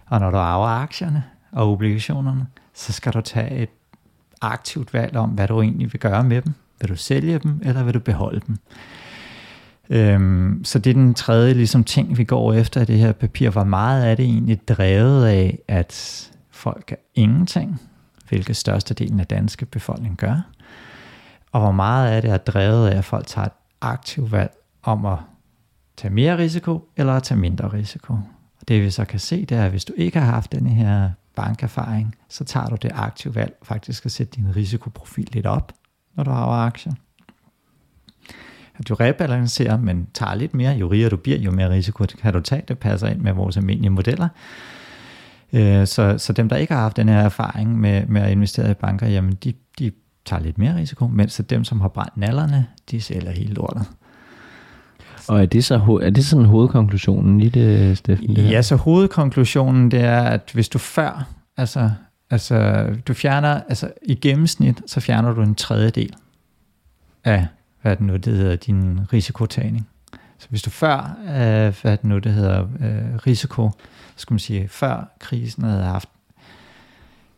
Og 0.06 0.20
når 0.20 0.30
du 0.30 0.36
arver 0.36 0.66
aktierne 0.66 1.24
og 1.52 1.72
obligationerne, 1.72 2.46
så 2.74 2.92
skal 2.92 3.12
du 3.12 3.20
tage 3.20 3.50
et 3.50 3.68
aktivt 4.40 4.94
valg 4.94 5.16
om, 5.16 5.30
hvad 5.30 5.48
du 5.48 5.62
egentlig 5.62 5.92
vil 5.92 6.00
gøre 6.00 6.24
med 6.24 6.42
dem. 6.42 6.54
Vil 6.80 6.88
du 6.88 6.96
sælge 6.96 7.38
dem, 7.38 7.60
eller 7.64 7.82
vil 7.82 7.94
du 7.94 8.00
beholde 8.00 8.40
dem? 8.46 8.58
Øhm, 9.90 10.64
så 10.64 10.78
det 10.78 10.90
er 10.90 10.94
den 10.94 11.14
tredje 11.14 11.54
ligesom, 11.54 11.84
ting, 11.84 12.18
vi 12.18 12.24
går 12.24 12.52
efter 12.52 12.80
i 12.80 12.84
det 12.84 12.98
her 12.98 13.12
papir. 13.12 13.50
Hvor 13.50 13.64
meget 13.64 14.10
er 14.10 14.14
det 14.14 14.24
egentlig 14.24 14.68
drevet 14.68 15.26
af, 15.26 15.58
at 15.68 16.30
folk 16.50 16.92
er 16.92 16.96
ingenting, 17.14 17.80
hvilket 18.28 18.56
størstedelen 18.56 19.20
af 19.20 19.26
danske 19.26 19.66
befolkning 19.66 20.16
gør? 20.16 20.40
Og 21.52 21.60
hvor 21.60 21.72
meget 21.72 22.10
af 22.10 22.22
det 22.22 22.30
er 22.30 22.36
drevet 22.36 22.88
af, 22.88 22.96
at 22.98 23.04
folk 23.04 23.26
tager 23.26 23.46
et 23.46 23.52
aktivt 23.80 24.32
valg 24.32 24.52
om 24.82 25.06
at 25.06 25.18
tage 25.96 26.14
mere 26.14 26.38
risiko 26.38 26.88
eller 26.96 27.12
at 27.12 27.22
tage 27.22 27.40
mindre 27.40 27.72
risiko? 27.72 28.12
Og 28.60 28.68
det 28.68 28.82
vi 28.82 28.90
så 28.90 29.04
kan 29.04 29.20
se, 29.20 29.44
det 29.44 29.56
er, 29.56 29.64
at 29.64 29.70
hvis 29.70 29.84
du 29.84 29.92
ikke 29.96 30.20
har 30.20 30.32
haft 30.32 30.52
den 30.52 30.66
her 30.66 31.10
bankerfaring, 31.36 32.14
så 32.28 32.44
tager 32.44 32.66
du 32.66 32.76
det 32.82 32.90
aktive 32.94 33.34
valg 33.34 33.54
faktisk 33.62 34.06
at 34.06 34.12
sætte 34.12 34.36
din 34.36 34.56
risikoprofil 34.56 35.28
lidt 35.32 35.46
op, 35.46 35.72
når 36.14 36.24
du 36.24 36.30
har 36.30 36.46
aktier 36.46 36.92
at 38.78 38.88
du 38.88 38.94
rebalancerer, 38.94 39.76
men 39.76 40.06
tager 40.14 40.34
lidt 40.34 40.54
mere. 40.54 40.72
Jo 40.72 40.88
rigere 40.88 41.10
du 41.10 41.16
bliver, 41.16 41.38
jo 41.38 41.50
mere 41.50 41.70
risiko 41.70 42.04
kan 42.22 42.32
du 42.32 42.40
tage. 42.40 42.62
Det 42.68 42.78
passer 42.78 43.08
ind 43.08 43.20
med 43.20 43.32
vores 43.32 43.56
almindelige 43.56 43.90
modeller. 43.90 44.28
Øh, 45.52 45.86
så, 45.86 46.18
så 46.18 46.32
dem, 46.32 46.48
der 46.48 46.56
ikke 46.56 46.74
har 46.74 46.80
haft 46.80 46.96
den 46.96 47.08
her 47.08 47.18
erfaring 47.18 47.80
med, 47.80 48.06
med 48.06 48.22
at 48.22 48.30
investere 48.30 48.70
i 48.70 48.74
banker, 48.74 49.06
jamen 49.06 49.32
de, 49.32 49.52
de 49.78 49.92
tager 50.24 50.42
lidt 50.42 50.58
mere 50.58 50.76
risiko, 50.76 51.06
mens 51.06 51.40
dem, 51.50 51.64
som 51.64 51.80
har 51.80 51.88
brændt 51.88 52.16
nallerne, 52.16 52.66
de 52.90 53.00
sælger 53.00 53.30
hele 53.30 53.54
lortet. 53.54 53.86
Og 55.28 55.42
er 55.42 55.46
det 55.46 55.64
så 55.64 56.00
er 56.02 56.10
det 56.10 56.24
sådan 56.24 56.44
hovedkonklusionen 56.44 57.40
i 57.40 57.48
det, 57.48 57.98
Steffen? 57.98 58.36
Det 58.36 58.50
ja, 58.50 58.62
så 58.62 58.76
hovedkonklusionen 58.76 59.90
det 59.90 60.00
er, 60.00 60.22
at 60.22 60.50
hvis 60.54 60.68
du 60.68 60.78
før, 60.78 61.28
altså, 61.56 61.90
altså 62.30 62.86
du 63.08 63.14
fjerner, 63.14 63.60
altså 63.68 63.92
i 64.02 64.14
gennemsnit, 64.14 64.82
så 64.86 65.00
fjerner 65.00 65.32
du 65.32 65.42
en 65.42 65.54
tredjedel 65.54 66.14
af 67.24 67.46
hvad 67.82 67.96
det 67.96 68.06
nu 68.06 68.16
det 68.16 68.36
hedder, 68.36 68.56
din 68.56 69.00
risikotagning. 69.12 69.88
Så 70.38 70.46
hvis 70.48 70.62
du 70.62 70.70
før, 70.70 71.16
øh, 71.22 71.74
hvad 71.82 71.96
det 71.96 72.04
nu 72.04 72.18
det 72.18 72.32
hedder, 72.32 72.62
øh, 72.62 73.16
risiko, 73.26 73.70
så 74.16 74.22
skal 74.22 74.34
man 74.34 74.38
sige, 74.38 74.68
før 74.68 75.12
krisen 75.18 75.64
havde 75.64 75.84
haft 75.84 76.08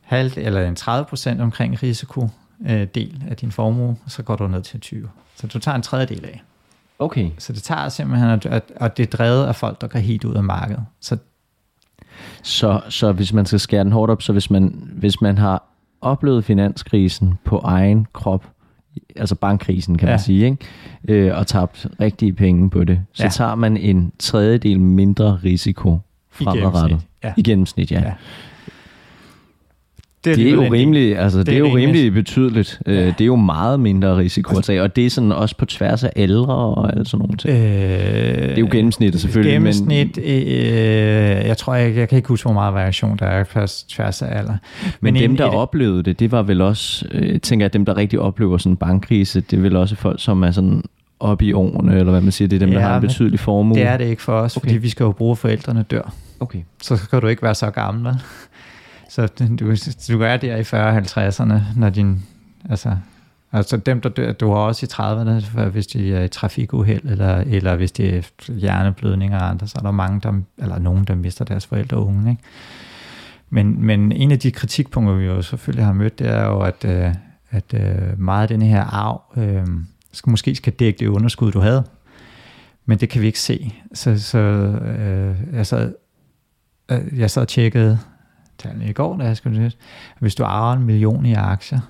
halvt 0.01 0.39
eller 0.39 0.69
en 0.69 0.77
30 0.77 1.05
procent 1.05 1.41
omkring 1.41 1.83
risiko 1.83 2.29
øh, 2.69 2.87
del 2.95 3.25
af 3.31 3.37
din 3.37 3.53
formue, 3.53 3.97
så 4.09 4.23
går 4.23 4.37
du 4.37 4.49
ned 4.49 4.63
til 4.63 4.81
20. 4.81 5.09
Så 5.37 5.47
du 5.47 5.59
tager 5.59 5.77
en 5.77 5.83
tredjedel 5.83 6.25
af. 6.25 6.43
Okay. 6.99 7.31
Så 7.39 7.53
det 7.53 7.63
tager 7.63 7.89
simpelthen, 7.89 8.31
at 8.77 8.97
det 8.97 9.03
er 9.03 9.17
drevet 9.17 9.47
af 9.47 9.57
folk, 9.57 9.81
der 9.81 9.87
går 9.87 9.99
helt 9.99 10.25
ud 10.25 10.35
af 10.35 10.45
markedet. 10.45 10.85
Så, 11.01 11.17
så, 12.43 12.81
så 12.89 13.13
hvis 13.13 13.33
man 13.33 13.47
skal 13.47 13.61
skære 13.61 13.85
den 13.85 13.93
hårdt 13.93 14.11
op, 14.11 14.23
så 14.23 14.33
hvis 14.33 14.51
man, 14.51 14.89
hvis 14.93 15.21
man 15.21 15.39
har 15.39 15.63
oplevet 16.01 16.45
finanskrisen 16.45 17.35
på 17.45 17.59
egen 17.59 18.07
krop, 18.13 18.45
altså 19.17 19.35
bankkrisen 19.35 19.99
kan 19.99 20.09
ja. 20.09 20.13
man 20.13 20.21
sige, 20.21 20.45
ikke? 20.45 20.59
Øh, 21.09 21.39
og 21.39 21.47
tabt 21.47 21.87
rigtige 22.01 22.33
penge 22.33 22.71
på 22.71 22.85
det, 22.85 23.01
så 23.13 23.23
ja. 23.23 23.29
tager 23.29 23.55
man 23.55 23.77
en 23.77 24.13
tredjedel 24.19 24.81
mindre 24.81 25.39
risiko 25.45 25.99
fremadrettet. 26.31 27.01
I 27.01 27.03
gennemsnit, 27.03 27.11
ja. 27.23 27.33
I 27.37 27.43
gennemsnit, 27.43 27.93
ja. 27.93 28.01
ja. 28.01 28.13
Det 30.25 30.31
er, 30.33 30.37
det 30.37 30.49
er 30.49 30.53
jo 30.53 30.73
rimelig, 30.73 31.19
altså 31.19 31.39
det, 31.39 31.47
det 31.47 31.55
er 31.55 31.59
jo 31.59 31.77
rimelig 31.77 32.13
betydeligt. 32.13 32.81
Øh, 32.87 32.97
ja. 32.97 33.07
Det 33.07 33.21
er 33.21 33.25
jo 33.25 33.37
meget 33.37 33.81
mindre 33.81 34.17
risiko 34.17 34.59
at 34.59 34.65
tage, 34.65 34.83
og 34.83 34.97
det 34.97 35.07
er 35.07 35.11
sådan 35.11 35.33
også 35.33 35.57
på 35.57 35.65
tværs 35.67 36.05
af 36.05 36.11
aldre 36.17 36.55
og 36.55 36.97
alt 36.97 37.09
sådan 37.09 37.19
nogle 37.19 37.37
ting. 37.37 37.55
Øh, 37.55 38.49
det 38.49 38.53
er 38.53 38.61
jo 38.61 38.69
gennemsnittet 38.73 39.21
selvfølgelig. 39.21 39.53
Gennemsnit, 39.53 40.17
men, 40.17 40.27
øh, 40.27 41.47
jeg 41.47 41.57
tror, 41.57 41.75
jeg, 41.75 41.97
jeg 41.97 42.09
kan 42.09 42.17
ikke 42.17 42.29
huske, 42.29 42.45
hvor 42.47 42.53
meget 42.53 42.75
variation 42.75 43.17
der 43.19 43.27
er 43.27 43.45
på 43.45 43.61
tværs 43.89 44.23
af 44.23 44.39
alder. 44.39 44.57
Men, 45.01 45.15
men 45.15 45.23
dem, 45.23 45.37
der 45.37 45.47
et, 45.47 45.55
oplevede 45.55 46.03
det, 46.03 46.21
det 46.21 46.33
var 46.33 46.43
vel 46.43 46.61
også, 46.61 47.07
øh, 47.11 47.41
tænker 47.41 47.65
jeg, 47.65 47.73
dem, 47.73 47.85
der 47.85 47.97
rigtig 47.97 48.21
oplever 48.21 48.59
sådan 48.59 48.73
en 48.73 48.77
bankkrise, 48.77 49.41
det 49.41 49.57
er 49.57 49.61
vel 49.61 49.77
også 49.77 49.97
folk, 49.97 50.23
som 50.23 50.43
er 50.43 50.51
sådan 50.51 50.83
op 51.21 51.43
i 51.43 51.53
årene, 51.53 51.99
eller 51.99 52.11
hvad 52.11 52.21
man 52.21 52.33
siger, 52.33 52.49
det 52.49 52.57
er 52.57 52.61
dem, 52.61 52.69
ja, 52.69 52.75
der 52.75 52.83
har 52.83 52.95
en 52.97 53.01
betydelig 53.01 53.41
formue. 53.41 53.79
Det 53.79 53.87
er 53.87 53.97
det 53.97 54.05
ikke 54.05 54.23
for 54.23 54.33
os, 54.33 54.57
okay. 54.57 54.67
fordi 54.67 54.79
vi 54.79 54.89
skal 54.89 55.05
jo 55.05 55.13
bruge, 55.13 55.37
forældrene 55.37 55.83
dør. 55.83 56.13
Okay. 56.41 56.59
Så 56.83 56.97
skal 56.97 57.21
du 57.21 57.27
ikke 57.27 57.43
være 57.43 57.55
så 57.55 57.71
gammel, 57.71 58.15
så 59.15 59.27
du, 59.27 59.75
du 60.09 60.23
er 60.23 60.37
der 60.37 60.57
i 60.57 60.61
40-50'erne, 60.61 61.79
når 61.79 61.91
din, 61.91 62.23
altså, 62.71 62.97
altså 63.53 63.77
dem, 63.77 64.01
der 64.01 64.09
dør, 64.09 64.33
du 64.33 64.51
har 64.51 64.57
også 64.57 64.87
i 64.87 64.93
30'erne, 64.93 65.61
hvis 65.61 65.87
de 65.87 66.15
er 66.15 66.25
i 66.25 66.29
trafikuheld, 66.29 67.05
eller, 67.05 67.37
eller 67.37 67.77
hvis 67.77 67.93
det 67.93 68.17
er 68.17 68.53
hjerneblødning 68.53 69.35
og 69.35 69.49
andre, 69.51 69.67
så 69.67 69.75
er 69.79 69.83
der 69.83 69.91
mange, 69.91 70.21
der, 70.21 70.41
eller 70.59 70.79
nogen, 70.79 71.05
der 71.05 71.15
mister 71.15 71.45
deres 71.45 71.67
forældre 71.67 71.97
og 71.97 72.07
unge, 72.07 72.31
ikke? 72.31 72.43
Men, 73.51 73.87
men 73.87 74.13
en 74.13 74.33
af 74.33 74.39
de 74.39 74.51
kritikpunkter, 74.51 75.15
vi 75.15 75.25
jo 75.25 75.43
selvfølgelig 75.43 75.85
har 75.85 75.93
mødt, 75.93 76.19
det 76.19 76.27
er 76.27 76.45
jo, 76.45 76.61
at, 76.61 76.85
øh, 76.85 77.15
at 77.51 77.75
øh, 77.75 78.21
meget 78.21 78.43
af 78.43 78.49
den 78.49 78.63
her 78.63 78.85
arv 78.85 79.23
øh, 79.37 79.67
skal, 80.13 80.31
måske 80.31 80.55
skal 80.55 80.73
dække 80.73 80.99
det 80.99 81.07
underskud, 81.07 81.53
du 81.53 81.61
havde. 81.61 81.85
Men 82.87 82.99
det 82.99 83.09
kan 83.09 83.23
vi 83.23 83.27
ikke 83.27 83.41
se. 83.41 83.75
Så, 83.93 84.19
så 84.19 84.39
øh, 84.39 85.37
jeg, 85.53 85.67
sad, 85.67 85.95
øh, 86.91 87.19
jeg 87.19 87.31
sad 87.31 87.43
og 87.43 87.49
tjekkede 87.49 87.99
tallene 88.65 88.89
i 88.89 88.93
går, 88.93 89.17
da 89.17 89.25
jeg 89.25 89.37
skulle 89.37 89.65
det. 89.65 89.77
Hvis 90.19 90.35
du 90.35 90.45
arver 90.45 90.73
en 90.73 90.83
million 90.83 91.27
i 91.27 91.35
aktier, 91.35 91.81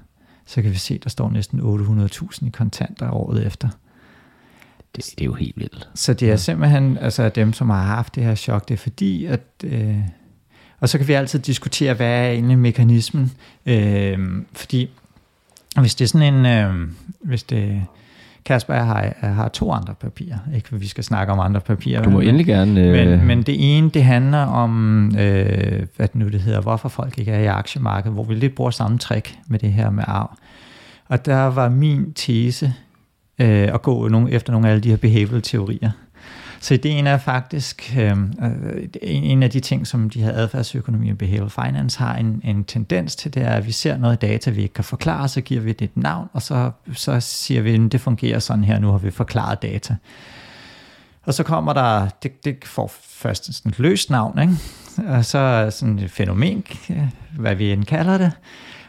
så 0.46 0.62
kan 0.62 0.70
vi 0.70 0.76
se, 0.76 0.98
der 0.98 1.10
står 1.10 1.30
næsten 1.30 1.60
800.000 1.60 2.46
i 2.46 2.50
kontanter 2.50 3.10
året 3.10 3.46
efter. 3.46 3.68
Det, 4.96 5.04
det 5.04 5.20
er 5.20 5.24
jo 5.24 5.34
helt 5.34 5.56
vildt. 5.56 5.88
Så 5.94 6.14
det 6.14 6.30
er 6.30 6.36
simpelthen 6.36 6.98
altså 6.98 7.28
dem, 7.28 7.52
som 7.52 7.70
har 7.70 7.82
haft 7.82 8.14
det 8.14 8.22
her 8.22 8.34
chok. 8.34 8.68
Det 8.68 8.74
er 8.74 8.78
fordi, 8.78 9.24
at... 9.24 9.40
Øh, 9.64 9.98
og 10.80 10.88
så 10.88 10.98
kan 10.98 11.08
vi 11.08 11.12
altid 11.12 11.38
diskutere, 11.38 11.94
hvad 11.94 12.06
er 12.06 12.30
egentlig 12.30 12.58
mekanismen. 12.58 13.32
Øh, 13.66 14.18
fordi 14.52 14.90
hvis 15.80 15.94
det 15.94 16.04
er 16.04 16.08
sådan 16.08 16.34
en... 16.34 16.46
Øh, 16.46 16.88
hvis 17.20 17.42
det, 17.42 17.82
Kasper, 18.44 18.74
jeg 18.74 18.86
har, 18.86 19.14
jeg 19.22 19.34
har 19.34 19.48
to 19.48 19.72
andre 19.72 19.94
papirer. 19.94 20.38
Ikke 20.54 20.68
for 20.68 20.76
vi 20.76 20.86
skal 20.86 21.04
snakke 21.04 21.32
om 21.32 21.40
andre 21.40 21.60
papirer. 21.60 22.02
Du 22.02 22.10
må 22.10 22.18
men, 22.18 22.28
endelig 22.28 22.46
gerne... 22.46 22.80
Øh... 22.80 22.92
Men, 22.92 23.26
men 23.26 23.42
det 23.42 23.76
ene, 23.78 23.90
det 23.90 24.04
handler 24.04 24.38
om, 24.38 25.06
øh, 25.18 25.86
hvad 25.96 26.08
det 26.08 26.14
nu 26.14 26.28
det 26.28 26.40
hedder, 26.40 26.60
hvorfor 26.60 26.88
folk 26.88 27.18
ikke 27.18 27.32
er 27.32 27.40
i 27.40 27.46
aktiemarkedet, 27.46 28.12
hvor 28.12 28.24
vi 28.24 28.34
lidt 28.34 28.54
bruger 28.54 28.70
samme 28.70 28.98
trick 28.98 29.38
med 29.46 29.58
det 29.58 29.72
her 29.72 29.90
med 29.90 30.04
arv. 30.06 30.30
Og 31.08 31.26
der 31.26 31.46
var 31.46 31.68
min 31.68 32.12
tese 32.12 32.72
øh, 33.38 33.74
at 33.74 33.82
gå 33.82 34.08
nogle, 34.08 34.30
efter 34.30 34.52
nogle 34.52 34.68
af 34.68 34.70
alle 34.70 34.82
de 34.82 34.90
her 34.90 34.96
behavioral 34.96 35.42
teorier. 35.42 35.90
Så 36.64 36.74
ideen 36.74 37.06
er 37.06 37.18
faktisk, 37.18 37.94
øhm, 37.98 38.32
øh, 38.42 38.88
en 39.02 39.42
af 39.42 39.50
de 39.50 39.60
ting, 39.60 39.86
som 39.86 40.10
de 40.10 40.22
her 40.22 40.32
adfærdsøkonomi 40.32 41.10
og 41.10 41.18
behavioral 41.18 41.50
finance 41.50 41.98
har 41.98 42.16
en, 42.16 42.40
en 42.44 42.64
tendens 42.64 43.16
til, 43.16 43.34
det 43.34 43.42
er, 43.42 43.50
at 43.50 43.66
vi 43.66 43.72
ser 43.72 43.96
noget 43.96 44.22
data, 44.22 44.50
vi 44.50 44.62
ikke 44.62 44.74
kan 44.74 44.84
forklare, 44.84 45.28
så 45.28 45.40
giver 45.40 45.60
vi 45.60 45.72
det 45.72 45.84
et 45.84 45.96
navn, 45.96 46.28
og 46.32 46.42
så, 46.42 46.70
så 46.92 47.20
siger 47.20 47.62
vi, 47.62 47.74
at 47.74 47.92
det 47.92 48.00
fungerer 48.00 48.38
sådan 48.38 48.64
her, 48.64 48.78
nu 48.78 48.90
har 48.90 48.98
vi 48.98 49.10
forklaret 49.10 49.62
data. 49.62 49.96
Og 51.22 51.34
så 51.34 51.42
kommer 51.42 51.72
der, 51.72 52.08
det, 52.22 52.44
det 52.44 52.64
får 52.64 52.92
først 53.02 53.54
sådan 53.54 53.70
et 53.70 53.78
løst 53.78 54.10
navn, 54.10 54.38
ikke? 54.38 54.56
og 55.08 55.24
så 55.24 55.68
sådan 55.70 55.98
et 55.98 56.10
fænomen, 56.10 56.64
øh, 56.90 57.08
hvad 57.38 57.54
vi 57.54 57.72
end 57.72 57.84
kalder 57.84 58.18
det, 58.18 58.32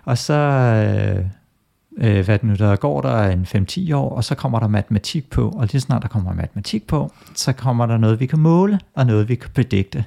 og 0.05 0.17
så... 0.17 0.33
Øh, 0.33 1.25
øh, 1.97 2.25
hvad 2.25 2.39
det 2.39 2.43
nu 2.43 2.55
der 2.55 2.75
går 2.75 3.01
der 3.01 3.23
en 3.23 3.47
5-10 3.69 3.95
år, 3.95 4.15
og 4.15 4.23
så 4.23 4.36
kommer 4.36 4.60
der 4.60 4.67
matematik 4.67 5.29
på, 5.29 5.49
og 5.49 5.67
lige 5.71 5.81
snart 5.81 6.01
der 6.01 6.08
kommer 6.08 6.34
matematik 6.34 6.88
på, 6.88 7.12
så 7.36 7.53
kommer 7.53 7.86
der 7.86 7.97
noget, 7.97 8.19
vi 8.19 8.25
kan 8.25 8.39
måle, 8.39 8.79
og 8.93 9.05
noget, 9.05 9.29
vi 9.29 9.36
kan 9.36 9.49
bedægte. 9.53 10.05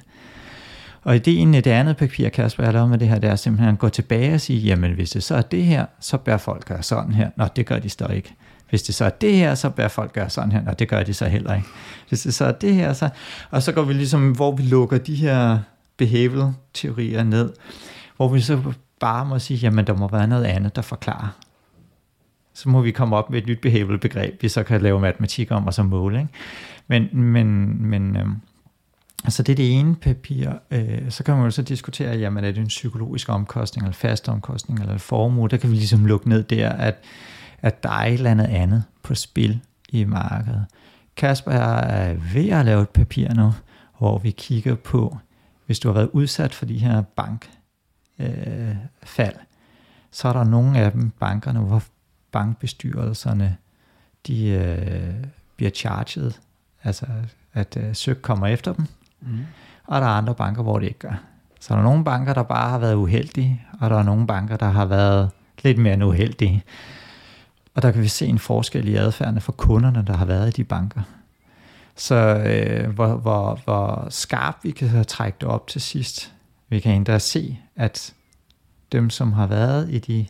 Og 1.03 1.15
ideen 1.15 1.53
i 1.53 1.61
det 1.61 1.71
andet 1.71 1.97
papir, 1.97 2.29
Kasper, 2.29 2.63
jeg 2.63 2.73
lavet 2.73 2.89
med 2.89 2.97
det 2.97 3.07
her, 3.07 3.19
det 3.19 3.29
er 3.29 3.35
simpelthen 3.35 3.73
at 3.73 3.79
gå 3.79 3.89
tilbage 3.89 4.33
og 4.33 4.41
sige, 4.41 4.59
jamen 4.59 4.91
hvis 4.91 5.09
det 5.09 5.23
så 5.23 5.35
er 5.35 5.41
det 5.41 5.63
her, 5.65 5.85
så 5.99 6.17
bør 6.17 6.37
folk 6.37 6.65
gøre 6.65 6.83
sådan 6.83 7.13
her. 7.13 7.29
Nå, 7.35 7.45
det 7.55 7.65
gør 7.65 7.79
de 7.79 7.89
stadig 7.89 8.15
ikke. 8.15 8.35
Hvis 8.69 8.83
det 8.83 8.95
så 8.95 9.05
er 9.05 9.09
det 9.09 9.33
her, 9.33 9.55
så 9.55 9.69
bør 9.69 9.87
folk 9.87 10.13
gøre 10.13 10.29
sådan 10.29 10.51
her. 10.51 10.61
Nå, 10.61 10.71
det 10.79 10.87
gør 10.87 11.03
de 11.03 11.13
så 11.13 11.25
heller 11.25 11.55
ikke. 11.55 11.67
Hvis 12.09 12.21
det 12.21 12.33
så 12.33 12.45
er 12.45 12.51
det 12.51 12.75
her, 12.75 12.93
så... 12.93 13.09
Og 13.51 13.63
så 13.63 13.71
går 13.71 13.83
vi 13.83 13.93
ligesom, 13.93 14.31
hvor 14.31 14.55
vi 14.55 14.63
lukker 14.63 14.97
de 14.97 15.15
her 15.15 15.59
behavioral 15.97 16.53
teorier 16.73 17.23
ned, 17.23 17.53
hvor 18.17 18.27
vi 18.27 18.41
så 18.41 18.61
bare 18.99 19.25
må 19.25 19.39
sige, 19.39 19.57
jamen 19.57 19.87
der 19.87 19.93
må 19.93 20.07
være 20.07 20.27
noget 20.27 20.45
andet, 20.45 20.75
der 20.75 20.81
forklarer. 20.81 21.39
Så 22.53 22.69
må 22.69 22.81
vi 22.81 22.91
komme 22.91 23.15
op 23.15 23.29
med 23.29 23.41
et 23.41 23.47
nyt 23.47 23.61
behavioral 23.61 23.99
begreb, 23.99 24.43
vi 24.43 24.49
så 24.49 24.63
kan 24.63 24.81
lave 24.81 24.99
matematik 24.99 25.51
om 25.51 25.67
og 25.67 25.73
så 25.73 25.83
måle. 25.83 26.19
Ikke? 26.19 26.31
Men, 26.87 27.09
men, 27.13 27.77
men 27.87 28.17
øh, 28.17 28.27
altså 29.23 29.43
det 29.43 29.51
er 29.51 29.55
det 29.55 29.79
ene 29.79 29.95
papir. 29.95 30.49
Øh, 30.71 31.11
så 31.11 31.23
kan 31.23 31.35
man 31.35 31.43
jo 31.43 31.51
så 31.51 31.61
diskutere, 31.61 32.17
jamen 32.17 32.43
er 32.43 32.51
det 32.51 32.61
en 32.61 32.67
psykologisk 32.67 33.29
omkostning, 33.29 33.85
eller 33.85 33.93
fast 33.93 34.29
omkostning, 34.29 34.79
eller 34.79 34.97
formue. 34.97 35.49
Der 35.49 35.57
kan 35.57 35.69
vi 35.69 35.75
ligesom 35.75 36.05
lukke 36.05 36.29
ned 36.29 36.43
der, 36.43 36.69
at, 36.69 36.95
at 37.61 37.83
der 37.83 37.89
er 37.89 38.05
et 38.05 38.13
eller 38.13 38.31
andet 38.31 38.47
andet 38.47 38.83
på 39.03 39.15
spil 39.15 39.59
i 39.89 40.03
markedet. 40.03 40.65
Kasper 41.17 41.51
er 41.51 42.13
ved 42.33 42.49
at 42.49 42.65
lave 42.65 42.81
et 42.81 42.89
papir 42.89 43.33
nu, 43.33 43.53
hvor 43.97 44.17
vi 44.17 44.31
kigger 44.31 44.75
på, 44.75 45.17
hvis 45.65 45.79
du 45.79 45.87
har 45.87 45.93
været 45.93 46.09
udsat 46.13 46.53
for 46.53 46.65
de 46.65 46.77
her 46.77 47.01
bankfald, 47.01 47.55
øh, 48.19 48.75
fald, 49.03 49.35
så 50.11 50.27
er 50.27 50.33
der 50.33 50.43
nogle 50.43 50.79
af 50.79 50.91
dem, 50.91 51.09
bankerne, 51.09 51.59
hvor 51.59 51.83
bankbestyrelserne, 52.31 53.57
de 54.27 54.47
øh, 54.47 55.13
bliver 55.55 55.71
charged, 55.71 56.31
altså 56.83 57.05
at 57.53 57.77
øh, 57.77 57.95
søg 57.95 58.21
kommer 58.21 58.47
efter 58.47 58.73
dem, 58.73 58.85
mm. 59.21 59.39
og 59.85 60.01
der 60.01 60.07
er 60.07 60.11
andre 60.11 60.35
banker, 60.35 60.63
hvor 60.63 60.79
det 60.79 60.87
ikke 60.87 60.99
gør. 60.99 61.23
Så 61.59 61.73
der 61.73 61.79
er 61.79 61.83
nogle 61.83 62.03
banker, 62.03 62.33
der 62.33 62.43
bare 62.43 62.69
har 62.69 62.77
været 62.77 62.95
uheldige, 62.95 63.61
og 63.79 63.89
der 63.89 63.97
er 63.97 64.03
nogle 64.03 64.27
banker, 64.27 64.57
der 64.57 64.69
har 64.69 64.85
været 64.85 65.31
lidt 65.63 65.77
mere 65.77 66.07
uheldige. 66.07 66.63
Og 67.75 67.81
der 67.81 67.91
kan 67.91 68.01
vi 68.01 68.07
se 68.07 68.25
en 68.25 68.39
forskel 68.39 68.87
i 68.87 68.95
adfærden 68.95 69.41
for 69.41 69.51
kunderne, 69.51 70.03
der 70.07 70.13
har 70.17 70.25
været 70.25 70.47
i 70.47 70.61
de 70.61 70.63
banker. 70.63 71.01
Så 71.95 72.15
øh, 72.15 72.89
hvor, 72.89 73.15
hvor, 73.15 73.59
hvor 73.63 74.07
skarpt 74.09 74.63
vi 74.63 74.71
kan 74.71 75.05
trække 75.05 75.37
det 75.41 75.49
op 75.49 75.67
til 75.67 75.81
sidst. 75.81 76.33
Vi 76.69 76.79
kan 76.79 76.95
endda 76.95 77.19
se, 77.19 77.59
at 77.75 78.13
dem, 78.91 79.09
som 79.09 79.33
har 79.33 79.47
været 79.47 79.89
i 79.89 79.99
de 79.99 80.25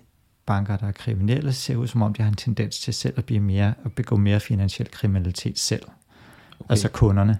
banker, 0.49 0.77
der 0.77 0.87
er 0.87 0.91
kriminelle, 0.91 1.53
ser 1.53 1.75
ud 1.75 1.87
som 1.87 2.01
om, 2.01 2.13
de 2.13 2.21
har 2.21 2.29
en 2.29 2.35
tendens 2.35 2.79
til 2.79 2.93
selv 2.93 3.13
at, 3.17 3.25
blive 3.25 3.39
mere, 3.39 3.73
at 3.85 3.93
begå 3.93 4.15
mere 4.15 4.39
finansiel 4.39 4.91
kriminalitet 4.91 5.59
selv. 5.59 5.83
Okay. 6.59 6.69
Altså 6.69 6.89
kunderne. 6.89 7.37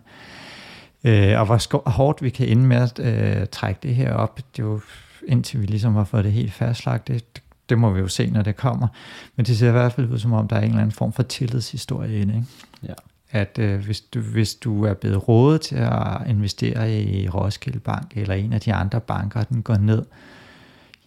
Øh, 1.04 1.40
og 1.40 1.46
hvor 1.46 1.90
hårdt 1.90 2.24
vi 2.24 2.30
kan 2.30 2.48
ende 2.48 2.64
med 2.64 2.78
at 2.78 3.00
øh, 3.00 3.48
trække 3.52 3.80
det 3.84 3.96
her 3.96 4.14
op, 4.14 4.38
det 4.38 4.64
er 4.64 4.68
jo 4.68 4.82
indtil 5.28 5.62
vi 5.62 5.66
ligesom 5.66 5.96
har 5.96 6.04
fået 6.04 6.24
det 6.24 6.32
helt 6.32 6.54
fastlagt, 6.54 7.08
det, 7.08 7.42
det 7.70 7.78
må 7.78 7.92
vi 7.92 8.00
jo 8.00 8.08
se, 8.08 8.30
når 8.30 8.42
det 8.42 8.56
kommer. 8.56 8.88
Men 9.36 9.46
det 9.46 9.58
ser 9.58 9.68
i 9.68 9.72
hvert 9.72 9.94
fald 9.94 10.12
ud 10.12 10.20
som 10.20 10.34
om, 10.34 10.48
der 10.48 10.56
er 10.56 10.62
en 10.62 10.68
eller 10.68 10.82
anden 10.82 10.92
form 10.92 11.14
for 11.14 11.24
tillidshistorie 11.24 12.20
inde. 12.22 12.36
Ikke? 12.36 12.48
Ja. 12.84 12.94
At 13.32 13.60
øh, 13.60 13.80
hvis, 13.86 14.02
du, 14.02 14.20
hvis 14.20 14.56
du 14.56 14.86
er 14.86 14.94
blevet 14.94 15.28
rådet 15.28 15.62
til 15.62 15.76
at 15.76 16.18
investere 16.28 17.02
i 17.02 17.30
Roskilde 17.30 17.80
Bank, 17.80 18.12
eller 18.16 18.36
en 18.36 18.54
af 18.54 18.62
de 18.62 18.74
andre 18.74 19.02
banker, 19.02 19.44
den 19.44 19.62
går 19.62 19.78
ned, 19.78 20.06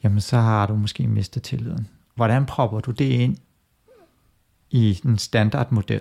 jamen 0.05 0.21
så 0.21 0.37
har 0.37 0.67
du 0.67 0.77
måske 0.77 1.07
mistet 1.07 1.43
tilliden. 1.43 1.89
Hvordan 2.15 2.47
propper 2.47 2.81
du 2.81 2.91
det 2.91 3.05
ind 3.05 3.37
i 4.71 5.01
en 5.05 5.19
standardmodel? 5.19 6.01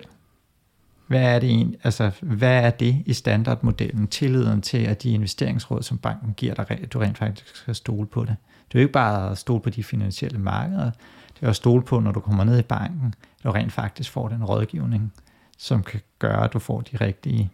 Hvad 1.06 1.22
er 1.22 1.38
det 1.38 1.50
en, 1.50 1.76
altså, 1.84 2.10
hvad 2.20 2.64
er 2.64 2.70
det 2.70 3.02
i 3.06 3.12
standardmodellen? 3.12 4.06
Tilliden 4.06 4.62
til, 4.62 4.78
at 4.78 5.02
de 5.02 5.10
investeringsråd, 5.10 5.82
som 5.82 5.98
banken 5.98 6.34
giver 6.34 6.54
dig, 6.54 6.92
du 6.92 6.98
rent 6.98 7.18
faktisk 7.18 7.56
skal 7.56 7.74
stole 7.74 8.06
på 8.06 8.24
det. 8.24 8.36
Det 8.68 8.78
er 8.78 8.82
jo 8.82 8.84
ikke 8.84 8.92
bare 8.92 9.30
at 9.30 9.38
stole 9.38 9.60
på 9.60 9.70
de 9.70 9.84
finansielle 9.84 10.38
markeder, 10.38 10.90
det 11.34 11.46
er 11.46 11.50
at 11.50 11.56
stole 11.56 11.82
på, 11.82 12.00
når 12.00 12.12
du 12.12 12.20
kommer 12.20 12.44
ned 12.44 12.58
i 12.58 12.62
banken, 12.62 13.14
at 13.38 13.44
du 13.44 13.50
rent 13.50 13.72
faktisk 13.72 14.10
får 14.10 14.28
den 14.28 14.44
rådgivning, 14.44 15.12
som 15.58 15.82
kan 15.82 16.00
gøre, 16.18 16.44
at 16.44 16.52
du 16.52 16.58
får 16.58 16.80
de 16.80 16.96
rigtige. 16.96 17.50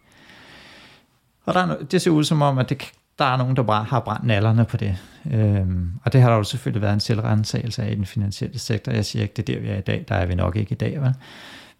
Og 1.44 1.54
der 1.54 1.60
er, 1.60 1.82
det 1.82 2.02
ser 2.02 2.10
ud 2.10 2.24
som 2.24 2.42
om, 2.42 2.58
at 2.58 2.68
det, 2.68 2.92
der 3.18 3.24
er 3.24 3.36
nogen, 3.36 3.56
der 3.56 3.62
bare 3.62 3.84
har 3.84 4.00
brændt 4.00 4.24
nallerne 4.24 4.64
på 4.64 4.76
det. 4.76 4.96
Øhm, 5.32 5.90
og 6.04 6.12
det 6.12 6.20
har 6.20 6.28
der 6.30 6.36
jo 6.36 6.42
selvfølgelig 6.42 6.82
været 6.82 6.94
en 6.94 7.00
selvrensagelse 7.00 7.82
af 7.82 7.92
i 7.92 7.94
den 7.94 8.06
finansielle 8.06 8.58
sektor. 8.58 8.92
Jeg 8.92 9.04
siger 9.04 9.22
ikke, 9.22 9.34
det 9.36 9.48
er 9.48 9.54
der, 9.54 9.60
vi 9.60 9.68
er 9.68 9.78
i 9.78 9.80
dag. 9.80 10.04
Der 10.08 10.14
er 10.14 10.26
vi 10.26 10.34
nok 10.34 10.56
ikke 10.56 10.72
i 10.72 10.76
dag, 10.76 11.00
vel? 11.00 11.14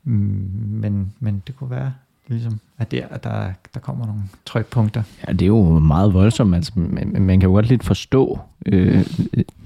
Mm, 0.05 0.61
men, 0.71 1.13
men 1.21 1.43
det 1.47 1.57
kunne 1.57 1.71
være, 1.71 1.93
ligesom, 2.29 2.61
at 2.79 2.91
der, 2.91 3.07
at 3.11 3.25
der, 3.25 3.51
der 3.75 3.81
kommer 3.81 4.07
nogle 4.07 4.21
trykpunkter. 4.47 5.03
Ja, 5.27 5.33
det 5.33 5.43
er 5.43 5.47
jo 5.47 5.79
meget 5.79 6.15
voldsomt. 6.15 6.55
Altså, 6.55 6.73
man, 6.75 7.17
man 7.19 7.41
kan 7.41 7.49
jo 7.49 7.55
godt 7.55 7.69
lidt 7.69 7.85
forstå 7.85 8.39
øh, 8.67 9.07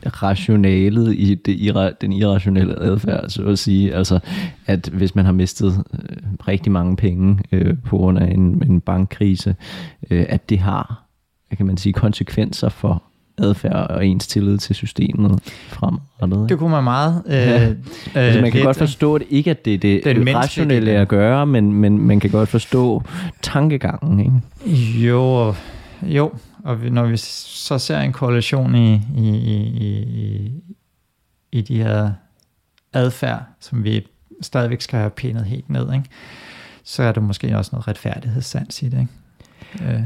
rationalet 0.04 1.14
i 1.14 1.34
det, 1.34 1.94
den 2.00 2.12
irrationelle 2.12 2.78
adfærd, 2.80 3.28
så 3.28 3.42
at 3.42 3.58
sige. 3.58 3.94
Altså, 3.94 4.20
at 4.66 4.88
hvis 4.88 5.14
man 5.14 5.24
har 5.24 5.32
mistet 5.32 5.84
øh, 5.94 6.16
rigtig 6.48 6.72
mange 6.72 6.96
penge 6.96 7.38
øh, 7.52 7.78
på 7.84 7.96
grund 7.96 8.18
af 8.18 8.26
en, 8.26 8.62
en 8.66 8.80
bankkrise, 8.80 9.56
øh, 10.10 10.26
at 10.28 10.50
det 10.50 10.58
har 10.58 11.01
kan 11.56 11.66
man 11.66 11.76
sige, 11.76 11.92
konsekvenser 11.92 12.68
for 12.68 13.02
adfærd 13.38 13.90
og 13.90 14.06
ens 14.06 14.26
tillid 14.26 14.58
til 14.58 14.74
systemet 14.74 15.40
fremadrettet. 15.68 16.48
Det 16.48 16.58
kunne 16.58 16.70
man 16.70 16.84
meget. 16.84 17.22
Øh, 17.26 17.32
ja. 17.36 17.68
øh, 17.68 17.76
altså, 18.14 18.40
man 18.40 18.50
kan 18.50 18.58
lidt, 18.58 18.64
godt 18.64 18.76
forstå, 18.76 19.14
at 19.14 19.22
ikke 19.30 19.50
at 19.50 19.64
det 19.64 19.74
er 19.74 19.78
det, 19.78 20.04
det 20.04 20.34
rationelle 20.34 20.90
at 20.90 21.08
gøre, 21.08 21.46
men, 21.46 21.72
men 21.72 21.98
man 21.98 22.20
kan 22.20 22.30
godt 22.30 22.48
forstå 22.48 23.02
tankegangen. 23.42 24.20
Ikke? 24.20 24.80
Jo, 25.06 25.54
jo, 26.02 26.32
og 26.64 26.78
når 26.90 27.06
vi 27.06 27.16
så 27.16 27.78
ser 27.78 28.00
en 28.00 28.12
korrelation 28.12 28.74
i, 28.74 28.94
i, 29.16 29.28
i, 29.28 29.56
i, 29.62 30.50
i 31.52 31.60
de 31.60 31.76
her 31.76 32.12
adfærd, 32.92 33.42
som 33.60 33.84
vi 33.84 34.06
stadigvæk 34.40 34.80
skal 34.80 34.98
have 34.98 35.10
pænet 35.10 35.44
helt 35.44 35.70
ned, 35.70 35.92
ikke? 35.94 36.08
så 36.84 37.02
er 37.02 37.12
der 37.12 37.20
måske 37.20 37.56
også 37.56 37.70
noget 37.72 37.88
retfærdighedssans 37.88 38.82
i 38.82 38.88
det. 38.88 39.00
Ikke? 39.00 39.92
Øh. 39.94 40.02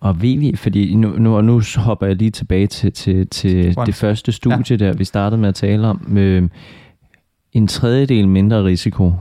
Og 0.00 0.22
ved 0.22 0.38
vi, 0.38 0.56
fordi 0.56 0.94
nu, 0.94 1.08
nu, 1.18 1.36
og 1.36 1.44
nu 1.44 1.62
hopper 1.76 2.06
jeg 2.06 2.16
lige 2.16 2.30
tilbage 2.30 2.66
til, 2.66 2.92
til, 2.92 3.26
til 3.26 3.76
det 3.86 3.94
første 3.94 4.32
studie, 4.32 4.64
ja. 4.70 4.76
der 4.76 4.92
vi 4.92 5.04
startede 5.04 5.40
med 5.40 5.48
at 5.48 5.54
tale 5.54 5.86
om, 5.86 6.18
øh, 6.18 6.48
en 7.52 7.66
tredjedel 7.66 8.28
mindre 8.28 8.64
risiko, 8.64 9.12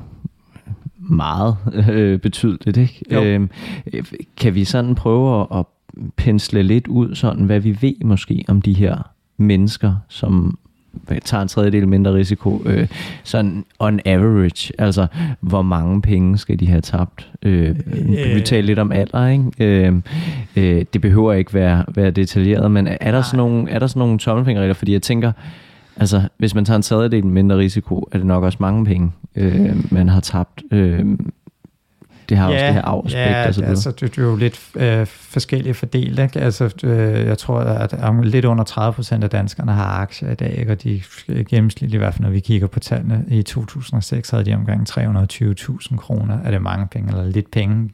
meget 0.97 1.57
øh, 1.91 2.19
betydeligt, 2.19 2.77
ikke? 2.77 3.05
Øh, 3.09 3.47
kan 4.37 4.55
vi 4.55 4.63
sådan 4.63 4.95
prøve 4.95 5.41
at, 5.41 5.47
at 5.59 5.65
pensle 6.15 6.63
lidt 6.63 6.87
ud, 6.87 7.15
sådan 7.15 7.45
hvad 7.45 7.59
vi 7.59 7.77
ved 7.81 8.05
måske 8.05 8.45
om 8.47 8.61
de 8.61 8.73
her 8.73 8.97
mennesker, 9.37 9.95
som 10.09 10.57
tager 11.25 11.41
en 11.41 11.47
tredjedel 11.47 11.87
mindre 11.87 12.13
risiko, 12.13 12.61
øh, 12.65 12.87
sådan 13.23 13.65
on 13.79 13.99
average, 14.05 14.73
altså 14.79 15.07
hvor 15.39 15.61
mange 15.61 16.01
penge 16.01 16.37
skal 16.37 16.59
de 16.59 16.67
have 16.67 16.81
tabt? 16.81 17.31
Øh, 17.43 17.75
vi 18.35 18.41
taler 18.45 18.65
lidt 18.65 18.79
om 18.79 18.91
alder, 18.91 19.27
ikke? 19.27 19.43
Øh, 19.59 19.93
øh, 20.55 20.85
det 20.93 21.01
behøver 21.01 21.33
ikke 21.33 21.53
være, 21.53 21.85
være 21.95 22.11
detaljeret, 22.11 22.71
men 22.71 22.87
er 22.87 23.11
der 23.11 23.21
sådan 23.21 23.37
nogle, 23.37 23.69
er 23.69 23.79
der 23.79 23.87
sådan 23.87 23.99
nogle 23.99 24.19
tommelfingerregler? 24.19 24.73
Fordi 24.73 24.93
jeg 24.93 25.01
tænker, 25.01 25.31
altså 25.97 26.21
hvis 26.37 26.55
man 26.55 26.65
tager 26.65 26.75
en 26.75 26.81
tredjedel 26.81 27.25
mindre 27.25 27.57
risiko, 27.57 28.07
er 28.11 28.17
det 28.17 28.27
nok 28.27 28.43
også 28.43 28.57
mange 28.61 28.85
penge, 28.85 29.11
øh, 29.35 29.91
man 29.91 30.09
har 30.09 30.19
tabt. 30.19 30.63
Øh, 30.71 31.05
det 32.29 32.37
har 32.37 32.51
ja, 32.51 32.55
også 32.55 32.65
det 32.65 32.73
her 32.73 32.81
aspekt 32.81 33.15
ja, 33.15 33.47
og 33.47 33.53
så 33.53 33.63
altså, 33.63 33.91
det, 33.91 34.15
det 34.15 34.17
er 34.17 34.25
jo 34.25 34.35
lidt 34.35 34.61
øh, 34.75 35.05
forskellige 35.07 35.73
fordelt. 35.73 36.19
Ikke? 36.19 36.39
Altså, 36.39 36.73
øh, 36.83 37.25
jeg 37.25 37.37
tror, 37.37 37.59
at 37.59 38.09
um, 38.09 38.21
lidt 38.21 38.45
under 38.45 38.63
30 38.63 38.93
procent 38.93 39.23
af 39.23 39.29
danskerne 39.29 39.71
har 39.71 40.01
aktier 40.01 40.31
i 40.31 40.35
dag, 40.35 40.57
ikke? 40.57 40.71
og 40.71 40.83
de 40.83 41.01
gennemsnitligt, 41.49 41.93
i 41.93 41.97
hvert 41.97 42.13
fald 42.13 42.23
når 42.23 42.29
vi 42.29 42.39
kigger 42.39 42.67
på 42.67 42.79
tallene, 42.79 43.25
i 43.27 43.41
2006 43.41 44.29
havde 44.29 44.45
de 44.45 44.53
omgang 44.53 44.89
320.000 44.89 45.97
kroner. 45.97 46.39
Er 46.43 46.51
det 46.51 46.61
mange 46.61 46.87
penge, 46.87 47.09
eller 47.09 47.25
lidt 47.25 47.51
penge? 47.51 47.89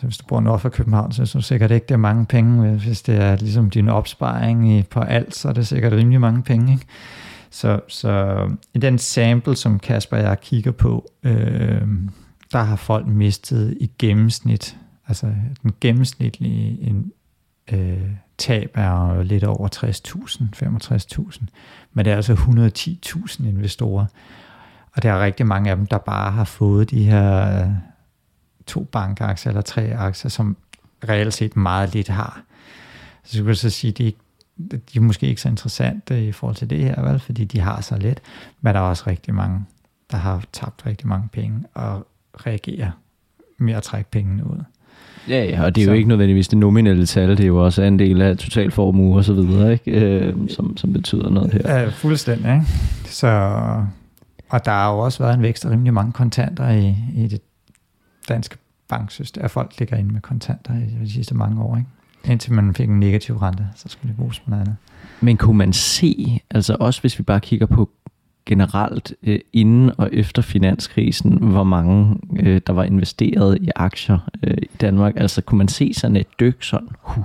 Så 0.00 0.06
hvis 0.06 0.16
du 0.16 0.24
bor 0.26 0.40
nord 0.40 0.60
for 0.60 0.68
København, 0.68 1.12
så 1.12 1.22
er 1.22 1.26
det 1.34 1.44
sikkert 1.44 1.70
ikke, 1.70 1.86
det 1.86 1.94
er 1.94 1.98
mange 1.98 2.26
penge. 2.26 2.70
Hvis 2.70 3.02
det 3.02 3.16
er 3.16 3.36
ligesom 3.36 3.70
din 3.70 3.88
opsparing 3.88 4.72
i, 4.72 4.82
på 4.82 5.00
alt, 5.00 5.34
så 5.34 5.48
er 5.48 5.52
det 5.52 5.66
sikkert 5.66 5.92
rimelig 5.92 6.20
mange 6.20 6.42
penge. 6.42 6.72
Ikke? 6.72 6.86
Så, 7.50 7.80
så 7.88 8.36
i 8.74 8.78
den 8.78 8.98
sample, 8.98 9.56
som 9.56 9.78
Kasper 9.78 10.16
og 10.16 10.22
jeg 10.22 10.40
kigger 10.40 10.70
på, 10.70 11.10
øh, 11.22 11.82
der 12.52 12.62
har 12.62 12.76
folk 12.76 13.06
mistet 13.06 13.76
i 13.80 13.90
gennemsnit, 13.98 14.76
altså 15.08 15.32
den 15.62 15.72
gennemsnitlige 15.80 16.80
en, 16.80 17.12
øh, 17.72 18.10
tab 18.38 18.70
er 18.74 19.22
lidt 19.22 19.44
over 19.44 19.68
60.000, 19.74 20.42
65.000, 21.32 21.46
men 21.92 22.04
det 22.04 22.12
er 22.12 22.16
altså 22.16 22.34
110.000 22.34 23.46
investorer, 23.46 24.06
og 24.92 25.02
der 25.02 25.12
er 25.12 25.24
rigtig 25.24 25.46
mange 25.46 25.70
af 25.70 25.76
dem, 25.76 25.86
der 25.86 25.98
bare 25.98 26.32
har 26.32 26.44
fået 26.44 26.90
de 26.90 27.04
her 27.04 27.58
øh, 27.62 27.70
to 28.66 28.84
bankaktier 28.84 29.50
eller 29.50 29.62
tre 29.62 29.94
aktier, 29.96 30.28
som 30.28 30.56
reelt 31.08 31.34
set 31.34 31.56
meget 31.56 31.94
lidt 31.94 32.08
har. 32.08 32.42
Så 33.24 33.36
skulle 33.36 33.48
jeg 33.48 33.56
så 33.56 33.70
sige, 33.70 33.92
det 33.92 34.14
de 34.70 34.98
er 34.98 35.00
måske 35.00 35.26
ikke 35.26 35.40
så 35.40 35.48
interessante 35.48 36.26
i 36.26 36.32
forhold 36.32 36.56
til 36.56 36.70
det 36.70 36.78
her, 36.78 37.02
vel, 37.02 37.20
fordi 37.20 37.44
de 37.44 37.60
har 37.60 37.80
så 37.80 37.96
lidt, 37.96 38.20
men 38.60 38.74
der 38.74 38.80
er 38.80 38.84
også 38.84 39.04
rigtig 39.06 39.34
mange, 39.34 39.64
der 40.10 40.16
har 40.16 40.44
tabt 40.52 40.86
rigtig 40.86 41.08
mange 41.08 41.28
penge, 41.28 41.64
og 41.74 42.06
reagere 42.46 42.92
med 43.58 43.74
at 43.74 43.82
trække 43.82 44.10
pengene 44.10 44.46
ud. 44.46 44.62
Ja, 45.28 45.44
ja, 45.44 45.64
og 45.64 45.74
det 45.74 45.80
er 45.80 45.84
så. 45.84 45.90
jo 45.90 45.96
ikke 45.96 46.08
nødvendigvis 46.08 46.48
det 46.48 46.58
nominelle 46.58 47.06
tal, 47.06 47.30
det 47.30 47.40
er 47.40 47.46
jo 47.46 47.64
også 47.64 47.82
en 47.82 47.98
del 47.98 48.22
af 48.22 48.36
totalformue 48.36 49.16
og 49.16 49.24
så 49.24 49.32
videre, 49.32 49.72
ikke? 49.72 49.90
Øh, 49.90 50.34
som, 50.48 50.76
som 50.76 50.92
betyder 50.92 51.30
noget 51.30 51.52
her. 51.52 51.78
Ja, 51.78 51.88
fuldstændig. 51.88 52.52
Ikke? 52.52 52.66
Så, 53.04 53.28
og 54.48 54.64
der 54.64 54.70
har 54.70 54.92
jo 54.92 54.98
også 54.98 55.22
været 55.22 55.34
en 55.34 55.42
vækst 55.42 55.64
af 55.64 55.70
rimelig 55.70 55.94
mange 55.94 56.12
kontanter 56.12 56.70
i, 56.70 56.96
i 57.14 57.26
det 57.26 57.40
danske 58.28 58.56
banksystem, 58.88 59.44
at 59.44 59.50
folk 59.50 59.78
ligger 59.78 59.96
inde 59.96 60.12
med 60.12 60.20
kontanter 60.20 60.74
i 60.74 61.04
de 61.04 61.12
sidste 61.12 61.34
mange 61.34 61.62
år. 61.62 61.76
Ikke? 61.76 61.88
Indtil 62.32 62.52
man 62.52 62.74
fik 62.74 62.88
en 62.88 63.00
negativ 63.00 63.36
rente, 63.36 63.66
så 63.76 63.88
skulle 63.88 64.08
det 64.08 64.16
bruges 64.16 64.40
på 64.40 64.50
noget 64.50 64.60
andet. 64.60 64.76
Men 65.20 65.36
kunne 65.36 65.58
man 65.58 65.72
se, 65.72 66.40
altså 66.50 66.76
også 66.80 67.00
hvis 67.00 67.18
vi 67.18 67.22
bare 67.22 67.40
kigger 67.40 67.66
på 67.66 67.90
generelt 68.46 69.12
øh, 69.22 69.38
inden 69.52 69.92
og 69.98 70.10
efter 70.12 70.42
finanskrisen, 70.42 71.32
hvor 71.32 71.64
mange 71.64 72.16
øh, 72.40 72.60
der 72.66 72.72
var 72.72 72.84
investeret 72.84 73.58
i 73.60 73.68
aktier 73.76 74.18
øh, 74.42 74.56
i 74.62 74.76
Danmark, 74.80 75.12
altså 75.16 75.42
kunne 75.42 75.58
man 75.58 75.68
se 75.68 75.94
sådan 75.94 76.16
et 76.16 76.26
dyk 76.40 76.62
sådan, 76.62 76.88
huh, 77.00 77.24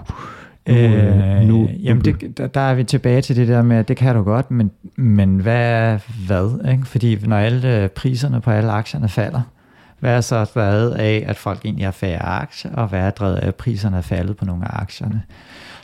nu, 0.67 0.75
øh, 0.75 1.41
nu, 1.41 1.69
jamen 1.83 2.05
det, 2.05 2.37
der, 2.37 2.47
der 2.47 2.61
er 2.61 2.75
vi 2.75 2.83
tilbage 2.83 3.21
til 3.21 3.35
det 3.35 3.47
der 3.47 3.61
med, 3.61 3.77
at 3.77 3.87
det 3.87 3.97
kan 3.97 4.15
du 4.15 4.23
godt, 4.23 4.51
men, 4.51 4.71
men 4.95 5.39
hvad 5.39 5.99
hvad? 6.27 6.71
Ikke? 6.71 6.85
Fordi 6.85 7.17
når 7.25 7.37
alle 7.37 7.83
øh, 7.83 7.89
priserne 7.89 8.41
på 8.41 8.51
alle 8.51 8.71
aktierne 8.71 9.09
falder, 9.09 9.41
hvad 9.99 10.17
er 10.17 10.21
så 10.21 10.43
drevet 10.43 10.91
af, 10.91 11.23
at 11.27 11.37
folk 11.37 11.65
egentlig 11.65 11.85
har 11.85 11.91
færre 11.91 12.21
aktier, 12.21 12.71
og 12.73 12.87
hvad 12.87 12.99
er 12.99 13.09
drevet 13.09 13.35
af, 13.35 13.47
at 13.47 13.55
priserne 13.55 13.97
er 13.97 14.01
faldet 14.01 14.37
på 14.37 14.45
nogle 14.45 14.65
af 14.65 14.81
aktierne? 14.81 15.23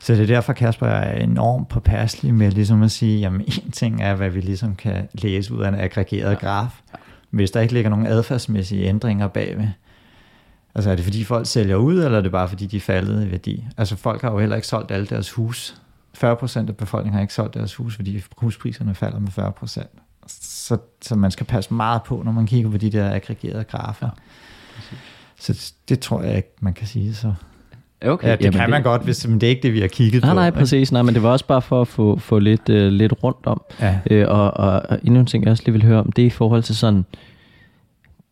Så 0.01 0.13
det 0.13 0.21
er 0.21 0.27
derfor, 0.27 0.53
Kasper 0.53 0.87
er 0.87 1.23
enormt 1.23 1.69
påpasselig 1.69 2.33
med 2.33 2.51
ligesom 2.51 2.83
at 2.83 2.91
sige, 2.91 3.19
jamen 3.19 3.41
en 3.65 3.71
ting 3.71 4.01
er, 4.01 4.15
hvad 4.15 4.29
vi 4.29 4.41
ligesom 4.41 4.75
kan 4.75 5.07
læse 5.13 5.53
ud 5.53 5.63
af 5.63 5.67
en 5.67 5.75
aggregeret 5.75 6.39
graf. 6.39 6.81
Hvis 7.29 7.51
der 7.51 7.61
ikke 7.61 7.73
ligger 7.73 7.89
nogen 7.89 8.07
adfærdsmæssige 8.07 8.85
ændringer 8.85 9.27
bagved, 9.27 9.67
Altså 10.75 10.91
er 10.91 10.95
det 10.95 11.03
fordi 11.03 11.23
folk 11.23 11.47
sælger 11.47 11.75
ud, 11.75 12.03
eller 12.03 12.17
er 12.17 12.21
det 12.21 12.31
bare 12.31 12.49
fordi 12.49 12.65
de 12.65 12.77
er 12.77 12.81
faldet 12.81 13.27
i 13.27 13.31
værdi? 13.31 13.67
Altså 13.77 13.95
folk 13.95 14.21
har 14.21 14.31
jo 14.31 14.39
heller 14.39 14.55
ikke 14.55 14.67
solgt 14.67 14.91
alle 14.91 15.05
deres 15.05 15.31
hus. 15.31 15.81
40% 16.17 16.57
af 16.57 16.77
befolkningen 16.77 17.13
har 17.13 17.21
ikke 17.21 17.33
solgt 17.33 17.53
deres 17.53 17.75
hus, 17.75 17.95
fordi 17.95 18.23
huspriserne 18.37 18.95
falder 18.95 19.19
med 19.19 19.29
40%. 19.29 19.87
Så, 20.27 20.77
så 21.01 21.15
man 21.15 21.31
skal 21.31 21.45
passe 21.45 21.73
meget 21.73 22.03
på, 22.03 22.21
når 22.25 22.31
man 22.31 22.45
kigger 22.45 22.71
på 22.71 22.77
de 22.77 22.89
der 22.89 23.13
aggregerede 23.13 23.63
grafer. 23.63 24.09
Ja, 24.91 24.97
så 25.39 25.73
det 25.89 25.99
tror 25.99 26.21
jeg 26.21 26.35
ikke, 26.35 26.49
man 26.59 26.73
kan 26.73 26.87
sige 26.87 27.15
så. 27.15 27.33
Okay, 28.05 28.27
ja, 28.27 28.35
det 28.35 28.41
jamen 28.41 28.59
kan 28.59 28.69
man 28.69 28.77
det, 28.77 28.83
godt, 28.83 29.03
hvis, 29.03 29.27
men 29.27 29.41
det 29.41 29.47
er 29.47 29.49
ikke 29.49 29.63
det, 29.63 29.73
vi 29.73 29.79
har 29.79 29.87
kigget 29.87 30.21
nej, 30.21 30.31
på. 30.31 30.35
Nej, 30.35 30.51
præcis. 30.51 30.91
Nej, 30.91 31.01
men 31.01 31.13
det 31.13 31.23
var 31.23 31.29
også 31.29 31.47
bare 31.47 31.61
for 31.61 31.81
at 31.81 31.87
få, 31.87 32.17
få 32.17 32.39
lidt, 32.39 32.69
uh, 32.69 32.75
lidt 32.75 33.13
rundt 33.23 33.45
om. 33.45 33.61
Ja. 33.81 33.99
Øh, 34.11 34.29
og, 34.29 34.53
og, 34.53 34.81
og 34.89 34.99
endnu 35.03 35.19
en 35.19 35.25
ting, 35.25 35.43
jeg 35.43 35.51
også 35.51 35.63
lige 35.65 35.73
vil 35.73 35.83
høre 35.83 35.99
om, 35.99 36.11
det 36.11 36.21
er 36.21 36.25
i 36.25 36.29
forhold 36.29 36.63
til 36.63 36.75
sådan 36.75 37.05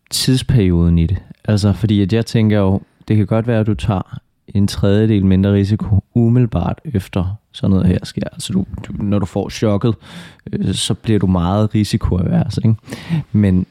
tidsperioden 0.10 1.00
i 1.00 1.08
det. 1.08 1.18
Altså, 1.46 1.74
fordi 1.74 2.02
at 2.02 2.14
jeg 2.14 2.26
tænker 2.26 2.60
jo, 2.60 2.82
det 3.08 3.18
kan 3.18 3.26
godt 3.26 3.48
være, 3.48 3.60
at 3.60 3.68
du 3.68 3.74
tager 3.74 4.20
en 4.48 4.68
tredjedel 4.68 5.26
mindre 5.26 5.54
risiko 5.54 6.04
umiddelbart 6.14 6.80
efter 6.86 7.36
sådan 7.52 7.70
noget 7.70 7.88
her 7.88 8.00
sker. 8.04 8.28
Altså 8.32 8.54
du, 8.54 8.66
du, 8.88 8.94
når 9.04 9.20
du 9.20 9.26
får 9.26 9.50
chokket, 9.50 9.96
øh, 10.54 10.74
så 10.74 10.94
bliver 10.94 11.20
du 11.20 11.28
meget 11.28 11.76
risikoavers. 11.76 12.58
Ikke? 12.58 12.76
Men 13.32 13.66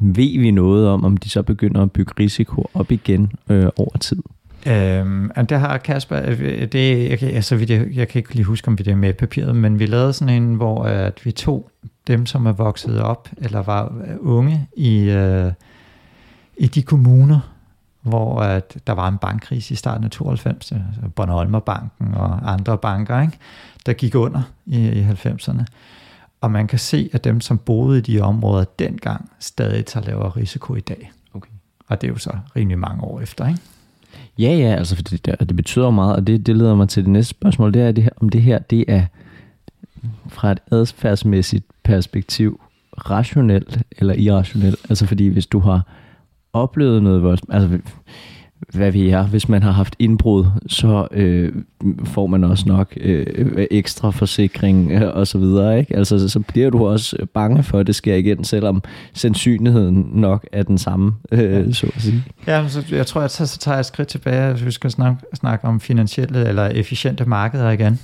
ved 0.00 0.40
vi 0.40 0.50
noget 0.50 0.88
om, 0.88 1.04
om 1.04 1.16
de 1.16 1.28
så 1.28 1.42
begynder 1.42 1.82
at 1.82 1.92
bygge 1.92 2.12
risiko 2.20 2.70
op 2.74 2.92
igen 2.92 3.32
øh, 3.48 3.66
over 3.76 3.98
tid? 3.98 4.22
Øhm, 4.66 5.30
det 5.48 5.60
har 5.60 5.78
Kasper, 5.78 6.20
øh, 6.26 6.72
det, 6.72 7.10
jeg, 7.10 7.22
altså, 7.22 7.56
jeg, 7.68 7.86
jeg 7.92 8.08
kan 8.08 8.18
ikke 8.18 8.34
lige 8.34 8.44
huske, 8.44 8.68
om 8.68 8.78
vi 8.78 8.82
det 8.82 8.90
er 8.90 8.96
med 8.96 9.12
papiret, 9.14 9.56
men 9.56 9.78
vi 9.78 9.86
lavede 9.86 10.12
sådan 10.12 10.42
en, 10.42 10.54
hvor 10.54 10.84
at 10.84 11.24
vi 11.24 11.32
tog 11.32 11.70
dem, 12.06 12.26
som 12.26 12.46
er 12.46 12.52
vokset 12.52 13.02
op, 13.02 13.28
eller 13.36 13.62
var 13.62 13.92
unge 14.20 14.68
i, 14.76 15.00
øh, 15.00 15.52
i 16.56 16.66
de 16.66 16.82
kommuner, 16.82 17.40
hvor 18.02 18.40
at 18.40 18.76
der 18.86 18.92
var 18.92 19.08
en 19.08 19.18
bankkrise 19.18 19.72
i 19.72 19.76
starten 19.76 20.04
af 20.04 20.10
92, 20.10 20.72
altså 20.72 21.10
Bornholmerbanken 21.16 22.14
og 22.14 22.52
andre 22.52 22.78
banker, 22.78 23.20
ikke, 23.20 23.38
der 23.86 23.92
gik 23.92 24.14
under 24.14 24.42
i, 24.66 24.88
i 24.88 25.02
90'erne. 25.02 25.64
Og 26.40 26.50
man 26.50 26.66
kan 26.66 26.78
se, 26.78 27.10
at 27.12 27.24
dem, 27.24 27.40
som 27.40 27.58
boede 27.58 27.98
i 27.98 28.00
de 28.00 28.20
områder 28.20 28.64
dengang, 28.78 29.30
stadig 29.38 29.86
tager 29.86 30.06
lavere 30.06 30.28
risiko 30.28 30.74
i 30.74 30.80
dag. 30.80 31.12
Okay. 31.34 31.50
Og 31.88 32.00
det 32.00 32.06
er 32.06 32.12
jo 32.12 32.18
så 32.18 32.30
rimelig 32.56 32.78
mange 32.78 33.04
år 33.04 33.20
efter, 33.20 33.48
ikke? 33.48 33.60
Ja, 34.38 34.54
ja, 34.56 34.74
altså 34.74 34.96
for 34.96 35.02
det, 35.02 35.26
det 35.48 35.56
betyder 35.56 35.90
meget, 35.90 36.16
og 36.16 36.26
det, 36.26 36.46
det 36.46 36.56
leder 36.56 36.74
mig 36.74 36.88
til 36.88 37.02
det 37.02 37.10
næste 37.10 37.30
spørgsmål, 37.30 37.74
det 37.74 37.82
er, 37.82 37.92
det 37.92 38.04
her, 38.04 38.10
om 38.20 38.28
det 38.28 38.42
her, 38.42 38.58
det 38.58 38.84
er 38.88 39.04
fra 40.28 40.52
et 40.52 40.60
adfærdsmæssigt 40.72 41.64
perspektiv 41.84 42.60
rationelt 43.10 43.78
eller 43.98 44.14
irrationelt. 44.14 44.76
Altså 44.88 45.06
fordi 45.06 45.28
hvis 45.28 45.46
du 45.46 45.58
har 45.58 45.86
oplevet 46.52 47.02
noget 47.02 47.22
volds, 47.22 47.40
altså 47.50 47.78
hvad 48.74 48.92
vi 48.92 49.10
er, 49.10 49.22
hvis 49.22 49.48
man 49.48 49.62
har 49.62 49.72
haft 49.72 49.96
indbrud, 49.98 50.46
så 50.66 51.08
øh, 51.10 51.52
får 52.04 52.26
man 52.26 52.44
også 52.44 52.64
nok 52.66 52.92
øh, 53.00 53.66
ekstra 53.70 54.10
forsikring 54.10 54.92
øh, 54.92 55.16
og 55.16 55.26
så 55.26 55.38
videre, 55.38 55.78
ikke? 55.78 55.96
Altså 55.96 56.28
så 56.28 56.40
bliver 56.40 56.70
du 56.70 56.86
også 56.86 57.16
bange 57.34 57.62
for, 57.62 57.78
at 57.78 57.86
det 57.86 57.94
sker 57.94 58.14
igen, 58.14 58.44
selvom 58.44 58.82
sandsynligheden 59.14 60.10
nok 60.12 60.46
er 60.52 60.62
den 60.62 60.78
samme, 60.78 61.12
øh, 61.32 61.74
så 61.74 61.86
at 61.96 62.02
sige. 62.02 62.24
Ja, 62.46 62.68
så 62.68 62.84
jeg 62.90 63.06
tror, 63.06 63.20
at 63.20 63.30
så, 63.30 63.58
tager 63.58 63.74
jeg 63.74 63.80
et 63.80 63.86
skridt 63.86 64.08
tilbage, 64.08 64.52
hvis 64.52 64.64
vi 64.64 64.70
skal 64.70 64.90
snakke, 64.90 65.20
snakke 65.34 65.66
om 65.66 65.80
finansielle 65.80 66.48
eller 66.48 66.66
efficiente 66.66 67.24
markeder 67.24 67.70
igen 67.70 67.98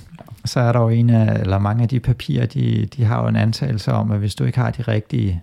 så 0.47 0.59
er 0.59 0.71
der 0.71 0.79
jo 0.79 0.89
en 0.89 1.09
af, 1.09 1.39
eller 1.39 1.59
mange 1.59 1.83
af 1.83 1.89
de 1.89 1.99
papirer, 1.99 2.45
de, 2.45 2.85
de 2.85 3.03
har 3.03 3.21
jo 3.21 3.27
en 3.27 3.35
antagelse 3.35 3.91
om, 3.91 4.11
at 4.11 4.19
hvis 4.19 4.35
du 4.35 4.43
ikke 4.43 4.59
har 4.59 4.71
de 4.71 4.81
rigtige 4.81 5.41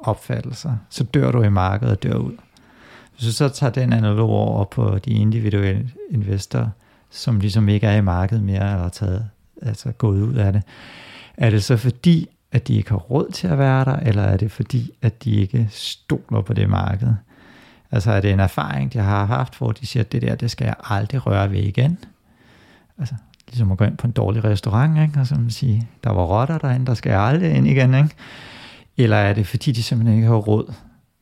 opfattelser, 0.00 0.76
så 0.90 1.04
dør 1.04 1.30
du 1.30 1.42
i 1.42 1.48
markedet 1.48 1.92
og 1.92 2.02
dør 2.02 2.14
ud. 2.14 2.32
Hvis 3.14 3.26
du 3.26 3.32
så 3.32 3.48
tager 3.48 3.72
den 3.72 3.92
analog 3.92 4.30
over 4.30 4.64
på 4.64 4.98
de 4.98 5.10
individuelle 5.10 5.90
investorer, 6.10 6.68
som 7.10 7.40
ligesom 7.40 7.68
ikke 7.68 7.86
er 7.86 7.96
i 7.96 8.00
markedet 8.00 8.44
mere, 8.44 8.72
eller 8.72 8.88
taget, 8.88 9.28
altså 9.62 9.92
gået 9.92 10.22
ud 10.22 10.34
af 10.34 10.52
det, 10.52 10.62
er 11.36 11.50
det 11.50 11.64
så 11.64 11.76
fordi, 11.76 12.28
at 12.52 12.68
de 12.68 12.74
ikke 12.74 12.90
har 12.90 12.96
råd 12.96 13.30
til 13.32 13.48
at 13.48 13.58
være 13.58 13.84
der, 13.84 13.96
eller 13.96 14.22
er 14.22 14.36
det 14.36 14.52
fordi, 14.52 14.90
at 15.02 15.24
de 15.24 15.30
ikke 15.30 15.68
stoler 15.70 16.40
på 16.40 16.52
det 16.52 16.68
marked? 16.68 17.14
Altså 17.90 18.10
er 18.10 18.20
det 18.20 18.32
en 18.32 18.40
erfaring, 18.40 18.92
de 18.92 18.98
har 18.98 19.24
haft, 19.24 19.58
hvor 19.58 19.72
de 19.72 19.86
siger, 19.86 20.02
at 20.02 20.12
det 20.12 20.22
der, 20.22 20.34
det 20.34 20.50
skal 20.50 20.64
jeg 20.64 20.74
aldrig 20.84 21.26
røre 21.26 21.50
ved 21.50 21.58
igen? 21.58 21.98
Altså, 22.98 23.14
ligesom 23.48 23.72
at 23.72 23.78
gå 23.78 23.84
ind 23.84 23.96
på 23.96 24.06
en 24.06 24.12
dårlig 24.12 24.44
restaurant, 24.44 25.02
ikke? 25.02 25.20
og 25.20 25.26
så 25.26 25.34
man 25.34 25.50
sige, 25.50 25.88
der 26.04 26.10
var 26.10 26.24
rotter 26.24 26.58
derinde, 26.58 26.86
der 26.86 26.94
skal 26.94 27.10
jeg 27.10 27.20
aldrig 27.20 27.54
ind 27.54 27.66
igen, 27.66 27.94
ikke? 27.94 28.10
Eller 28.96 29.16
er 29.16 29.32
det 29.32 29.46
fordi, 29.46 29.72
de 29.72 29.82
simpelthen 29.82 30.16
ikke 30.16 30.28
har 30.28 30.34
råd 30.34 30.72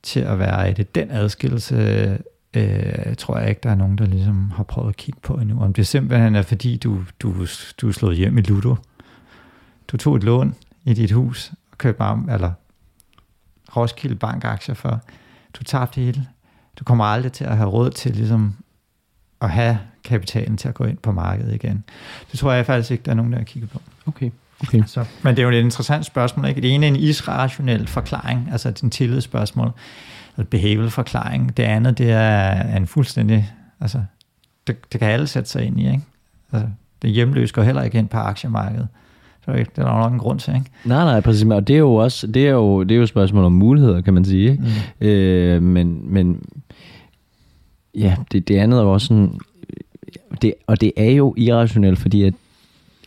til 0.02 0.20
at 0.20 0.38
være 0.38 0.70
i 0.70 0.74
det? 0.74 0.94
Den 0.94 1.10
adskillelse 1.10 1.76
øh, 2.54 3.16
tror 3.18 3.38
jeg 3.38 3.48
ikke, 3.48 3.60
der 3.62 3.70
er 3.70 3.74
nogen, 3.74 3.98
der 3.98 4.06
ligesom 4.06 4.50
har 4.50 4.62
prøvet 4.62 4.88
at 4.88 4.96
kigge 4.96 5.20
på 5.22 5.34
endnu. 5.34 5.60
Om 5.60 5.72
det 5.72 5.86
simpelthen 5.86 6.34
er 6.34 6.42
fordi, 6.42 6.76
du, 6.76 7.04
du, 7.20 7.46
du 7.80 7.88
er 7.88 7.92
slået 7.92 8.16
hjem 8.16 8.38
i 8.38 8.40
Ludo. 8.40 8.76
Du 9.88 9.96
tog 9.96 10.16
et 10.16 10.22
lån 10.22 10.54
i 10.84 10.94
dit 10.94 11.10
hus 11.10 11.52
og 11.72 11.78
købte 11.78 12.00
om, 12.00 12.28
eller 12.30 12.52
Roskilde 13.76 14.16
Bank 14.16 14.44
aktier 14.44 14.74
for. 14.74 15.00
Du 15.54 15.64
tabte 15.64 16.00
det 16.00 16.04
hele. 16.04 16.26
Du 16.78 16.84
kommer 16.84 17.04
aldrig 17.04 17.32
til 17.32 17.44
at 17.44 17.56
have 17.56 17.68
råd 17.68 17.90
til 17.90 18.14
ligesom 18.14 18.56
at 19.40 19.50
have 19.50 19.78
kapitalen 20.04 20.56
til 20.56 20.68
at 20.68 20.74
gå 20.74 20.84
ind 20.84 20.98
på 20.98 21.12
markedet 21.12 21.54
igen. 21.54 21.84
Det 22.30 22.38
tror 22.38 22.52
jeg 22.52 22.66
faktisk 22.66 22.90
ikke, 22.90 23.04
der 23.04 23.10
er 23.10 23.14
nogen, 23.14 23.32
der 23.32 23.38
har 23.38 23.44
kigget 23.44 23.70
på. 23.70 23.82
Okay. 24.06 24.30
Okay. 24.62 24.82
Så, 24.86 25.04
men 25.22 25.36
det 25.36 25.42
er 25.42 25.46
jo 25.46 25.50
et 25.50 25.64
interessant 25.64 26.06
spørgsmål. 26.06 26.48
Ikke? 26.48 26.60
Det 26.60 26.74
ene 26.74 26.86
er 26.86 26.90
en 26.90 26.96
irrationel 26.96 27.86
forklaring, 27.86 28.48
altså 28.52 28.68
et 28.68 28.92
tillidsspørgsmål, 28.92 29.70
eller 30.36 30.48
behavioral 30.48 30.90
forklaring. 30.90 31.56
Det 31.56 31.62
andet, 31.62 31.98
det 31.98 32.10
er 32.10 32.76
en 32.76 32.86
fuldstændig, 32.86 33.52
altså 33.80 34.02
det, 34.66 34.92
det 34.92 35.00
kan 35.00 35.10
alle 35.10 35.26
sætte 35.26 35.50
sig 35.50 35.64
ind 35.64 35.80
i. 35.80 35.86
Ikke? 35.86 36.02
Altså, 36.52 36.68
det 37.02 37.10
hjemløse 37.10 37.54
går 37.54 37.62
heller 37.62 37.82
ikke 37.82 37.98
ind 37.98 38.08
på 38.08 38.16
aktiemarkedet. 38.16 38.88
Så 39.44 39.52
det 39.52 39.60
er 39.60 39.82
der 39.82 39.98
nok 39.98 40.12
en 40.12 40.18
grund 40.18 40.40
til, 40.40 40.54
ikke? 40.54 40.66
Nej, 40.84 41.04
nej, 41.04 41.20
præcis. 41.20 41.44
Og 41.44 41.68
det 41.68 41.74
er 41.74 41.78
jo 41.78 41.94
også, 41.94 42.26
det 42.26 42.46
er 42.46 42.50
jo, 42.50 42.82
det 42.82 42.90
er 42.90 42.96
jo 42.96 43.02
et 43.02 43.08
spørgsmål 43.08 43.44
om 43.44 43.52
muligheder, 43.52 44.00
kan 44.00 44.14
man 44.14 44.24
sige. 44.24 44.50
Ikke? 44.50 44.62
Mm. 45.00 45.06
Øh, 45.06 45.62
men, 45.62 46.12
men 46.12 46.42
ja, 47.94 48.16
det, 48.32 48.48
det 48.48 48.58
andet 48.58 48.78
er 48.78 48.82
jo 48.82 48.92
også 48.92 49.06
sådan, 49.06 49.38
det, 50.42 50.54
og 50.66 50.80
det 50.80 50.92
er 50.96 51.10
jo 51.10 51.34
irrationelt, 51.36 51.98
fordi 51.98 52.22
at 52.22 52.34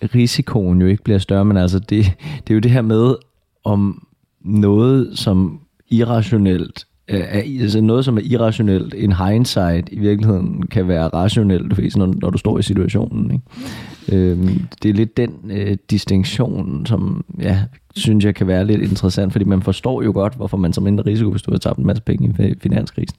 risikoen 0.03 0.81
jo 0.81 0.87
ikke 0.87 1.03
bliver 1.03 1.19
større, 1.19 1.45
men 1.45 1.57
altså 1.57 1.79
det, 1.79 2.05
det 2.19 2.49
er 2.49 2.53
jo 2.53 2.59
det 2.59 2.71
her 2.71 2.81
med, 2.81 3.15
om 3.63 4.07
noget 4.41 5.17
som 5.17 5.59
irrationelt 5.89 6.87
Øh, 7.07 7.19
er, 7.19 7.61
altså 7.61 7.81
noget, 7.81 8.05
som 8.05 8.17
er 8.17 8.21
irrationelt, 8.23 8.93
en 8.97 9.13
hindsight 9.13 9.89
i 9.91 9.99
virkeligheden 9.99 10.63
kan 10.67 10.87
være 10.87 11.07
rationelt, 11.07 11.97
når, 11.97 12.13
når 12.21 12.29
du 12.29 12.37
står 12.37 12.59
i 12.59 12.63
situationen. 12.63 13.31
Ikke? 13.31 14.31
Øhm, 14.31 14.67
det 14.83 14.89
er 14.89 14.93
lidt 14.93 15.17
den 15.17 15.31
øh, 15.49 15.77
distinktion, 15.89 16.85
som 16.85 17.25
ja, 17.41 17.59
synes 17.95 18.25
jeg 18.25 18.35
kan 18.35 18.47
være 18.47 18.65
lidt 18.65 18.81
interessant, 18.81 19.31
fordi 19.31 19.45
man 19.45 19.61
forstår 19.61 20.01
jo 20.01 20.11
godt, 20.11 20.35
hvorfor 20.35 20.57
man 20.57 20.73
som 20.73 20.83
mindre 20.83 21.03
risiko, 21.05 21.31
hvis 21.31 21.41
du 21.41 21.51
har 21.51 21.57
tabt 21.57 21.79
en 21.79 21.85
masse 21.85 22.03
penge 22.03 22.35
i 22.39 22.53
finanskrisen. 22.61 23.17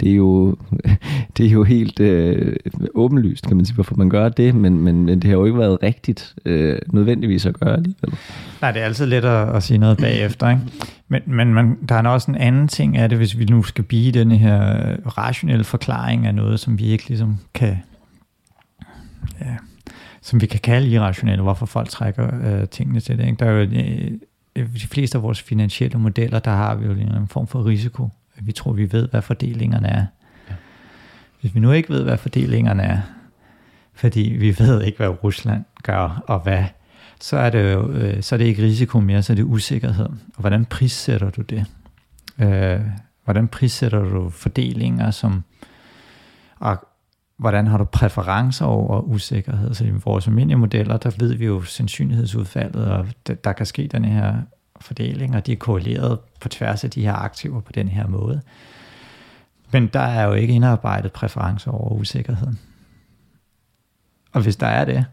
Det 0.00 0.10
er 0.10 0.14
jo, 0.14 0.56
det 1.36 1.46
er 1.46 1.50
jo 1.50 1.64
helt 1.64 2.00
øh, 2.00 2.56
åbenlyst, 2.94 3.46
kan 3.46 3.56
man 3.56 3.66
sige, 3.66 3.74
hvorfor 3.74 3.94
man 3.96 4.10
gør 4.10 4.28
det, 4.28 4.54
men, 4.54 4.78
men, 4.78 5.06
men 5.06 5.22
det 5.22 5.24
har 5.24 5.36
jo 5.36 5.44
ikke 5.44 5.58
været 5.58 5.82
rigtigt 5.82 6.34
øh, 6.44 6.78
nødvendigvis 6.92 7.46
at 7.46 7.60
gøre 7.60 7.76
alligevel. 7.76 8.14
Nej, 8.62 8.72
det 8.72 8.82
er 8.82 8.86
altid 8.86 9.06
let 9.06 9.24
at, 9.24 9.56
at 9.56 9.62
sige 9.62 9.78
noget 9.78 9.98
bagefter, 9.98 10.50
ikke? 10.50 10.62
Men, 11.08 11.22
men 11.26 11.54
man, 11.54 11.78
der 11.88 11.94
er 11.94 12.08
også 12.08 12.30
en 12.30 12.36
anden 12.36 12.68
ting 12.68 12.96
af 12.96 13.08
det, 13.08 13.18
hvis 13.18 13.38
vi 13.38 13.44
nu 13.44 13.62
skal 13.62 13.84
blive 13.84 14.12
denne 14.12 14.36
her 14.36 14.60
rationelle 15.18 15.64
forklaring 15.64 16.26
af 16.26 16.34
noget, 16.34 16.60
som 16.60 16.78
vi 16.78 16.84
ikke 16.84 17.08
ligesom 17.08 17.38
kan... 17.54 17.76
Ja, 19.40 19.56
som 20.22 20.40
vi 20.40 20.46
kan 20.46 20.60
kalde 20.60 20.88
irrationelle, 20.88 21.42
hvorfor 21.42 21.66
folk 21.66 21.88
trækker 21.88 22.30
øh, 22.44 22.68
tingene 22.68 23.00
til 23.00 23.18
det. 23.18 23.24
Ikke? 23.26 23.36
Der 23.36 23.46
er 23.46 23.50
jo 23.50 23.60
øh, 24.56 24.74
de 24.74 24.86
fleste 24.86 25.18
af 25.18 25.22
vores 25.22 25.42
finansielle 25.42 25.98
modeller, 25.98 26.38
der 26.38 26.50
har 26.50 26.74
vi 26.74 26.86
jo 26.86 26.92
en 26.92 27.28
form 27.28 27.46
for 27.46 27.66
risiko. 27.66 28.08
Vi 28.40 28.52
tror, 28.52 28.72
vi 28.72 28.92
ved, 28.92 29.08
hvad 29.08 29.22
fordelingerne 29.22 29.88
er. 29.88 30.06
Ja. 30.48 30.54
Hvis 31.40 31.54
vi 31.54 31.60
nu 31.60 31.72
ikke 31.72 31.88
ved, 31.88 32.04
hvad 32.04 32.16
fordelingerne 32.16 32.82
er, 32.82 33.00
fordi 33.94 34.20
vi 34.20 34.56
ved 34.58 34.82
ikke, 34.82 34.98
hvad 34.98 35.24
Rusland 35.24 35.64
gør, 35.82 36.22
og 36.26 36.40
hvad, 36.40 36.64
så 37.20 37.36
er 37.36 37.50
det 37.50 37.72
jo 37.72 37.90
øh, 37.90 38.22
så 38.22 38.34
er 38.34 38.36
det 38.36 38.44
ikke 38.44 38.62
risiko 38.62 39.00
mere, 39.00 39.22
så 39.22 39.32
er 39.32 39.34
det 39.34 39.42
usikkerhed. 39.42 40.06
Og 40.06 40.40
hvordan 40.40 40.64
prissætter 40.64 41.30
du 41.30 41.42
det? 41.42 41.66
Øh, 42.38 42.80
hvordan 43.24 43.48
prissætter 43.48 44.02
du 44.02 44.30
fordelinger, 44.30 45.10
som, 45.10 45.44
og 46.58 46.88
hvordan 47.36 47.66
har 47.66 47.78
du 47.78 47.84
præferencer 47.84 48.64
over 48.66 49.00
usikkerhed? 49.00 49.74
Så 49.74 49.84
i 49.84 49.90
vores 49.90 50.26
almindelige 50.26 50.58
modeller, 50.58 50.96
der 50.96 51.10
ved 51.18 51.34
vi 51.34 51.46
jo 51.46 51.62
sandsynlighedsudfaldet, 51.62 52.84
og 52.84 53.06
der 53.44 53.52
kan 53.52 53.66
ske 53.66 53.88
den 53.92 54.04
her 54.04 54.34
fordeling, 54.80 55.36
og 55.36 55.46
de 55.46 55.52
er 55.52 55.56
korreleret 55.56 56.18
på 56.40 56.48
tværs 56.48 56.84
af 56.84 56.90
de 56.90 57.02
her 57.02 57.14
aktiver 57.14 57.60
på 57.60 57.72
den 57.72 57.88
her 57.88 58.06
måde. 58.06 58.40
Men 59.72 59.86
der 59.86 60.00
er 60.00 60.24
jo 60.26 60.32
ikke 60.32 60.54
indarbejdet 60.54 61.12
præferencer 61.12 61.70
over 61.70 61.90
usikkerheden. 61.90 62.58
Og 64.32 64.42
hvis 64.42 64.56
der 64.56 64.66
er 64.66 64.84
det, 64.84 65.04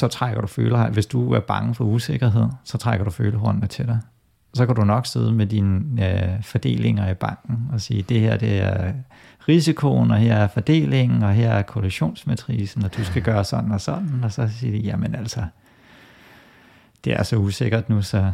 så 0.00 0.08
trækker 0.08 0.40
du 0.40 0.46
føler, 0.46 0.88
hvis 0.88 1.06
du 1.06 1.32
er 1.32 1.40
bange 1.40 1.74
for 1.74 1.84
usikkerhed, 1.84 2.46
så 2.64 2.78
trækker 2.78 3.04
du 3.04 3.10
følehornene 3.10 3.66
til 3.66 3.86
dig. 3.86 3.98
Så 4.54 4.66
kan 4.66 4.76
du 4.76 4.84
nok 4.84 5.06
sidde 5.06 5.32
med 5.32 5.46
dine 5.46 6.06
øh, 6.06 6.42
fordelinger 6.42 7.10
i 7.10 7.14
banken 7.14 7.68
og 7.72 7.80
sige, 7.80 8.02
det 8.02 8.20
her 8.20 8.36
det 8.36 8.62
er 8.62 8.92
risikoen, 9.48 10.10
og 10.10 10.16
her 10.16 10.36
er 10.36 10.48
fordelingen, 10.48 11.22
og 11.22 11.32
her 11.32 11.50
er 11.50 11.62
kollisionsmatrisen, 11.62 12.84
og 12.84 12.96
du 12.96 13.04
skal 13.04 13.22
gøre 13.22 13.44
sådan 13.44 13.72
og 13.72 13.80
sådan, 13.80 14.24
og 14.24 14.32
så 14.32 14.48
siger 14.48 14.72
de, 14.72 14.78
jamen 14.78 15.14
altså, 15.14 15.44
det 17.04 17.12
er 17.12 17.22
så 17.22 17.36
usikkert 17.36 17.88
nu, 17.88 18.02
så... 18.02 18.32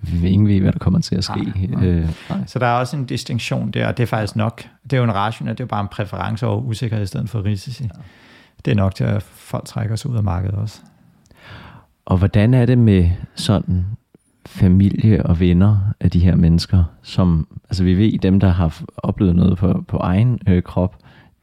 Vi 0.00 0.22
ved 0.22 0.30
ikke, 0.30 0.60
hvad 0.60 0.72
der 0.72 0.78
kommer 0.78 1.00
til 1.00 1.16
at 1.16 1.24
ske. 1.24 1.42
Nej, 1.42 1.66
nej. 1.68 1.84
Øh, 1.84 2.08
nej. 2.30 2.38
Så 2.46 2.58
der 2.58 2.66
er 2.66 2.78
også 2.78 2.96
en 2.96 3.04
distinktion 3.04 3.70
der, 3.70 3.86
og 3.86 3.96
det 3.96 4.02
er 4.02 4.06
faktisk 4.06 4.36
nok. 4.36 4.62
Det 4.82 4.92
er 4.92 4.96
jo 4.96 5.04
en 5.04 5.14
ration, 5.14 5.48
det 5.48 5.60
er 5.60 5.64
jo 5.64 5.68
bare 5.68 5.80
en 5.80 5.88
præference 5.88 6.46
over 6.46 6.60
usikkerhed 6.60 7.04
i 7.04 7.06
stedet 7.06 7.30
for 7.30 7.44
risici. 7.44 7.82
Ja. 7.82 7.88
Det 8.64 8.70
er 8.70 8.74
nok 8.74 8.94
til, 8.94 9.04
at 9.04 9.22
folk 9.22 9.64
trækker 9.64 9.96
sig 9.96 10.10
ud 10.10 10.16
af 10.16 10.22
markedet 10.22 10.54
også. 10.54 10.80
Og 12.08 12.18
hvordan 12.18 12.54
er 12.54 12.66
det 12.66 12.78
med 12.78 13.10
sådan 13.34 13.86
familie 14.46 15.26
og 15.26 15.40
venner 15.40 15.78
af 16.00 16.10
de 16.10 16.18
her 16.18 16.36
mennesker, 16.36 16.84
som, 17.02 17.46
altså 17.64 17.84
vi 17.84 17.94
ved, 17.94 18.18
dem 18.18 18.40
der 18.40 18.48
har 18.48 18.82
oplevet 18.96 19.36
noget 19.36 19.58
på, 19.58 19.84
på 19.88 19.96
egen 19.96 20.38
øh, 20.48 20.62
krop, 20.62 20.96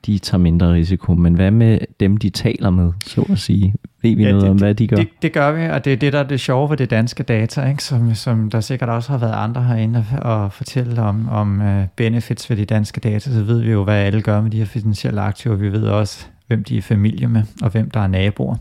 de 0.06 0.18
tager 0.18 0.42
mindre 0.42 0.74
risiko, 0.74 1.14
men 1.14 1.34
hvad 1.34 1.52
med 1.52 1.80
dem, 2.00 2.18
de 2.18 2.30
taler 2.30 2.70
med, 2.70 2.92
så 3.06 3.26
at 3.30 3.40
sige? 3.40 3.74
Ved 4.02 4.16
vi 4.16 4.24
ja, 4.24 4.30
noget 4.30 4.42
det, 4.42 4.50
om, 4.50 4.58
hvad 4.58 4.76
de 4.76 4.88
gør? 4.88 4.96
Det, 4.96 5.08
det 5.22 5.34
gør 5.34 5.52
vi, 5.52 5.66
og 5.66 5.86
det 5.86 5.94
er 5.94 5.98
det, 5.98 6.14
der 6.14 6.20
er 6.20 6.28
det 6.28 6.40
sjove 6.40 6.70
ved 6.70 6.78
det 6.78 6.90
danske 6.90 7.24
data, 7.24 7.70
ikke? 7.70 7.84
Som, 7.84 8.16
som 8.16 8.50
der 8.50 8.60
sikkert 8.60 8.90
også 8.90 9.12
har 9.12 9.18
været 9.18 9.34
andre 9.34 9.64
herinde 9.64 10.06
og 10.22 10.54
fortælle 10.54 11.02
om, 11.02 11.30
om 11.30 11.62
uh, 11.62 11.84
benefits 11.96 12.50
ved 12.50 12.58
de 12.58 12.66
danske 12.66 13.00
data, 13.00 13.32
så 13.32 13.44
ved 13.44 13.62
vi 13.62 13.72
jo, 13.72 13.84
hvad 13.84 13.96
alle 13.96 14.22
gør 14.22 14.42
med 14.42 14.52
de 14.52 14.58
her 14.58 14.66
finansielle 14.66 15.22
aktiver. 15.22 15.56
Vi 15.56 15.72
ved 15.72 15.84
også, 15.84 16.26
hvem 16.48 16.64
de 16.64 16.78
er 16.78 16.82
familie 16.82 17.28
med, 17.28 17.44
og 17.62 17.70
hvem 17.70 17.90
der 17.90 18.00
er 18.00 18.08
naboer. 18.08 18.56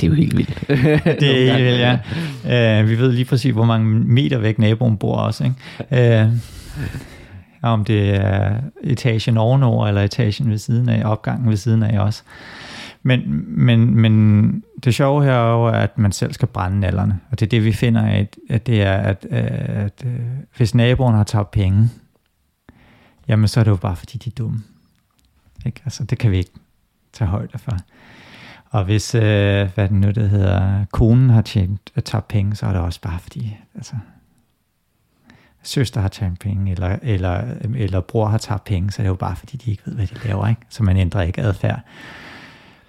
Det 0.00 0.06
er 0.06 0.10
jo 0.10 0.14
helt 0.14 0.36
vildt. 0.36 0.64
det 1.20 1.48
er 1.48 1.54
helt 1.54 1.64
vildt, 1.64 1.80
ja. 2.44 2.80
Uh, 2.80 2.88
vi 2.88 2.98
ved 2.98 3.12
lige 3.12 3.24
præcis, 3.24 3.52
hvor 3.52 3.64
mange 3.64 3.86
meter 3.86 4.38
væk 4.38 4.58
naboen 4.58 4.96
bor 4.96 5.16
også. 5.16 5.44
Ikke? 5.44 6.24
Uh, 6.24 6.32
om 7.62 7.84
det 7.84 8.14
er 8.14 8.60
etagen 8.82 9.36
ovenover, 9.36 9.86
eller 9.86 10.02
etagen 10.02 10.50
ved 10.50 10.58
siden 10.58 10.88
af, 10.88 11.10
opgangen 11.10 11.48
ved 11.50 11.56
siden 11.56 11.82
af 11.82 12.00
også. 12.00 12.22
Men, 13.02 13.44
men, 13.46 13.94
men 13.94 14.64
det 14.84 14.94
sjove 14.94 15.24
her 15.24 15.32
er 15.32 15.52
jo, 15.52 15.66
at 15.66 15.98
man 15.98 16.12
selv 16.12 16.32
skal 16.32 16.48
brænde 16.48 16.80
nallerne. 16.80 17.20
Og 17.30 17.40
det 17.40 17.46
er 17.46 17.50
det, 17.50 17.64
vi 17.64 17.72
finder, 17.72 18.02
at, 18.02 18.36
at 18.50 18.66
det 18.66 18.82
er, 18.82 18.92
at, 18.92 19.26
at, 19.30 19.52
at 19.70 20.06
hvis 20.56 20.74
naboen 20.74 21.14
har 21.14 21.24
taget 21.24 21.48
penge, 21.48 21.90
jamen 23.28 23.48
så 23.48 23.60
er 23.60 23.64
det 23.64 23.70
jo 23.70 23.76
bare, 23.76 23.96
fordi 23.96 24.18
de 24.18 24.30
er 24.30 24.34
dumme. 24.34 24.60
Ikke? 25.66 25.80
Altså, 25.84 26.04
det 26.04 26.18
kan 26.18 26.30
vi 26.30 26.36
ikke 26.36 26.50
tage 27.12 27.28
højde 27.28 27.58
for. 27.58 27.76
Og 28.70 28.84
hvis, 28.84 29.14
øh, 29.14 29.68
hvad 29.74 29.88
det 29.88 29.92
nu 29.92 30.10
det 30.10 30.30
hedder, 30.30 30.84
konen 30.92 31.30
har 31.30 31.42
tjent, 31.42 31.92
tabt 32.04 32.28
penge, 32.28 32.56
så 32.56 32.66
er 32.66 32.72
det 32.72 32.80
også 32.80 33.00
bare 33.00 33.18
fordi, 33.18 33.56
altså, 33.74 33.94
søster 35.62 36.00
har 36.00 36.08
tabt 36.08 36.38
penge, 36.38 36.72
eller, 36.72 36.98
eller, 37.02 37.42
eller 37.76 38.00
bror 38.00 38.26
har 38.26 38.38
tabt 38.38 38.64
penge, 38.64 38.90
så 38.90 39.02
er 39.02 39.04
det 39.04 39.08
jo 39.08 39.14
bare 39.14 39.36
fordi, 39.36 39.56
de 39.56 39.70
ikke 39.70 39.82
ved, 39.86 39.94
hvad 39.94 40.06
de 40.06 40.28
laver, 40.28 40.48
ikke? 40.48 40.60
så 40.68 40.82
man 40.82 40.96
ændrer 40.96 41.22
ikke 41.22 41.40
adfærd. 41.40 41.80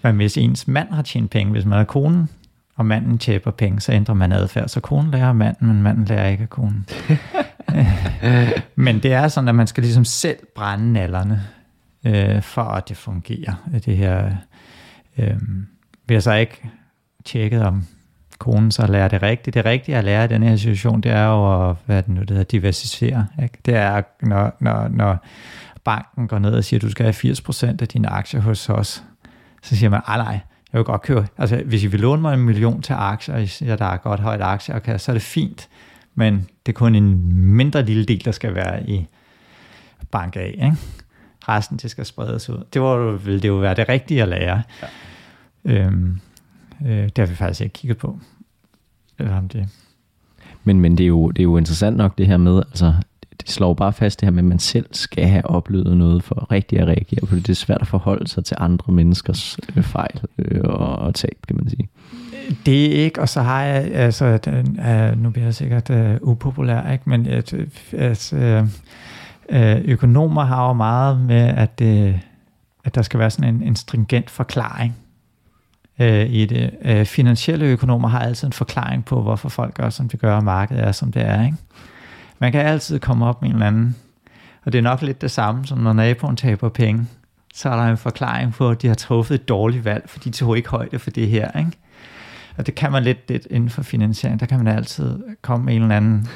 Men 0.01 0.15
hvis 0.15 0.37
ens 0.37 0.67
mand 0.67 0.89
har 0.89 1.01
tjent 1.01 1.31
penge, 1.31 1.51
hvis 1.51 1.65
man 1.65 1.79
er 1.79 1.83
konen, 1.83 2.29
og 2.75 2.85
manden 2.85 3.17
tjeber 3.17 3.51
penge, 3.51 3.79
så 3.79 3.91
ændrer 3.91 4.15
man 4.15 4.31
adfærd. 4.31 4.67
Så 4.67 4.79
konen 4.79 5.11
lærer 5.11 5.33
manden, 5.33 5.67
men 5.67 5.81
manden 5.81 6.05
lærer 6.05 6.27
ikke 6.27 6.41
af 6.41 6.49
konen. 6.49 6.85
men 8.85 9.03
det 9.03 9.13
er 9.13 9.27
sådan, 9.27 9.47
at 9.47 9.55
man 9.55 9.67
skal 9.67 9.83
ligesom 9.83 10.05
selv 10.05 10.37
brænde 10.55 10.93
nallerne, 10.93 11.41
øh, 12.05 12.41
for 12.41 12.63
at 12.63 12.89
det 12.89 12.97
fungerer. 12.97 13.53
Det 13.85 13.97
her, 13.97 14.31
øh, 15.17 15.37
vi 16.11 16.15
har 16.15 16.21
så 16.21 16.33
ikke 16.33 16.69
tjekket, 17.25 17.61
om 17.61 17.83
konen 18.37 18.71
så 18.71 18.87
lærer 18.87 19.07
det 19.07 19.21
rigtigt. 19.21 19.53
Det 19.53 19.65
rigtige 19.65 19.97
at 19.97 20.03
lære 20.03 20.25
i 20.25 20.27
den 20.27 20.43
her 20.43 20.55
situation, 20.55 21.01
det 21.01 21.11
er 21.11 21.25
jo 21.25 21.69
at, 21.69 21.75
hvad 21.85 22.03
det 22.03 22.07
nu 22.07 22.21
det 22.21 22.29
hedder, 22.29 22.43
diversificere. 22.43 23.27
Ikke? 23.43 23.57
Det 23.65 23.75
er, 23.75 24.01
når, 24.21 24.55
når, 24.59 24.87
når 24.87 25.17
banken 25.83 26.27
går 26.27 26.39
ned 26.39 26.53
og 26.53 26.63
siger, 26.63 26.77
at 26.77 26.81
du 26.81 26.91
skal 26.91 27.03
have 27.03 27.33
80% 27.33 27.81
af 27.81 27.87
dine 27.87 28.09
aktier 28.09 28.41
hos 28.41 28.69
os, 28.69 29.03
så 29.61 29.75
siger 29.75 29.89
man, 29.89 30.01
ah, 30.07 30.17
nej, 30.17 30.39
jeg 30.73 30.77
vil 30.77 30.83
godt 30.83 31.01
købe. 31.01 31.27
Altså, 31.37 31.61
hvis 31.65 31.83
I 31.83 31.87
vil 31.87 31.99
låne 31.99 32.21
mig 32.21 32.33
en 32.33 32.39
million 32.39 32.81
til 32.81 32.93
aktier, 32.93 33.35
og 33.35 33.43
I 33.43 33.47
siger, 33.47 33.75
der 33.75 33.85
er 33.85 33.97
godt 33.97 34.19
højt 34.19 34.41
aktier, 34.41 34.97
så 34.97 35.11
er 35.11 35.13
det 35.13 35.21
fint, 35.21 35.69
men 36.15 36.47
det 36.65 36.71
er 36.71 36.77
kun 36.77 36.95
en 36.95 37.33
mindre 37.33 37.85
lille 37.85 38.05
del, 38.05 38.25
der 38.25 38.31
skal 38.31 38.55
være 38.55 38.89
i 38.89 39.07
bank 40.11 40.35
A. 40.35 40.45
Ikke? 40.45 40.75
Resten, 41.49 41.77
det 41.77 41.91
skal 41.91 42.05
spredes 42.05 42.49
ud. 42.49 42.63
Det 42.73 42.81
var, 42.81 43.11
vil 43.11 43.41
det 43.41 43.47
jo 43.47 43.55
være 43.55 43.75
det 43.75 43.89
rigtige 43.89 44.21
at 44.21 44.27
lære. 44.27 44.63
Ja. 44.81 44.87
Øhm, 45.65 46.19
øh, 46.85 47.03
det 47.03 47.17
har 47.17 47.25
vi 47.25 47.35
faktisk 47.35 47.61
ikke 47.61 47.73
kigget 47.73 47.97
på. 47.97 48.19
Eller 49.19 49.37
om 49.37 49.49
det. 49.49 49.67
Men, 50.63 50.79
men 50.79 50.97
det, 50.97 51.03
er 51.03 51.07
jo, 51.07 51.31
det 51.31 51.39
er 51.39 51.43
jo 51.43 51.57
interessant 51.57 51.97
nok 51.97 52.17
det 52.17 52.27
her 52.27 52.37
med, 52.37 52.57
altså 52.57 52.93
det 53.41 53.49
slår 53.49 53.73
bare 53.73 53.93
fast 53.93 54.19
det 54.19 54.25
her 54.25 54.31
med, 54.31 54.43
at 54.43 54.49
man 54.49 54.59
selv 54.59 54.85
skal 54.91 55.27
have 55.27 55.45
oplevet 55.45 55.97
noget 55.97 56.23
for 56.23 56.51
rigtig 56.51 56.79
at 56.79 56.87
reagere 56.87 57.25
på 57.27 57.35
det. 57.35 57.47
Det 57.47 57.53
er 57.53 57.55
svært 57.55 57.81
at 57.81 57.87
forholde 57.87 58.27
sig 58.27 58.45
til 58.45 58.57
andre 58.59 58.93
menneskers 58.93 59.59
øh, 59.75 59.83
fejl 59.83 60.21
øh, 60.37 60.61
og, 60.63 60.95
og 60.95 61.15
tab, 61.15 61.37
kan 61.47 61.55
man 61.55 61.69
sige. 61.69 61.89
Det 62.65 62.85
er 62.85 63.03
ikke, 63.03 63.21
og 63.21 63.29
så 63.29 63.41
har 63.41 63.63
jeg, 63.63 63.91
altså, 63.93 64.37
den, 64.37 64.79
uh, 64.79 65.23
nu 65.23 65.29
bliver 65.29 65.45
jeg 65.45 65.55
sikkert 65.55 65.89
uh, 65.89 66.29
upopulær, 66.29 66.91
ikke? 66.91 67.09
men 67.09 67.27
at, 67.27 67.53
altså, 67.93 68.67
uh, 69.53 69.79
økonomer 69.85 70.43
har 70.43 70.67
jo 70.67 70.73
meget 70.73 71.21
med, 71.21 71.41
at, 71.41 71.81
uh, 71.81 72.19
at 72.83 72.95
der 72.95 73.01
skal 73.01 73.19
være 73.19 73.29
sådan 73.29 73.55
en, 73.55 73.63
en 73.63 73.75
stringent 73.75 74.29
forklaring 74.29 74.95
øh, 76.01 76.29
i 76.29 76.45
det. 76.45 76.71
Øh, 76.85 77.05
finansielle 77.05 77.65
økonomer 77.65 78.07
har 78.07 78.19
altid 78.19 78.47
en 78.47 78.53
forklaring 78.53 79.05
på, 79.05 79.21
hvorfor 79.21 79.49
folk 79.49 79.73
gør, 79.73 79.89
som 79.89 80.09
de 80.09 80.17
gør, 80.17 80.35
og 80.35 80.43
markedet 80.43 80.83
er, 80.83 80.91
som 80.91 81.11
det 81.11 81.21
er. 81.21 81.45
Ikke? 81.45 81.57
Man 82.39 82.51
kan 82.51 82.61
altid 82.61 82.99
komme 82.99 83.25
op 83.25 83.41
med 83.41 83.49
en 83.49 83.55
eller 83.55 83.67
anden, 83.67 83.95
og 84.65 84.71
det 84.71 84.77
er 84.77 84.83
nok 84.83 85.01
lidt 85.01 85.21
det 85.21 85.31
samme, 85.31 85.65
som 85.65 85.77
når 85.77 85.93
naboen 85.93 86.35
taber 86.35 86.69
penge, 86.69 87.07
så 87.53 87.69
er 87.69 87.75
der 87.75 87.83
en 87.83 87.97
forklaring 87.97 88.53
på, 88.53 88.69
at 88.69 88.81
de 88.81 88.87
har 88.87 88.95
truffet 88.95 89.35
et 89.35 89.49
dårligt 89.49 89.85
valg, 89.85 90.03
for 90.09 90.19
de 90.19 90.29
tog 90.29 90.57
ikke 90.57 90.69
højde 90.69 90.99
for 90.99 91.09
det 91.09 91.27
her, 91.27 91.59
ikke? 91.59 91.71
Og 92.57 92.65
det 92.65 92.75
kan 92.75 92.91
man 92.91 93.03
lidt, 93.03 93.29
lidt 93.29 93.47
inden 93.49 93.69
for 93.69 93.83
finansiering, 93.83 94.39
der 94.39 94.45
kan 94.45 94.57
man 94.57 94.67
altid 94.67 95.19
komme 95.41 95.65
med 95.65 95.75
en 95.75 95.81
eller 95.81 95.97
anden 95.97 96.27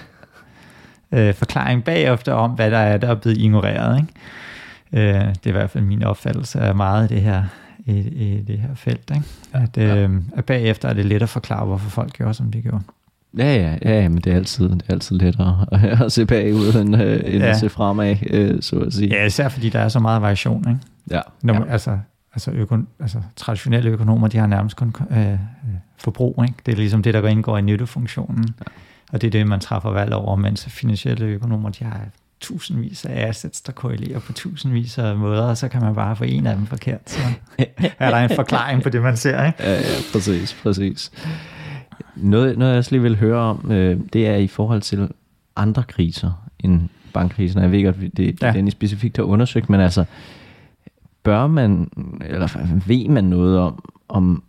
øh, 1.12 1.34
forklaring 1.34 1.84
bagefter 1.84 2.34
om, 2.34 2.52
hvad 2.52 2.72
der 2.72 2.78
er, 2.78 2.98
der 2.98 3.08
er 3.08 3.16
blevet 3.16 3.38
ignoreret, 3.38 3.98
ikke? 3.98 5.10
Øh, 5.10 5.28
det 5.28 5.46
er 5.46 5.50
i 5.50 5.52
hvert 5.52 5.70
fald 5.70 5.84
min 5.84 6.04
opfattelse 6.04 6.60
af 6.60 6.76
meget 6.76 7.04
af 7.04 7.10
det 7.10 7.22
her, 7.22 7.44
i, 7.86 7.98
i 7.98 8.42
det 8.42 8.60
her 8.60 8.76
felt, 8.76 9.12
ikke? 9.16 9.26
At, 9.54 9.78
øh, 9.78 10.22
at 10.36 10.46
bagefter 10.46 10.90
er 10.90 10.94
det 10.94 11.06
let 11.06 11.22
at 11.22 11.30
forklare, 11.30 11.66
hvorfor 11.66 11.90
folk 11.90 12.14
gjorde, 12.14 12.34
som 12.34 12.52
de 12.52 12.62
gjorde. 12.62 12.84
Ja, 13.38 13.56
ja, 13.56 13.78
ja, 13.82 14.10
men 14.10 14.18
det 14.18 14.32
er 14.32 14.36
altid, 14.36 14.70
det 14.70 14.84
er 14.88 14.94
altid 14.94 15.16
lettere 15.18 15.66
at 16.06 16.12
se 16.12 16.26
bagud, 16.26 16.74
end, 16.82 16.96
øh, 16.96 17.22
end 17.26 17.44
ja. 17.44 17.50
at 17.50 17.58
se 17.58 17.70
fremad, 17.70 18.16
øh, 18.30 18.62
så 18.62 18.76
at 18.80 18.94
sige. 18.94 19.08
Ja, 19.08 19.26
især 19.26 19.50
fordi 19.50 19.70
der 19.70 19.80
er 19.80 19.90
så 19.90 20.00
meget 20.00 20.22
variation, 20.22 20.70
ikke? 20.70 20.80
Ja. 21.12 21.22
Når, 21.44 21.54
ja. 21.54 21.72
Altså, 21.72 21.98
altså, 22.34 22.52
økon, 22.52 22.88
altså, 23.00 23.22
traditionelle 23.36 23.90
økonomer, 23.90 24.28
de 24.28 24.38
har 24.38 24.48
nærmest 24.48 24.76
kun 24.76 24.96
øh, 25.12 25.32
øh, 25.32 25.38
forbrug, 25.98 26.44
ikke? 26.44 26.56
Det 26.66 26.72
er 26.72 26.76
ligesom 26.76 27.04
det, 27.04 27.14
der 27.14 27.28
indgår 27.28 27.58
i 27.58 27.62
nyttefunktionen. 27.62 28.46
Ja. 28.60 28.66
Og 29.14 29.22
det 29.22 29.28
er 29.28 29.32
det, 29.32 29.48
man 29.48 29.60
træffer 29.60 29.90
valg 29.90 30.14
over, 30.14 30.36
mens 30.36 30.66
finansielle 30.66 31.26
økonomer, 31.26 31.70
de 31.70 31.84
har 31.84 32.02
tusindvis 32.40 33.06
af 33.06 33.28
assets, 33.28 33.62
der 33.62 33.72
korrelerer 33.72 34.20
på 34.20 34.34
tusindvis 34.34 34.98
af 34.98 35.16
måder, 35.18 35.44
og 35.44 35.58
så 35.58 35.68
kan 35.68 35.82
man 35.82 35.96
bare 35.96 36.16
få 36.16 36.24
en 36.24 36.48
af 36.48 36.56
dem 36.56 36.66
forkert. 36.66 37.10
Så 37.10 37.20
er 38.00 38.10
der 38.10 38.18
en 38.18 38.36
forklaring 38.36 38.84
på 38.84 38.90
det, 38.90 39.02
man 39.02 39.18
ser, 39.18 39.46
ikke? 39.46 39.64
Ja, 39.64 39.74
ja, 39.74 39.96
præcis, 40.14 40.58
præcis. 40.64 41.12
Noget, 42.16 42.58
noget 42.58 42.72
jeg 42.72 42.78
også 42.78 42.92
lige 42.92 43.02
vil 43.02 43.18
høre 43.18 43.40
om, 43.40 43.72
øh, 43.72 44.00
det 44.14 44.28
er 44.28 44.36
i 44.36 44.48
forhold 44.48 44.82
til 44.82 45.10
andre 45.56 45.84
kriser 45.84 46.50
end 46.60 46.82
bankkrisen. 47.14 47.62
Jeg 47.62 47.72
ved 47.72 47.84
godt, 47.84 47.96
det, 47.96 48.18
det 48.18 48.44
ja. 48.44 48.52
den 48.52 48.72
specifikt 48.72 49.18
har 49.18 49.24
undersøgt, 49.24 49.70
men 49.70 49.80
altså, 49.80 50.06
bør 51.24 51.48
man, 51.48 51.90
eller 52.26 52.48
ved 52.88 53.10
man 53.10 53.24
noget 53.24 53.60
om, 53.60 53.84
om 54.10 54.44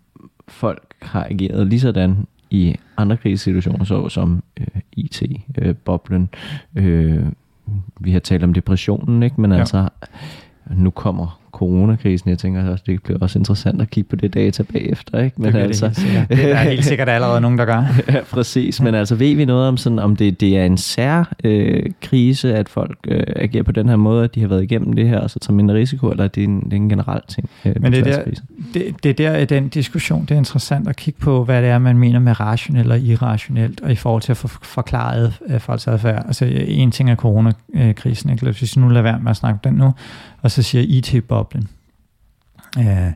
folk 0.49 0.95
har 1.03 1.27
ageret 1.31 1.67
lige 1.67 1.81
sådan 1.81 2.27
i 2.51 2.77
andre 2.97 3.17
krisesituationer, 3.17 3.85
så 3.85 4.09
som 4.09 4.43
øh, 4.61 4.67
IT-boblen. 4.93 6.29
Øh, 6.77 7.17
øh, 7.17 7.27
vi 8.01 8.13
har 8.13 8.21
talt 8.21 8.45
om 8.45 8.55
depressionen, 8.55 9.23
ikke? 9.23 9.41
men 9.41 9.53
ja. 9.53 9.59
altså, 9.59 9.89
nu 10.71 10.91
kommer 10.91 11.41
coronakrisen. 11.57 12.31
Jeg 12.31 12.39
tænker 12.39 12.71
også, 12.71 12.85
det 12.87 13.03
bliver 13.03 13.19
også 13.21 13.39
interessant 13.39 13.83
at 13.83 13.91
kigge 13.91 14.11
på 14.11 14.17
det 14.17 14.35
data 14.35 14.63
bagefter. 14.63 15.23
Ikke? 15.23 15.43
Men 15.43 15.53
det, 15.53 15.59
altså, 15.61 15.89
det, 15.89 15.99
helt 15.99 16.29
det 16.29 16.53
er 16.53 16.57
helt 16.57 16.85
sikkert 16.85 17.09
allerede 17.09 17.41
nogen, 17.41 17.59
der 17.59 17.65
gør. 17.65 17.85
ja, 18.09 18.21
præcis. 18.31 18.81
Men 18.81 18.95
altså, 18.95 19.15
ved 19.15 19.35
vi 19.35 19.45
noget 19.45 19.69
om, 19.69 19.77
sådan, 19.77 19.99
om 19.99 20.17
det, 20.17 20.41
det 20.41 20.59
er 20.59 20.65
en 20.65 20.77
sær 20.77 21.33
øh, 21.45 21.83
krise, 22.03 22.55
at 22.55 22.69
folk 22.69 22.99
øh, 23.09 23.23
agerer 23.37 23.63
på 23.63 23.73
den 23.73 23.89
her 23.89 23.97
måde, 23.97 24.25
at 24.25 24.35
de 24.35 24.41
har 24.41 24.49
været 24.49 24.63
igennem 24.63 24.93
det 24.93 25.09
her, 25.09 25.19
og 25.19 25.31
så 25.31 25.39
tager 25.39 25.55
mindre 25.55 25.75
risiko, 25.75 26.11
eller 26.11 26.25
er 26.25 26.29
det 26.29 26.45
en, 26.45 26.61
det 26.61 26.73
er 26.73 26.77
en 26.77 26.89
generel 26.89 27.21
ting? 27.29 27.51
Øh, 27.65 27.75
Men 27.81 27.93
det 27.93 28.01
er, 28.01 28.05
der, 28.05 28.25
det, 28.75 29.05
det 29.05 29.21
er 29.21 29.33
der 29.33 29.45
den 29.45 29.69
diskussion, 29.69 30.23
det 30.23 30.31
er 30.31 30.39
interessant 30.39 30.89
at 30.89 30.97
kigge 30.97 31.21
på, 31.21 31.45
hvad 31.45 31.63
det 31.63 31.71
er, 31.71 31.79
man 31.79 31.99
mener 31.99 32.19
med 32.19 32.41
rationelt 32.41 32.93
og 32.93 33.01
irrationelt, 33.01 33.81
og 33.81 33.93
i 33.93 33.97
forhold 33.97 34.23
til 34.23 34.33
at 34.33 34.37
få 34.37 34.49
forklaret 34.49 35.39
øh, 35.47 35.61
folks 35.61 35.87
adfærd. 35.87 36.25
Altså, 36.27 36.45
en 36.69 36.91
ting 36.91 37.11
er 37.11 37.15
coronakrisen, 37.17 38.31
ikke? 38.31 38.45
hvis 38.45 38.77
vi 38.77 38.81
nu 38.81 38.89
lader 38.89 39.03
være 39.03 39.19
med 39.21 39.31
at 39.31 39.37
snakke 39.37 39.55
om 39.55 39.73
den 39.73 39.75
nu, 39.75 39.93
og 40.47 40.51
så 40.51 40.63
siger 40.63 40.85
IT-boblen. 40.89 41.69
Øh, 42.79 43.13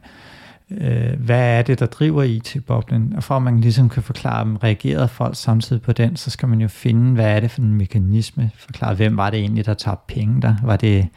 øh, 0.71 1.21
hvad 1.21 1.59
er 1.59 1.63
det, 1.63 1.79
der 1.79 1.87
driver 1.87 2.23
IT-boblen? 2.23 3.13
Og 3.17 3.25
for 3.25 3.37
at 3.37 3.43
man 3.43 3.61
ligesom 3.61 3.89
kan 3.89 4.03
forklare 4.03 4.45
dem, 4.45 4.57
reagerede 4.57 5.09
folk 5.09 5.37
samtidig 5.37 5.83
på 5.83 5.93
den, 5.93 6.17
så 6.17 6.31
skal 6.31 6.49
man 6.49 6.61
jo 6.61 6.69
finde, 6.69 7.15
hvad 7.15 7.37
er 7.37 7.41
det 7.41 7.51
for 7.51 7.61
en 7.61 7.75
mekanisme? 7.75 8.51
Forklare, 8.59 8.95
hvem 8.95 9.17
var 9.17 9.31
det 9.31 9.41
egentlig, 9.41 9.67
der 9.67 9.75
tabte 9.75 10.15
penge 10.15 10.43
der? 10.43 10.57
Var 10.63 10.77
det 10.77 11.09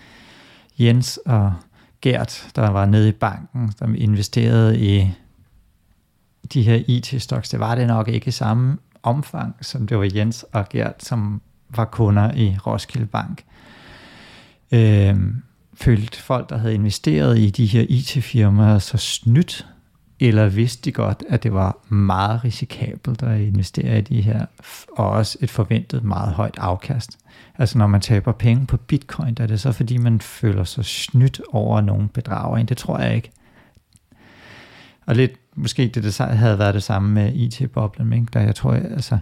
Jens 0.79 1.19
og 1.25 1.53
Gert, 2.01 2.47
der 2.55 2.69
var 2.69 2.85
nede 2.85 3.09
i 3.09 3.11
banken, 3.11 3.73
der 3.79 3.87
investerede 3.95 4.79
i 4.79 5.11
de 6.53 6.63
her 6.63 6.83
IT-stocks? 6.87 7.49
Det 7.49 7.59
var 7.59 7.75
det 7.75 7.87
nok 7.87 8.07
ikke 8.07 8.27
i 8.27 8.31
samme 8.31 8.77
omfang, 9.03 9.55
som 9.61 9.87
det 9.87 9.97
var 9.97 10.09
Jens 10.15 10.45
og 10.51 10.69
Gert, 10.69 11.03
som 11.03 11.41
var 11.69 11.85
kunder 11.85 12.33
i 12.33 12.57
Roskilde 12.67 13.05
Bank. 13.05 13.43
Øh, 14.71 15.15
følte 15.75 16.21
folk, 16.21 16.49
der 16.49 16.57
havde 16.57 16.73
investeret 16.73 17.39
i 17.39 17.49
de 17.49 17.65
her 17.65 17.85
IT-firmaer, 17.89 18.79
så 18.79 18.97
snydt, 18.97 19.67
eller 20.19 20.47
vidste 20.47 20.85
de 20.85 20.91
godt, 20.91 21.23
at 21.29 21.43
det 21.43 21.53
var 21.53 21.77
meget 21.89 22.43
risikabelt 22.43 23.23
at 23.23 23.41
investere 23.41 23.97
i 23.97 24.01
de 24.01 24.21
her, 24.21 24.45
og 24.97 25.09
også 25.09 25.37
et 25.41 25.49
forventet 25.49 26.03
meget 26.03 26.33
højt 26.33 26.55
afkast. 26.57 27.17
Altså 27.57 27.77
når 27.77 27.87
man 27.87 28.01
taber 28.01 28.31
penge 28.31 28.65
på 28.65 28.77
bitcoin, 28.77 29.37
er 29.39 29.47
det 29.47 29.59
så 29.59 29.71
fordi, 29.71 29.97
man 29.97 30.21
føler 30.21 30.63
sig 30.63 30.85
snydt 30.85 31.41
over 31.51 31.81
nogen 31.81 32.07
bedrager. 32.07 32.63
Det 32.63 32.77
tror 32.77 32.99
jeg 32.99 33.15
ikke. 33.15 33.31
Og 35.05 35.15
lidt, 35.15 35.31
måske 35.55 35.87
det, 35.87 36.03
det 36.03 36.17
havde 36.17 36.59
været 36.59 36.73
det 36.73 36.83
samme 36.83 37.09
med 37.09 37.33
IT-boblen, 37.33 38.13
ikke? 38.13 38.27
der 38.33 38.39
jeg 38.39 38.55
tror, 38.55 38.73
altså, 38.73 39.17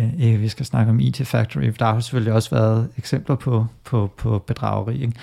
øh, 0.00 0.20
ikke 0.20 0.38
vi 0.38 0.48
skal 0.48 0.66
snakke 0.66 0.90
om 0.90 1.00
IT 1.00 1.26
Factory, 1.26 1.72
der 1.78 1.84
har 1.84 2.00
selvfølgelig 2.00 2.32
også 2.32 2.50
været 2.50 2.88
eksempler 2.98 3.36
på, 3.36 3.66
på, 3.84 4.12
på 4.16 4.38
bedrageri. 4.38 5.02
Ikke? 5.02 5.14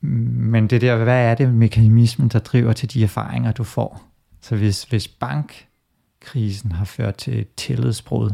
Men 0.00 0.66
det 0.66 0.80
der, 0.80 1.04
hvad 1.04 1.24
er 1.24 1.34
det 1.34 1.54
mekanismen, 1.54 2.28
der 2.28 2.38
driver 2.38 2.72
til 2.72 2.92
de 2.94 3.02
erfaringer, 3.02 3.52
du 3.52 3.64
får? 3.64 4.02
Så 4.40 4.56
hvis, 4.56 4.82
hvis 4.82 5.08
bankkrisen 5.08 6.72
har 6.72 6.84
ført 6.84 7.14
til 7.14 7.40
et 7.40 7.54
tillidsbrud 7.54 8.30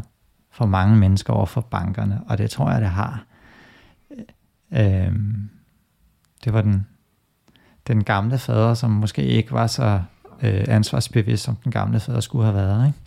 for 0.50 0.66
mange 0.66 0.96
mennesker 0.96 1.32
over 1.32 1.46
for 1.46 1.60
bankerne, 1.60 2.20
og 2.28 2.38
det 2.38 2.50
tror 2.50 2.70
jeg, 2.70 2.80
det 2.80 2.90
har. 2.90 3.24
Øh, 4.72 5.06
øh 5.06 5.12
det 6.44 6.52
var 6.52 6.62
den, 6.62 6.86
den 7.86 8.04
gamle 8.04 8.38
fader, 8.38 8.74
som 8.74 8.90
måske 8.90 9.22
ikke 9.22 9.52
var 9.52 9.66
så 9.66 10.00
øh, 10.42 10.64
ansvarsbevidst, 10.68 11.44
som 11.44 11.56
den 11.56 11.72
gamle 11.72 12.00
fader 12.00 12.20
skulle 12.20 12.44
have 12.44 12.56
været. 12.56 12.86
Ikke? 12.86 12.98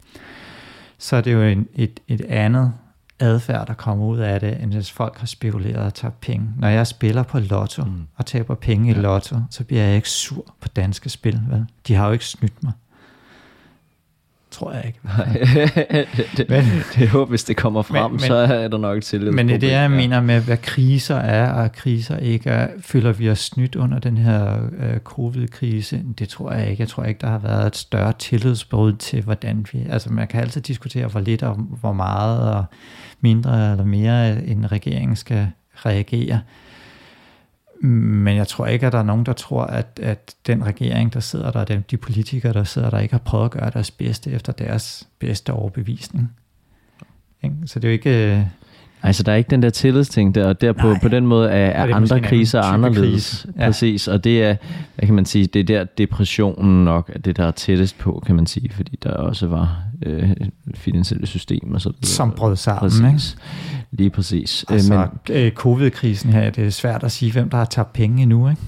Så 1.00 1.16
er 1.16 1.22
det 1.22 1.34
jo 1.34 1.42
en, 1.42 1.68
et, 1.76 2.00
et 2.08 2.22
andet 2.22 2.74
adfærd, 3.20 3.68
der 3.68 3.74
kommer 3.74 4.06
ud 4.06 4.18
af 4.18 4.40
det, 4.40 4.62
end 4.62 4.74
hvis 4.74 4.92
folk 4.92 5.18
har 5.18 5.28
spekuleret 5.28 5.86
og 5.86 5.94
tabt 5.94 6.22
penge. 6.22 6.48
Når 6.58 6.68
jeg 6.68 6.88
spiller 6.88 7.24
på 7.24 7.40
lotto 7.40 7.84
mm. 7.84 8.08
og 8.16 8.26
taber 8.26 8.56
penge 8.56 8.92
ja. 8.92 9.00
i 9.00 9.02
lotto, 9.02 9.36
så 9.50 9.64
bliver 9.64 9.84
jeg 9.84 9.96
ikke 9.96 10.10
sur 10.10 10.54
på 10.62 10.68
danske 10.68 11.10
spil. 11.10 11.42
Vel? 11.50 11.66
De 11.88 11.96
har 11.96 12.08
jo 12.08 12.14
ikke 12.14 12.26
snydt 12.26 12.64
mig. 12.64 12.72
Tror 14.60 14.72
jeg 14.72 14.84
ikke. 14.86 15.00
Nej, 15.04 15.26
det, 16.38 16.50
men, 16.50 16.64
det 16.96 17.04
er 17.04 17.26
hvis 17.26 17.44
det 17.44 17.58
kommer 17.58 17.82
frem, 17.82 18.12
men, 18.12 18.20
så 18.20 18.34
er 18.36 18.68
der 18.68 18.78
nok 18.78 19.02
til 19.02 19.34
Men 19.34 19.48
det 19.48 19.56
er 19.56 19.60
det, 19.60 19.72
jeg 19.72 19.92
mener 19.92 20.22
med, 20.22 20.42
hvad 20.42 20.58
kriser 20.58 21.16
er, 21.16 21.52
og 21.52 21.72
kriser 21.72 22.18
ikke 22.18 22.50
er. 22.50 22.68
Føler 22.82 23.12
vi 23.12 23.30
os 23.30 23.40
snydt 23.40 23.76
under 23.76 24.00
den 24.00 24.18
her 24.18 24.58
uh, 24.62 24.98
covid-krise? 25.04 26.02
Det 26.20 26.30
tror 26.30 26.52
jeg 26.52 26.70
ikke. 26.70 26.82
Jeg 26.82 26.88
tror 26.88 27.04
ikke, 27.04 27.22
der 27.22 27.28
har 27.28 27.38
været 27.38 27.68
et 27.68 27.76
større 27.76 28.14
tillidsbrud 28.14 28.94
til, 28.94 29.24
hvordan 29.24 29.66
vi... 29.74 29.86
Altså, 29.90 30.14
man 30.14 30.28
kan 30.28 30.42
altid 30.42 30.62
diskutere, 30.62 31.08
hvor 31.08 31.20
lidt 31.20 31.44
og 31.44 31.56
hvor 31.56 31.94
meget, 31.94 32.54
og 32.54 32.66
mindre 33.22 33.72
eller 33.72 33.86
mere, 33.86 34.46
en 34.46 34.72
regering 34.72 35.18
skal 35.18 35.48
reagere. 35.76 36.40
Men 37.82 38.36
jeg 38.36 38.48
tror 38.48 38.66
ikke, 38.66 38.88
at 38.88 38.94
der 38.94 39.00
er 39.00 39.04
nogen, 39.04 39.26
der 39.26 39.34
tror, 39.34 39.64
at, 39.64 40.00
at 40.04 40.36
den 40.48 40.66
regering, 40.66 41.14
der 41.14 41.20
sidder 41.20 41.52
der, 41.52 41.80
de 41.80 41.98
politikere, 41.98 42.54
der 42.54 42.64
sidder 42.64 42.90
der, 42.90 43.00
ikke 43.00 43.14
har 43.14 43.20
prøvet 43.20 43.46
at 43.46 43.52
gøre 43.52 43.70
deres 43.70 43.92
bedste 43.92 44.32
efter 44.32 44.54
deres 44.54 45.08
bedste 45.20 45.54
overbevisning. 45.54 46.32
Så 47.66 47.80
det 47.80 47.88
er 47.88 47.90
jo 47.90 47.94
ikke... 47.94 48.38
Øh, 48.38 48.46
Altså, 49.04 49.24
der 49.24 49.32
er 49.32 49.36
ikke 49.36 49.50
den 49.50 49.64
der 49.64 49.70
tillidsting 49.70 50.36
der, 50.36 50.48
og 50.48 50.62
der 50.62 50.74
på, 50.74 50.96
på 51.02 51.08
den 51.08 51.28
måde 51.28 51.50
er, 51.50 51.86
er, 51.86 51.96
andre 51.96 52.20
kriser 52.22 52.62
anderledes. 52.62 53.46
Krise. 53.46 53.54
Ja. 53.58 53.66
Præcis, 53.66 54.08
og 54.08 54.24
det 54.24 54.44
er, 54.44 54.56
hvad 54.96 55.06
kan 55.06 55.16
man 55.16 55.26
sige, 55.26 55.46
det 55.46 55.60
er 55.60 55.64
der 55.64 55.84
depressionen 55.84 56.86
nok, 56.86 57.12
er 57.14 57.20
det 57.20 57.38
der 57.38 57.46
er 57.46 57.52
tættest 57.52 57.98
på, 57.98 58.24
kan 58.26 58.36
man 58.36 58.46
sige, 58.46 58.70
fordi 58.74 59.00
der 59.04 59.12
også 59.12 59.48
var 59.48 59.78
øh, 60.06 60.30
finansielle 60.76 61.28
system 61.28 61.74
og 61.74 61.82
så 61.82 61.90
videre. 61.90 62.06
Som 62.06 62.32
brød 62.32 62.56
sammen, 62.56 62.80
præcis. 62.80 63.32
ikke? 63.32 63.44
Lige 63.92 64.10
præcis. 64.10 64.66
Altså, 64.70 65.08
Men, 65.28 65.38
øh, 65.38 65.52
covid-krisen 65.52 66.34
her, 66.34 66.50
det 66.50 66.66
er 66.66 66.70
svært 66.70 67.04
at 67.04 67.12
sige, 67.12 67.32
hvem 67.32 67.50
der 67.50 67.58
har 67.58 67.66
tabt 67.66 67.94
penge 67.94 68.22
endnu, 68.22 68.50
ikke? 68.50 68.62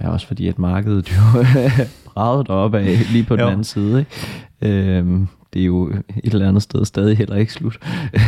Ja, 0.00 0.08
også 0.08 0.26
fordi 0.26 0.48
at 0.48 0.58
markedet 0.58 1.12
jo 1.12 1.44
braget 2.14 2.48
op 2.50 2.74
af 2.74 3.12
lige 3.12 3.24
på 3.24 3.36
den 3.36 3.44
anden 3.48 3.64
side, 3.64 3.98
ikke? 3.98 4.96
Øhm, 4.98 5.28
det 5.52 5.62
er 5.62 5.66
jo 5.66 5.90
et 5.90 6.04
eller 6.32 6.48
andet 6.48 6.62
sted 6.62 6.84
stadig 6.84 7.16
heller 7.16 7.36
ikke 7.36 7.52
slut. 7.52 7.78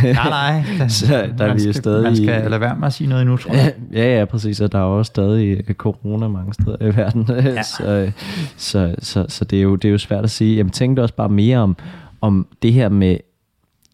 nej, 0.03 0.12
nej. 0.12 0.89
så 0.89 1.31
der 1.39 1.47
man, 1.47 1.61
skal, 1.61 1.75
stadig, 1.75 2.03
man 2.03 2.16
skal 2.16 2.51
lade 2.51 2.61
være 2.61 2.77
med 2.77 2.87
at 2.87 2.93
sige 2.93 3.09
noget 3.09 3.23
endnu, 3.23 3.37
tror 3.37 3.55
jeg. 3.55 3.75
Ja, 3.93 4.18
ja, 4.18 4.25
præcis. 4.25 4.61
Og 4.61 4.73
der 4.73 4.79
er 4.79 4.83
også 4.83 5.09
stadig 5.09 5.64
øh, 5.68 5.75
corona 5.75 6.29
mange 6.29 6.55
steder 6.55 6.77
i 6.81 6.97
verden. 6.97 7.27
Ja. 7.29 7.62
så, 7.77 8.12
så, 8.57 8.95
så, 8.99 9.27
så 9.29 9.45
det, 9.45 9.59
er 9.59 9.62
jo, 9.62 9.77
det 9.77 9.89
er 9.89 9.93
jo 9.93 9.99
svært 9.99 10.25
at 10.25 10.31
sige. 10.31 10.57
Jeg 10.57 10.73
tænkte 10.73 11.01
også 11.01 11.14
bare 11.14 11.29
mere 11.29 11.59
om, 11.59 11.77
om 12.20 12.47
det 12.62 12.73
her 12.73 12.89
med, 12.89 13.16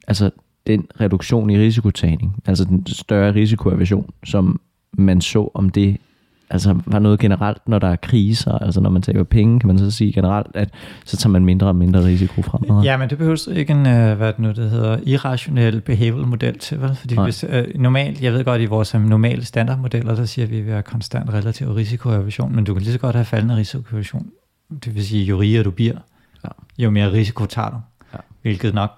altså 0.08 0.30
den 0.66 0.86
reduktion 1.00 1.50
i 1.50 1.58
risikotagning, 1.58 2.42
altså 2.46 2.64
den 2.64 2.86
større 2.86 3.34
risikoaversion, 3.34 4.10
som 4.24 4.60
man 4.92 5.20
så 5.20 5.50
om 5.54 5.70
det 5.70 5.96
altså 6.50 6.80
var 6.86 6.98
noget 6.98 7.20
generelt, 7.20 7.68
når 7.68 7.78
der 7.78 7.88
er 7.88 7.96
kriser, 7.96 8.52
altså 8.52 8.80
når 8.80 8.90
man 8.90 9.02
tager 9.02 9.22
penge, 9.22 9.60
kan 9.60 9.66
man 9.66 9.78
så 9.78 9.90
sige 9.90 10.12
generelt, 10.12 10.46
at 10.54 10.70
så 11.04 11.16
tager 11.16 11.30
man 11.30 11.44
mindre 11.44 11.66
og 11.66 11.76
mindre 11.76 12.04
risiko 12.04 12.42
frem. 12.42 12.82
Ja, 12.82 12.96
men 12.96 13.10
det 13.10 13.18
behøver 13.18 13.52
ikke 13.52 13.72
en, 13.72 13.86
øh, 13.86 14.16
hvad 14.16 14.32
det 14.32 14.38
nu 14.38 14.48
det 14.48 14.70
hedder, 14.70 14.98
irrationel 15.06 15.80
behavioral 15.80 16.26
model 16.26 16.58
til, 16.58 16.80
vel? 16.80 16.94
Fordi 16.94 17.22
hvis, 17.22 17.44
uh, 17.44 17.80
normalt, 17.80 18.22
jeg 18.22 18.32
ved 18.32 18.44
godt, 18.44 18.60
i 18.60 18.66
vores 18.66 18.94
øh, 18.94 19.00
normale 19.00 19.44
standardmodeller, 19.44 20.14
der 20.14 20.24
siger 20.24 20.46
vi, 20.46 20.58
at 20.58 20.66
vi 20.66 20.70
har 20.70 20.82
konstant 20.82 21.30
relativ 21.30 21.72
risikoaversion, 21.72 22.56
men 22.56 22.64
du 22.64 22.74
kan 22.74 22.82
lige 22.82 22.92
så 22.92 22.98
godt 22.98 23.14
have 23.14 23.24
faldende 23.24 23.56
risikoaversion. 23.56 24.26
Det 24.84 24.94
vil 24.94 25.06
sige, 25.06 25.24
jo 25.24 25.40
rigere 25.40 25.62
du 25.62 25.70
bliver, 25.70 25.96
ja. 26.44 26.48
jo 26.78 26.90
mere 26.90 27.12
risiko 27.12 27.46
tager 27.46 27.70
du. 27.70 27.76
Ja. 28.12 28.18
Hvilket 28.42 28.74
nok 28.74 28.90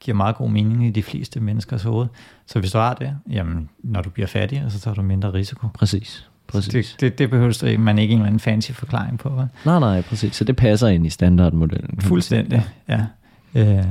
giver 0.00 0.16
meget 0.16 0.36
god 0.36 0.50
mening 0.50 0.86
i 0.86 0.90
de 0.90 1.02
fleste 1.02 1.40
menneskers 1.40 1.82
hoved. 1.82 2.06
Så 2.46 2.60
hvis 2.60 2.72
du 2.72 2.78
har 2.78 2.94
det, 2.94 3.16
jamen, 3.30 3.68
når 3.82 4.02
du 4.02 4.10
bliver 4.10 4.26
fattig, 4.26 4.64
så 4.68 4.80
tager 4.80 4.94
du 4.94 5.02
mindre 5.02 5.32
risiko. 5.32 5.68
Præcis. 5.74 6.28
Præcis. 6.48 6.90
Det, 6.92 7.00
det, 7.00 7.18
det 7.18 7.30
behøver 7.30 7.78
man 7.78 7.98
ikke 7.98 8.12
en 8.12 8.18
eller 8.18 8.26
anden 8.26 8.40
fancy 8.40 8.72
forklaring 8.72 9.18
på. 9.18 9.28
Hvad? 9.28 9.46
Nej, 9.64 9.78
nej, 9.78 10.02
præcis. 10.02 10.36
Så 10.36 10.44
det 10.44 10.56
passer 10.56 10.88
ind 10.88 11.06
i 11.06 11.10
standardmodellen. 11.10 12.00
Fuldstændig, 12.00 12.66
ja. 12.88 13.06
Øh, 13.54 13.84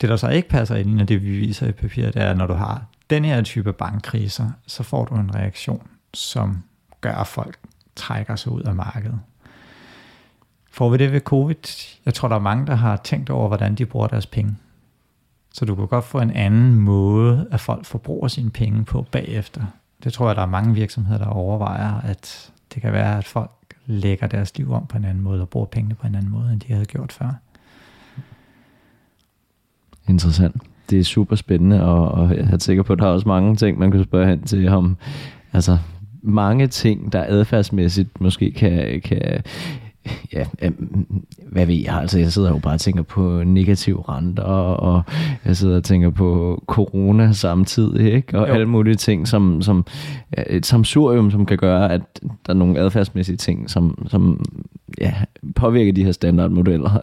det, 0.00 0.08
der 0.08 0.16
så 0.16 0.28
ikke 0.28 0.48
passer 0.48 0.76
ind 0.76 1.00
i 1.00 1.04
det, 1.04 1.22
vi 1.22 1.30
viser 1.30 1.66
i 1.66 1.72
papiret, 1.72 2.16
er, 2.16 2.30
at 2.30 2.36
når 2.36 2.46
du 2.46 2.54
har 2.54 2.84
den 3.10 3.24
her 3.24 3.42
type 3.42 3.72
bankkriser, 3.72 4.50
så 4.66 4.82
får 4.82 5.04
du 5.04 5.14
en 5.14 5.34
reaktion, 5.34 5.86
som 6.14 6.62
gør, 7.00 7.14
at 7.14 7.26
folk 7.26 7.58
trækker 7.96 8.36
sig 8.36 8.52
ud 8.52 8.62
af 8.62 8.74
markedet. 8.74 9.20
Får 10.70 10.90
vi 10.90 10.96
det 10.96 11.12
ved 11.12 11.20
covid? 11.20 11.56
Jeg 12.06 12.14
tror, 12.14 12.28
der 12.28 12.36
er 12.36 12.40
mange, 12.40 12.66
der 12.66 12.74
har 12.74 12.96
tænkt 12.96 13.30
over, 13.30 13.48
hvordan 13.48 13.74
de 13.74 13.86
bruger 13.86 14.06
deres 14.06 14.26
penge. 14.26 14.56
Så 15.54 15.64
du 15.64 15.74
kan 15.74 15.86
godt 15.86 16.04
få 16.04 16.20
en 16.20 16.30
anden 16.30 16.74
måde, 16.74 17.48
at 17.50 17.60
folk 17.60 17.84
forbruger 17.84 18.28
sine 18.28 18.50
penge 18.50 18.84
på 18.84 19.06
bagefter. 19.12 19.62
Det 20.04 20.12
tror 20.12 20.26
jeg, 20.26 20.36
der 20.36 20.42
er 20.42 20.46
mange 20.46 20.74
virksomheder, 20.74 21.18
der 21.18 21.26
overvejer, 21.26 22.00
at 22.00 22.52
det 22.74 22.82
kan 22.82 22.92
være, 22.92 23.18
at 23.18 23.24
folk 23.24 23.50
lægger 23.86 24.26
deres 24.26 24.58
liv 24.58 24.72
om 24.72 24.86
på 24.86 24.96
en 24.96 25.04
anden 25.04 25.24
måde, 25.24 25.42
og 25.42 25.48
bruger 25.48 25.66
pengene 25.66 25.94
på 25.94 26.06
en 26.06 26.14
anden 26.14 26.30
måde, 26.30 26.52
end 26.52 26.60
de 26.60 26.72
havde 26.72 26.84
gjort 26.84 27.12
før. 27.12 27.34
Interessant. 30.08 30.56
Det 30.90 31.00
er 31.00 31.04
super 31.04 31.36
spændende, 31.36 31.82
og, 31.82 32.08
og 32.08 32.36
jeg 32.36 32.48
er 32.52 32.58
sikker 32.58 32.82
på, 32.82 32.92
at 32.92 32.98
der 32.98 33.04
er 33.06 33.10
også 33.10 33.28
mange 33.28 33.56
ting, 33.56 33.78
man 33.78 33.90
kan 33.90 34.04
spørge 34.04 34.26
hen 34.28 34.42
til 34.42 34.68
om, 34.68 34.96
altså 35.52 35.78
mange 36.22 36.66
ting, 36.66 37.12
der 37.12 37.24
adfærdsmæssigt 37.28 38.20
måske 38.20 38.52
kan, 38.52 39.00
kan 39.00 39.42
ja, 40.32 40.44
øhm, 40.62 41.06
hvad 41.52 41.66
ved 41.66 41.74
jeg, 41.74 41.94
altså 41.94 42.18
jeg 42.18 42.32
sidder 42.32 42.50
jo 42.50 42.58
bare 42.58 42.74
og 42.74 42.80
tænker 42.80 43.02
på 43.02 43.42
negativ 43.44 44.00
renter, 44.00 44.42
og 44.42 45.02
jeg 45.44 45.56
sidder 45.56 45.76
og 45.76 45.84
tænker 45.84 46.10
på 46.10 46.62
corona 46.66 47.32
samtidig, 47.32 48.12
ikke? 48.12 48.38
og 48.38 48.48
jo. 48.48 48.54
alle 48.54 48.66
mulige 48.66 48.94
ting, 48.94 49.28
som, 49.28 49.62
som 49.62 49.86
et 50.46 50.66
samsurium, 50.66 51.30
som 51.30 51.46
kan 51.46 51.58
gøre, 51.58 51.92
at 51.92 52.02
der 52.22 52.52
er 52.52 52.54
nogle 52.54 52.78
adfærdsmæssige 52.78 53.36
ting, 53.36 53.70
som, 53.70 54.06
som 54.10 54.44
ja, 55.00 55.14
påvirker 55.56 55.92
de 55.92 56.04
her 56.04 56.12
standardmodeller. 56.12 57.00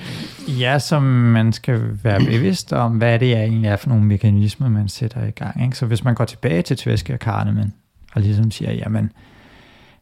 ja, 0.64 0.78
som 0.78 1.02
man 1.02 1.52
skal 1.52 1.80
være 2.02 2.20
bevidst 2.20 2.72
om, 2.72 2.92
hvad 2.92 3.18
det 3.18 3.36
er 3.36 3.42
egentlig 3.42 3.68
er 3.68 3.76
for 3.76 3.88
nogle 3.88 4.04
mekanismer, 4.04 4.68
man 4.68 4.88
sætter 4.88 5.26
i 5.26 5.30
gang. 5.30 5.64
Ikke? 5.64 5.76
Så 5.76 5.86
hvis 5.86 6.04
man 6.04 6.14
går 6.14 6.24
tilbage 6.24 6.62
til 6.62 6.76
Tveske 6.76 7.12
og 7.12 7.18
Kahneman, 7.18 7.72
og 8.14 8.22
ligesom 8.22 8.50
siger, 8.50 8.72
jamen, 8.72 9.10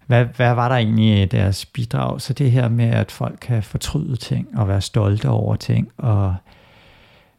hvad, 0.07 0.25
hvad 0.25 0.55
var 0.55 0.69
der 0.69 0.77
egentlig 0.77 1.23
i 1.23 1.25
deres 1.25 1.67
bidrag? 1.67 2.21
Så 2.21 2.33
det 2.33 2.51
her 2.51 2.69
med, 2.69 2.85
at 2.85 3.11
folk 3.11 3.39
kan 3.41 3.63
fortryde 3.63 4.17
ting 4.17 4.59
og 4.59 4.69
være 4.69 4.81
stolte 4.81 5.29
over 5.29 5.57
ting, 5.57 5.89
og 5.97 6.37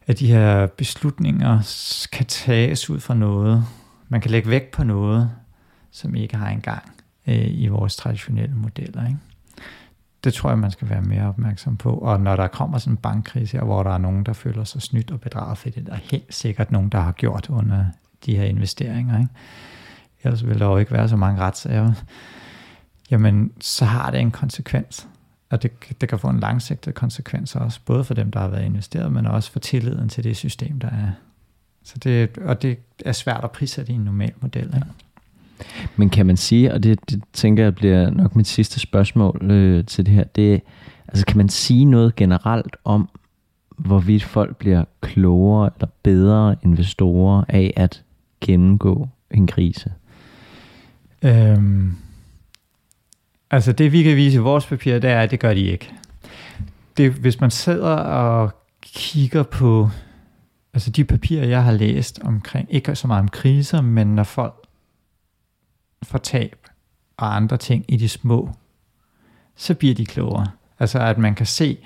at 0.06 0.18
de 0.18 0.26
her 0.26 0.66
beslutninger 0.66 1.58
kan 2.12 2.26
tages 2.26 2.90
ud 2.90 3.00
fra 3.00 3.14
noget. 3.14 3.64
Man 4.08 4.20
kan 4.20 4.30
lægge 4.30 4.50
vægt 4.50 4.70
på 4.70 4.84
noget, 4.84 5.30
som 5.90 6.14
ikke 6.14 6.36
har 6.36 6.48
engang 6.48 6.82
øh, 7.26 7.46
i 7.48 7.66
vores 7.66 7.96
traditionelle 7.96 8.54
modeller. 8.54 9.06
Ikke? 9.06 9.18
Det 10.24 10.34
tror 10.34 10.50
jeg, 10.50 10.58
man 10.58 10.70
skal 10.70 10.88
være 10.88 11.02
mere 11.02 11.28
opmærksom 11.28 11.76
på. 11.76 11.90
Og 11.90 12.20
når 12.20 12.36
der 12.36 12.46
kommer 12.46 12.78
sådan 12.78 12.92
en 12.92 12.96
bankkrise 12.96 13.56
her, 13.56 13.64
hvor 13.64 13.82
der 13.82 13.90
er 13.90 13.98
nogen, 13.98 14.24
der 14.24 14.32
føler 14.32 14.64
sig 14.64 14.82
snydt 14.82 15.10
og 15.10 15.20
bedraget, 15.20 15.58
for 15.58 15.68
det 15.68 15.88
er 15.88 15.98
helt 16.10 16.34
sikkert 16.34 16.72
nogen, 16.72 16.88
der 16.88 17.00
har 17.00 17.12
gjort 17.12 17.50
under 17.50 17.84
de 18.26 18.36
her 18.36 18.44
investeringer. 18.44 19.18
Ikke? 19.18 19.32
Ellers 20.22 20.46
vil 20.46 20.58
der 20.58 20.66
jo 20.66 20.76
ikke 20.76 20.92
være 20.92 21.08
så 21.08 21.16
mange 21.16 21.40
retssager 21.40 21.92
jamen 23.10 23.52
så 23.60 23.84
har 23.84 24.10
det 24.10 24.20
en 24.20 24.30
konsekvens. 24.30 25.08
Og 25.50 25.62
det, 25.62 25.72
det 26.00 26.08
kan 26.08 26.18
få 26.18 26.28
en 26.28 26.40
langsigtet 26.40 26.94
konsekvens 26.94 27.56
også, 27.56 27.80
både 27.84 28.04
for 28.04 28.14
dem, 28.14 28.30
der 28.30 28.40
har 28.40 28.48
været 28.48 28.64
investeret, 28.64 29.12
men 29.12 29.26
også 29.26 29.52
for 29.52 29.58
tilliden 29.58 30.08
til 30.08 30.24
det 30.24 30.36
system, 30.36 30.78
der 30.80 30.88
er. 30.88 31.10
Så 31.84 31.94
det, 32.04 32.38
og 32.38 32.62
det 32.62 32.78
er 33.04 33.12
svært 33.12 33.44
at 33.44 33.50
prissætte 33.50 33.92
i 33.92 33.94
en 33.94 34.00
normal 34.00 34.32
model. 34.40 34.66
Ikke? 34.66 34.86
Men 35.96 36.10
kan 36.10 36.26
man 36.26 36.36
sige, 36.36 36.72
og 36.72 36.82
det, 36.82 37.10
det 37.10 37.22
tænker 37.32 37.62
jeg 37.62 37.74
bliver 37.74 38.10
nok 38.10 38.36
mit 38.36 38.46
sidste 38.46 38.80
spørgsmål 38.80 39.50
øh, 39.50 39.84
til 39.84 40.06
det 40.06 40.14
her, 40.14 40.24
det 40.24 40.62
altså 41.08 41.26
kan 41.26 41.36
man 41.36 41.48
sige 41.48 41.84
noget 41.84 42.16
generelt 42.16 42.76
om, 42.84 43.08
hvorvidt 43.76 44.24
folk 44.24 44.56
bliver 44.56 44.84
klogere 45.00 45.70
eller 45.76 45.88
bedre 46.02 46.56
investorer 46.62 47.44
af 47.48 47.72
at 47.76 48.02
gennemgå 48.40 49.08
en 49.30 49.46
krise? 49.46 49.92
Øhm, 51.22 51.96
Altså 53.50 53.72
det 53.72 53.92
vi 53.92 54.02
kan 54.02 54.16
vise 54.16 54.36
i 54.36 54.40
vores 54.40 54.66
papir, 54.66 54.98
det 54.98 55.10
er, 55.10 55.20
at 55.20 55.30
det 55.30 55.40
gør 55.40 55.54
de 55.54 55.60
ikke. 55.60 55.92
Det, 56.96 57.12
hvis 57.12 57.40
man 57.40 57.50
sidder 57.50 57.96
og 57.96 58.50
kigger 58.82 59.42
på 59.42 59.90
altså 60.74 60.90
de 60.90 61.04
papirer, 61.04 61.46
jeg 61.46 61.64
har 61.64 61.72
læst 61.72 62.20
omkring, 62.24 62.74
ikke 62.74 62.94
så 62.94 63.06
meget 63.06 63.20
om 63.20 63.28
kriser, 63.28 63.80
men 63.80 64.14
når 64.14 64.24
folk 64.24 64.54
får 66.02 66.18
tab 66.18 66.66
og 67.16 67.36
andre 67.36 67.56
ting 67.56 67.84
i 67.88 67.96
de 67.96 68.08
små, 68.08 68.50
så 69.56 69.74
bliver 69.74 69.94
de 69.94 70.06
klogere. 70.06 70.46
Altså 70.78 70.98
at 70.98 71.18
man 71.18 71.34
kan 71.34 71.46
se, 71.46 71.78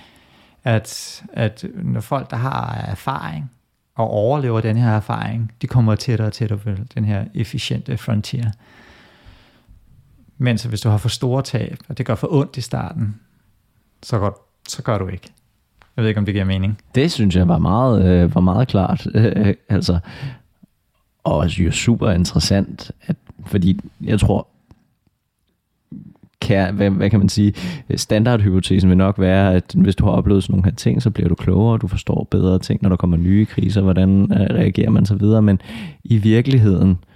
at, 0.64 1.22
at 1.32 1.64
når 1.74 2.00
folk, 2.00 2.30
der 2.30 2.36
har 2.36 2.74
erfaring 2.74 3.50
og 3.94 4.08
overlever 4.10 4.60
den 4.60 4.76
her 4.76 4.90
erfaring, 4.90 5.52
de 5.62 5.66
kommer 5.66 5.94
tættere 5.94 6.28
og 6.28 6.32
tættere 6.32 6.58
på 6.58 6.70
den 6.94 7.04
her 7.04 7.24
efficiente 7.34 7.96
frontier. 7.96 8.50
Mens 10.42 10.64
hvis 10.64 10.80
du 10.80 10.88
har 10.88 10.96
for 10.96 11.08
store 11.08 11.42
tab, 11.42 11.76
og 11.88 11.98
det 11.98 12.06
gør 12.06 12.14
for 12.14 12.32
ondt 12.32 12.56
i 12.56 12.60
starten, 12.60 13.20
så 14.02 14.18
gør, 14.18 14.30
så 14.68 14.82
gør 14.82 14.98
du 14.98 15.08
ikke. 15.08 15.28
Jeg 15.96 16.02
ved 16.02 16.08
ikke, 16.08 16.18
om 16.18 16.24
det 16.24 16.34
giver 16.34 16.44
mening. 16.44 16.78
Det 16.94 17.12
synes 17.12 17.36
jeg 17.36 17.48
var 17.48 17.58
meget, 17.58 18.04
øh, 18.04 18.34
var 18.34 18.40
meget 18.40 18.68
klart. 18.68 19.06
Øh, 19.14 19.54
altså, 19.68 19.98
og 21.24 21.58
jo 21.58 21.70
super 21.70 22.10
interessant, 22.10 22.90
at, 23.02 23.16
fordi 23.46 23.80
jeg 24.04 24.20
tror, 24.20 24.48
kan, 26.40 26.74
hvad, 26.74 26.90
hvad 26.90 27.10
kan 27.10 27.18
man 27.18 27.28
sige, 27.28 27.54
standardhypotesen 27.96 28.88
vil 28.88 28.98
nok 28.98 29.18
være, 29.18 29.54
at 29.54 29.74
hvis 29.74 29.96
du 29.96 30.04
har 30.04 30.12
oplevet 30.12 30.42
sådan 30.42 30.52
nogle 30.52 30.64
her 30.64 30.74
ting, 30.74 31.02
så 31.02 31.10
bliver 31.10 31.28
du 31.28 31.34
klogere, 31.34 31.78
du 31.78 31.88
forstår 31.88 32.28
bedre 32.30 32.58
ting, 32.58 32.82
når 32.82 32.88
der 32.88 32.96
kommer 32.96 33.16
nye 33.16 33.46
kriser, 33.46 33.80
hvordan 33.80 34.32
øh, 34.32 34.40
reagerer 34.40 34.90
man 34.90 35.06
så 35.06 35.14
videre, 35.14 35.42
men 35.42 35.60
i 36.04 36.16
virkeligheden, 36.16 36.90
øh, 36.90 37.11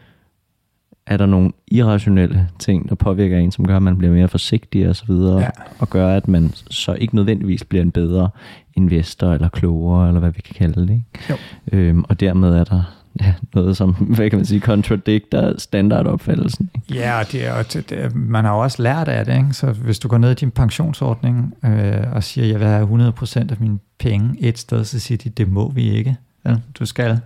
er 1.06 1.16
der 1.16 1.26
nogle 1.26 1.52
irrationelle 1.68 2.48
ting, 2.58 2.88
der 2.88 2.94
påvirker 2.94 3.38
en, 3.38 3.52
som 3.52 3.66
gør, 3.66 3.76
at 3.76 3.82
man 3.82 3.98
bliver 3.98 4.12
mere 4.12 4.28
forsigtig 4.28 4.88
og 4.88 4.96
så 4.96 5.04
videre, 5.06 5.40
ja. 5.40 5.48
og 5.78 5.90
gør, 5.90 6.16
at 6.16 6.28
man 6.28 6.52
så 6.70 6.92
ikke 6.92 7.14
nødvendigvis 7.14 7.64
bliver 7.64 7.82
en 7.82 7.90
bedre 7.90 8.30
investor, 8.74 9.32
eller 9.32 9.48
klogere, 9.48 10.08
eller 10.08 10.20
hvad 10.20 10.30
vi 10.30 10.40
kan 10.40 10.54
kalde 10.54 10.80
det. 10.80 10.90
Ikke? 10.90 11.04
Jo. 11.30 11.36
Øhm, 11.72 12.04
og 12.08 12.20
dermed 12.20 12.48
er 12.48 12.64
der 12.64 12.82
ja, 13.20 13.34
noget, 13.54 13.76
som, 13.76 13.92
hvad 14.16 14.30
kan 14.30 14.38
man 14.38 14.46
sige, 14.46 14.60
kontradikter 14.60 15.58
standardopfattelsen. 15.58 16.70
Ikke? 16.74 17.00
Ja, 17.00 17.22
det 17.32 17.46
er, 17.46 17.62
det, 17.62 17.90
det, 17.90 18.14
man 18.14 18.44
har 18.44 18.54
jo 18.54 18.62
også 18.62 18.82
lært 18.82 19.08
af 19.08 19.24
det, 19.24 19.36
ikke? 19.36 19.52
så 19.52 19.72
hvis 19.72 19.98
du 19.98 20.08
går 20.08 20.18
ned 20.18 20.30
i 20.30 20.34
din 20.34 20.50
pensionsordning 20.50 21.54
øh, 21.64 22.12
og 22.12 22.24
siger, 22.24 22.46
jeg 22.46 22.60
vil 22.60 22.68
have 22.68 23.12
100% 23.20 23.36
af 23.36 23.56
mine 23.60 23.78
penge 23.98 24.36
et 24.40 24.58
sted, 24.58 24.84
så 24.84 24.98
siger 24.98 25.18
de, 25.18 25.28
det 25.28 25.48
må 25.48 25.70
vi 25.70 25.90
ikke. 25.90 26.16
Ja, 26.46 26.56
du 26.78 26.86
skal 26.86 27.20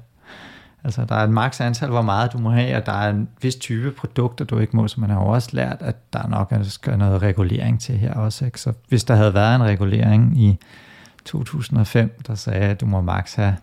Altså, 0.85 1.05
der 1.05 1.15
er 1.15 1.25
et 1.25 1.31
maks 1.31 1.61
antal, 1.61 1.89
hvor 1.89 2.03
meget 2.03 2.33
du 2.33 2.39
må 2.39 2.51
have, 2.51 2.77
og 2.77 2.87
der 2.87 2.93
er 2.93 3.11
en 3.11 3.29
vis 3.43 3.57
type 3.57 3.91
produkter, 3.91 4.45
du 4.45 4.59
ikke 4.59 4.77
må, 4.77 4.89
så 4.89 5.01
man 5.01 5.11
har 5.11 5.21
jo 5.21 5.27
også 5.27 5.49
lært, 5.53 5.77
at 5.81 6.13
der 6.13 6.29
nok 6.29 6.55
skal 6.63 6.99
noget 6.99 7.23
regulering 7.23 7.81
til 7.81 7.99
her 7.99 8.15
også. 8.15 8.45
Ikke? 8.45 8.61
Så 8.61 8.73
hvis 8.89 9.05
der 9.05 9.15
havde 9.15 9.35
været 9.35 9.57
en 9.57 9.63
regulering 9.63 10.41
i 10.41 10.59
2005, 11.25 12.21
der 12.27 12.35
sagde, 12.35 12.61
at 12.61 12.81
du 12.81 12.87
må 12.87 13.01
maks 13.01 13.35
have, 13.35 13.57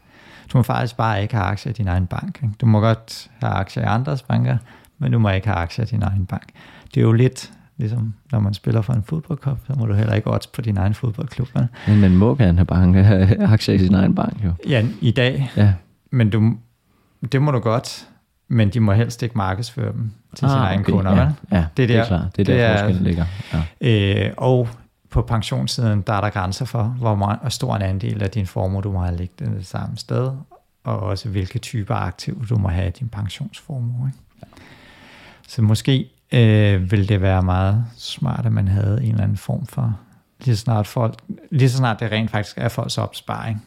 du 0.54 0.58
må 0.58 0.64
faktisk 0.64 0.98
bare 0.98 1.22
ikke 1.22 1.36
have 1.36 1.46
aktier 1.46 1.70
i 1.70 1.74
din 1.74 1.88
egen 1.88 2.08
bank. 2.08 2.40
Ikke? 2.44 2.56
Du 2.62 2.66
må 2.66 2.80
godt 2.80 3.30
have 3.40 3.54
aktier 3.54 3.84
i 3.84 3.86
andres 3.86 4.22
banker, 4.22 4.58
men 4.98 5.12
du 5.12 5.20
må 5.20 5.30
ikke 5.30 5.48
have 5.48 5.58
aktier 5.58 5.86
i 5.86 5.88
din 5.88 6.04
egen 6.04 6.26
bank. 6.26 6.48
Det 6.94 6.98
er 6.98 7.02
jo 7.02 7.12
lidt 7.12 7.52
ligesom 7.78 8.14
når 8.32 8.40
man 8.40 8.54
spiller 8.54 8.82
for 8.82 8.94
en 8.94 9.04
fodboldklub, 9.04 9.58
så 9.68 9.74
må 9.80 9.86
du 9.86 9.94
heller 9.94 10.14
ikke 10.14 10.34
odds 10.34 10.48
på 10.48 10.62
din 10.62 10.78
egen 10.78 10.94
fodboldklub. 10.94 11.48
Men 11.88 12.02
man 12.02 12.16
må 12.16 12.36
gerne 12.36 12.58
have 12.58 12.66
bank, 12.66 12.96
aktier 13.54 13.76
i 13.76 13.80
sin 13.80 13.94
egen 13.94 14.16
bank 14.16 14.44
jo. 14.44 14.52
Ja, 14.68 14.86
i 15.02 15.12
dag. 15.12 15.52
Ja. 15.58 15.74
Men 16.12 16.30
du, 16.30 16.58
det 17.32 17.42
må 17.42 17.52
du 17.52 17.60
godt, 17.60 18.08
men 18.48 18.70
de 18.70 18.80
må 18.80 18.94
helst 18.94 19.24
ikke 19.24 19.38
markedsføre 19.38 19.94
dem 19.94 20.12
til 20.36 20.46
ah, 20.46 20.52
sine 20.52 20.62
egne 20.62 20.82
okay, 20.82 20.92
kunder. 20.92 21.16
Ja, 21.16 21.32
ja, 21.52 21.66
det 21.78 21.84
er 21.84 21.88
der, 21.88 21.94
det 21.94 21.96
er, 21.98 22.06
klar. 22.06 22.30
det 22.36 22.50
er 22.50 22.58
der 22.58 22.68
det 22.68 22.80
forskellen 22.80 23.04
ligger. 23.04 23.26
Ja. 23.82 24.28
Øh, 24.28 24.34
og 24.38 24.70
på 25.10 25.22
pensionssiden, 25.22 26.02
der 26.02 26.14
er 26.14 26.22
der 26.22 26.30
grænser 26.30 26.66
for, 26.66 26.84
hvor 26.84 27.16
meget, 27.16 27.54
stor 27.54 27.76
en 27.76 27.82
andel 27.82 28.24
af 28.24 28.32
din 28.32 28.46
formue, 28.46 28.82
du 28.82 28.92
må 28.92 29.00
have 29.00 29.18
liggende 29.18 29.58
det 29.58 29.66
samme 29.66 29.98
sted, 29.98 30.32
og 30.84 31.00
også 31.00 31.30
hvilke 31.30 31.60
typer 31.60 31.96
aktiv 31.96 32.48
du 32.48 32.58
må 32.58 32.68
have 32.68 32.88
i 32.88 32.92
din 32.92 33.10
pensionsformue. 33.10 34.08
Ikke? 34.08 34.20
Ja. 34.42 34.48
Så 35.48 35.62
måske 35.62 36.10
øh, 36.32 36.92
vil 36.92 37.10
det 37.10 37.22
være 37.22 37.44
meget 37.44 37.86
smart, 37.96 38.46
at 38.46 38.52
man 38.52 38.68
havde 38.68 39.04
en 39.04 39.12
eller 39.12 39.24
anden 39.24 39.38
form 39.38 39.66
for, 39.66 40.00
lige 40.40 40.56
så 40.56 40.62
snart, 40.62 40.88
folk, 40.88 41.20
lige 41.52 41.70
så 41.70 41.78
snart 41.78 42.00
det 42.00 42.12
rent 42.12 42.32
faktisk 42.32 42.58
er 42.58 42.70
folks 42.70 42.98
opsparing, 42.98 43.66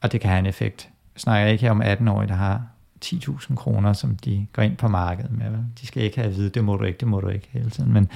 og 0.00 0.12
det 0.12 0.20
kan 0.20 0.30
have 0.30 0.38
en 0.38 0.46
effekt. 0.46 0.88
Jeg 1.14 1.20
snakker 1.20 1.52
ikke 1.52 1.62
her 1.62 1.70
om 1.70 1.82
18-årige, 1.82 2.28
der 2.28 2.34
har 2.34 2.62
10.000 3.04 3.54
kroner, 3.54 3.92
som 3.92 4.16
de 4.16 4.46
går 4.52 4.62
ind 4.62 4.76
på 4.76 4.88
markedet 4.88 5.30
med. 5.30 5.64
De 5.80 5.86
skal 5.86 6.02
ikke 6.02 6.16
have 6.16 6.28
at 6.28 6.36
vide, 6.36 6.50
det 6.50 6.64
må 6.64 6.76
du 6.76 6.84
ikke, 6.84 6.98
det 6.98 7.08
må 7.08 7.20
du 7.20 7.28
ikke 7.28 7.48
hele 7.50 7.70
tiden. 7.70 7.92
Men, 7.92 8.08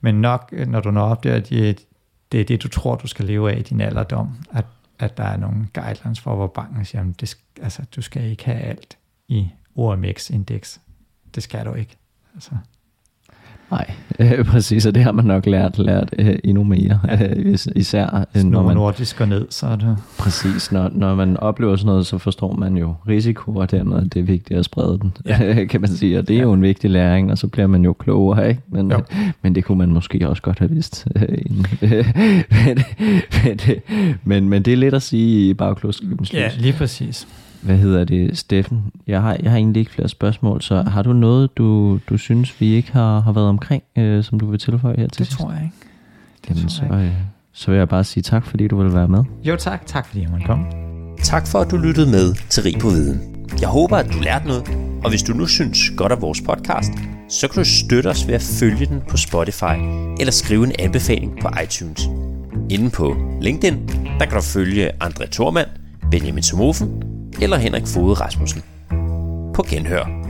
men 0.00 0.20
nok, 0.20 0.48
øh, 0.52 0.68
når 0.68 0.80
du 0.80 0.90
når 0.90 1.02
op 1.02 1.24
der, 1.24 1.40
det, 1.40 1.86
det 2.32 2.40
er 2.40 2.44
det, 2.44 2.62
du 2.62 2.68
tror, 2.68 2.96
du 2.96 3.06
skal 3.06 3.24
leve 3.24 3.52
af 3.52 3.58
i 3.58 3.62
din 3.62 3.80
alderdom, 3.80 4.36
at, 4.52 4.64
at 4.98 5.16
der 5.16 5.24
er 5.24 5.36
nogle 5.36 5.66
guidelines 5.74 6.20
for, 6.20 6.36
hvor 6.36 6.46
banken 6.46 6.84
siger, 6.84 7.00
at 7.00 7.20
det, 7.20 7.38
altså, 7.62 7.82
du 7.96 8.02
skal 8.02 8.24
ikke 8.24 8.44
have 8.44 8.60
alt 8.60 8.98
i 9.28 9.48
OMX-indeks. 9.76 10.80
Det 11.34 11.42
skal 11.42 11.66
du 11.66 11.74
ikke. 11.74 11.96
Altså, 12.34 12.50
Nej, 13.70 13.90
øh, 14.20 14.44
præcis, 14.44 14.86
og 14.86 14.94
det 14.94 15.02
har 15.02 15.12
man 15.12 15.24
nok 15.24 15.46
lært, 15.46 15.78
lært 15.78 16.14
øh, 16.18 16.38
endnu 16.44 16.64
mere, 16.64 17.00
øh, 17.22 17.58
især 17.76 18.26
øh, 18.36 18.44
når 18.44 18.62
man... 18.62 18.76
nordisk 18.76 19.26
ned, 19.26 19.46
så 19.50 19.66
er 19.66 19.76
det... 19.76 19.96
Præcis, 20.18 20.72
når, 20.72 20.90
når 20.94 21.14
man 21.14 21.36
oplever 21.36 21.76
sådan 21.76 21.86
noget, 21.86 22.06
så 22.06 22.18
forstår 22.18 22.52
man 22.52 22.76
jo 22.76 22.94
risiko, 23.08 23.54
og 23.54 23.70
dermed 23.70 24.08
det 24.08 24.20
er 24.20 24.24
vigtigt 24.24 24.58
at 24.58 24.64
sprede 24.64 24.98
den, 24.98 25.12
ja. 25.26 25.64
kan 25.70 25.80
man 25.80 25.90
sige, 25.90 26.18
og 26.18 26.28
det 26.28 26.34
er 26.34 26.38
ja. 26.38 26.44
jo 26.44 26.52
en 26.52 26.62
vigtig 26.62 26.90
læring, 26.90 27.30
og 27.30 27.38
så 27.38 27.46
bliver 27.46 27.66
man 27.66 27.84
jo 27.84 27.92
klogere, 27.92 28.48
ikke? 28.48 28.60
Men, 28.68 28.90
jo. 28.90 29.02
men 29.42 29.54
det 29.54 29.64
kunne 29.64 29.78
man 29.78 29.88
måske 29.88 30.28
også 30.28 30.42
godt 30.42 30.58
have 30.58 30.70
vidst. 30.70 31.06
Øh, 31.16 31.28
men, 32.50 32.78
men, 33.44 33.60
men, 34.24 34.48
men 34.48 34.62
det 34.62 34.72
er 34.72 34.76
lidt 34.76 34.94
at 34.94 35.02
sige 35.02 35.50
i 35.50 35.54
bagklodskabens 35.54 36.34
Ja, 36.34 36.50
lige 36.58 36.72
præcis. 36.72 37.28
Hvad 37.62 37.76
hedder 37.78 38.04
det, 38.04 38.38
Steffen? 38.38 38.82
Jeg 39.06 39.22
har, 39.22 39.36
jeg 39.42 39.50
har 39.50 39.58
egentlig 39.58 39.80
ikke 39.80 39.92
flere 39.92 40.08
spørgsmål, 40.08 40.62
så 40.62 40.82
har 40.82 41.02
du 41.02 41.12
noget, 41.12 41.58
du, 41.58 41.98
du 42.08 42.16
synes, 42.18 42.60
vi 42.60 42.66
ikke 42.74 42.92
har, 42.92 43.20
har 43.20 43.32
været 43.32 43.46
omkring, 43.48 43.82
øh, 43.96 44.24
som 44.24 44.40
du 44.40 44.50
vil 44.50 44.58
tilføje 44.58 44.94
her 44.98 45.08
til 45.08 45.18
Det 45.18 45.26
sidst? 45.26 45.38
tror 45.40 45.52
jeg 45.52 45.62
ikke. 45.62 45.74
Det 46.42 46.48
Jamen, 46.50 46.62
tror 46.62 46.68
så, 46.68 46.82
jeg 46.94 47.04
ikke. 47.04 47.16
Øh, 47.16 47.22
så 47.52 47.70
vil 47.70 47.78
jeg 47.78 47.88
bare 47.88 48.04
sige 48.04 48.22
tak, 48.22 48.46
fordi 48.46 48.68
du 48.68 48.82
vil 48.82 48.94
være 48.94 49.08
med. 49.08 49.24
Jo 49.44 49.56
tak, 49.56 49.86
tak 49.86 50.06
fordi 50.06 50.22
jeg 50.22 50.30
måtte 50.30 50.46
komme. 50.46 50.64
Tak 51.22 51.46
for, 51.46 51.58
at 51.58 51.70
du 51.70 51.76
lyttede 51.76 52.10
med 52.10 52.34
til 52.48 52.62
Rig 52.62 52.78
på 52.80 52.88
Viden. 52.88 53.20
Jeg 53.60 53.68
håber, 53.68 53.96
at 53.96 54.12
du 54.12 54.18
lærte 54.22 54.46
noget, 54.46 54.62
og 55.04 55.10
hvis 55.10 55.22
du 55.22 55.32
nu 55.32 55.46
synes 55.46 55.90
godt 55.96 56.12
af 56.12 56.22
vores 56.22 56.40
podcast, 56.40 56.92
så 57.28 57.48
kan 57.48 57.62
du 57.62 57.68
støtte 57.68 58.08
os 58.08 58.26
ved 58.26 58.34
at 58.34 58.42
følge 58.60 58.86
den 58.86 59.02
på 59.10 59.16
Spotify 59.16 59.76
eller 60.20 60.30
skrive 60.32 60.64
en 60.66 60.72
anbefaling 60.78 61.38
på 61.42 61.48
iTunes. 61.64 62.08
Inden 62.70 62.90
på 62.90 63.16
LinkedIn, 63.40 63.88
der 64.18 64.24
kan 64.24 64.34
du 64.34 64.40
følge 64.42 65.04
André 65.04 65.26
Thormand, 65.30 65.68
Benjamin 66.10 66.42
Somofen 66.42 67.02
eller 67.42 67.56
Henrik 67.56 67.86
Fode 67.86 68.14
Rasmussen. 68.14 68.62
På 69.54 69.62
genhør. 69.62 70.27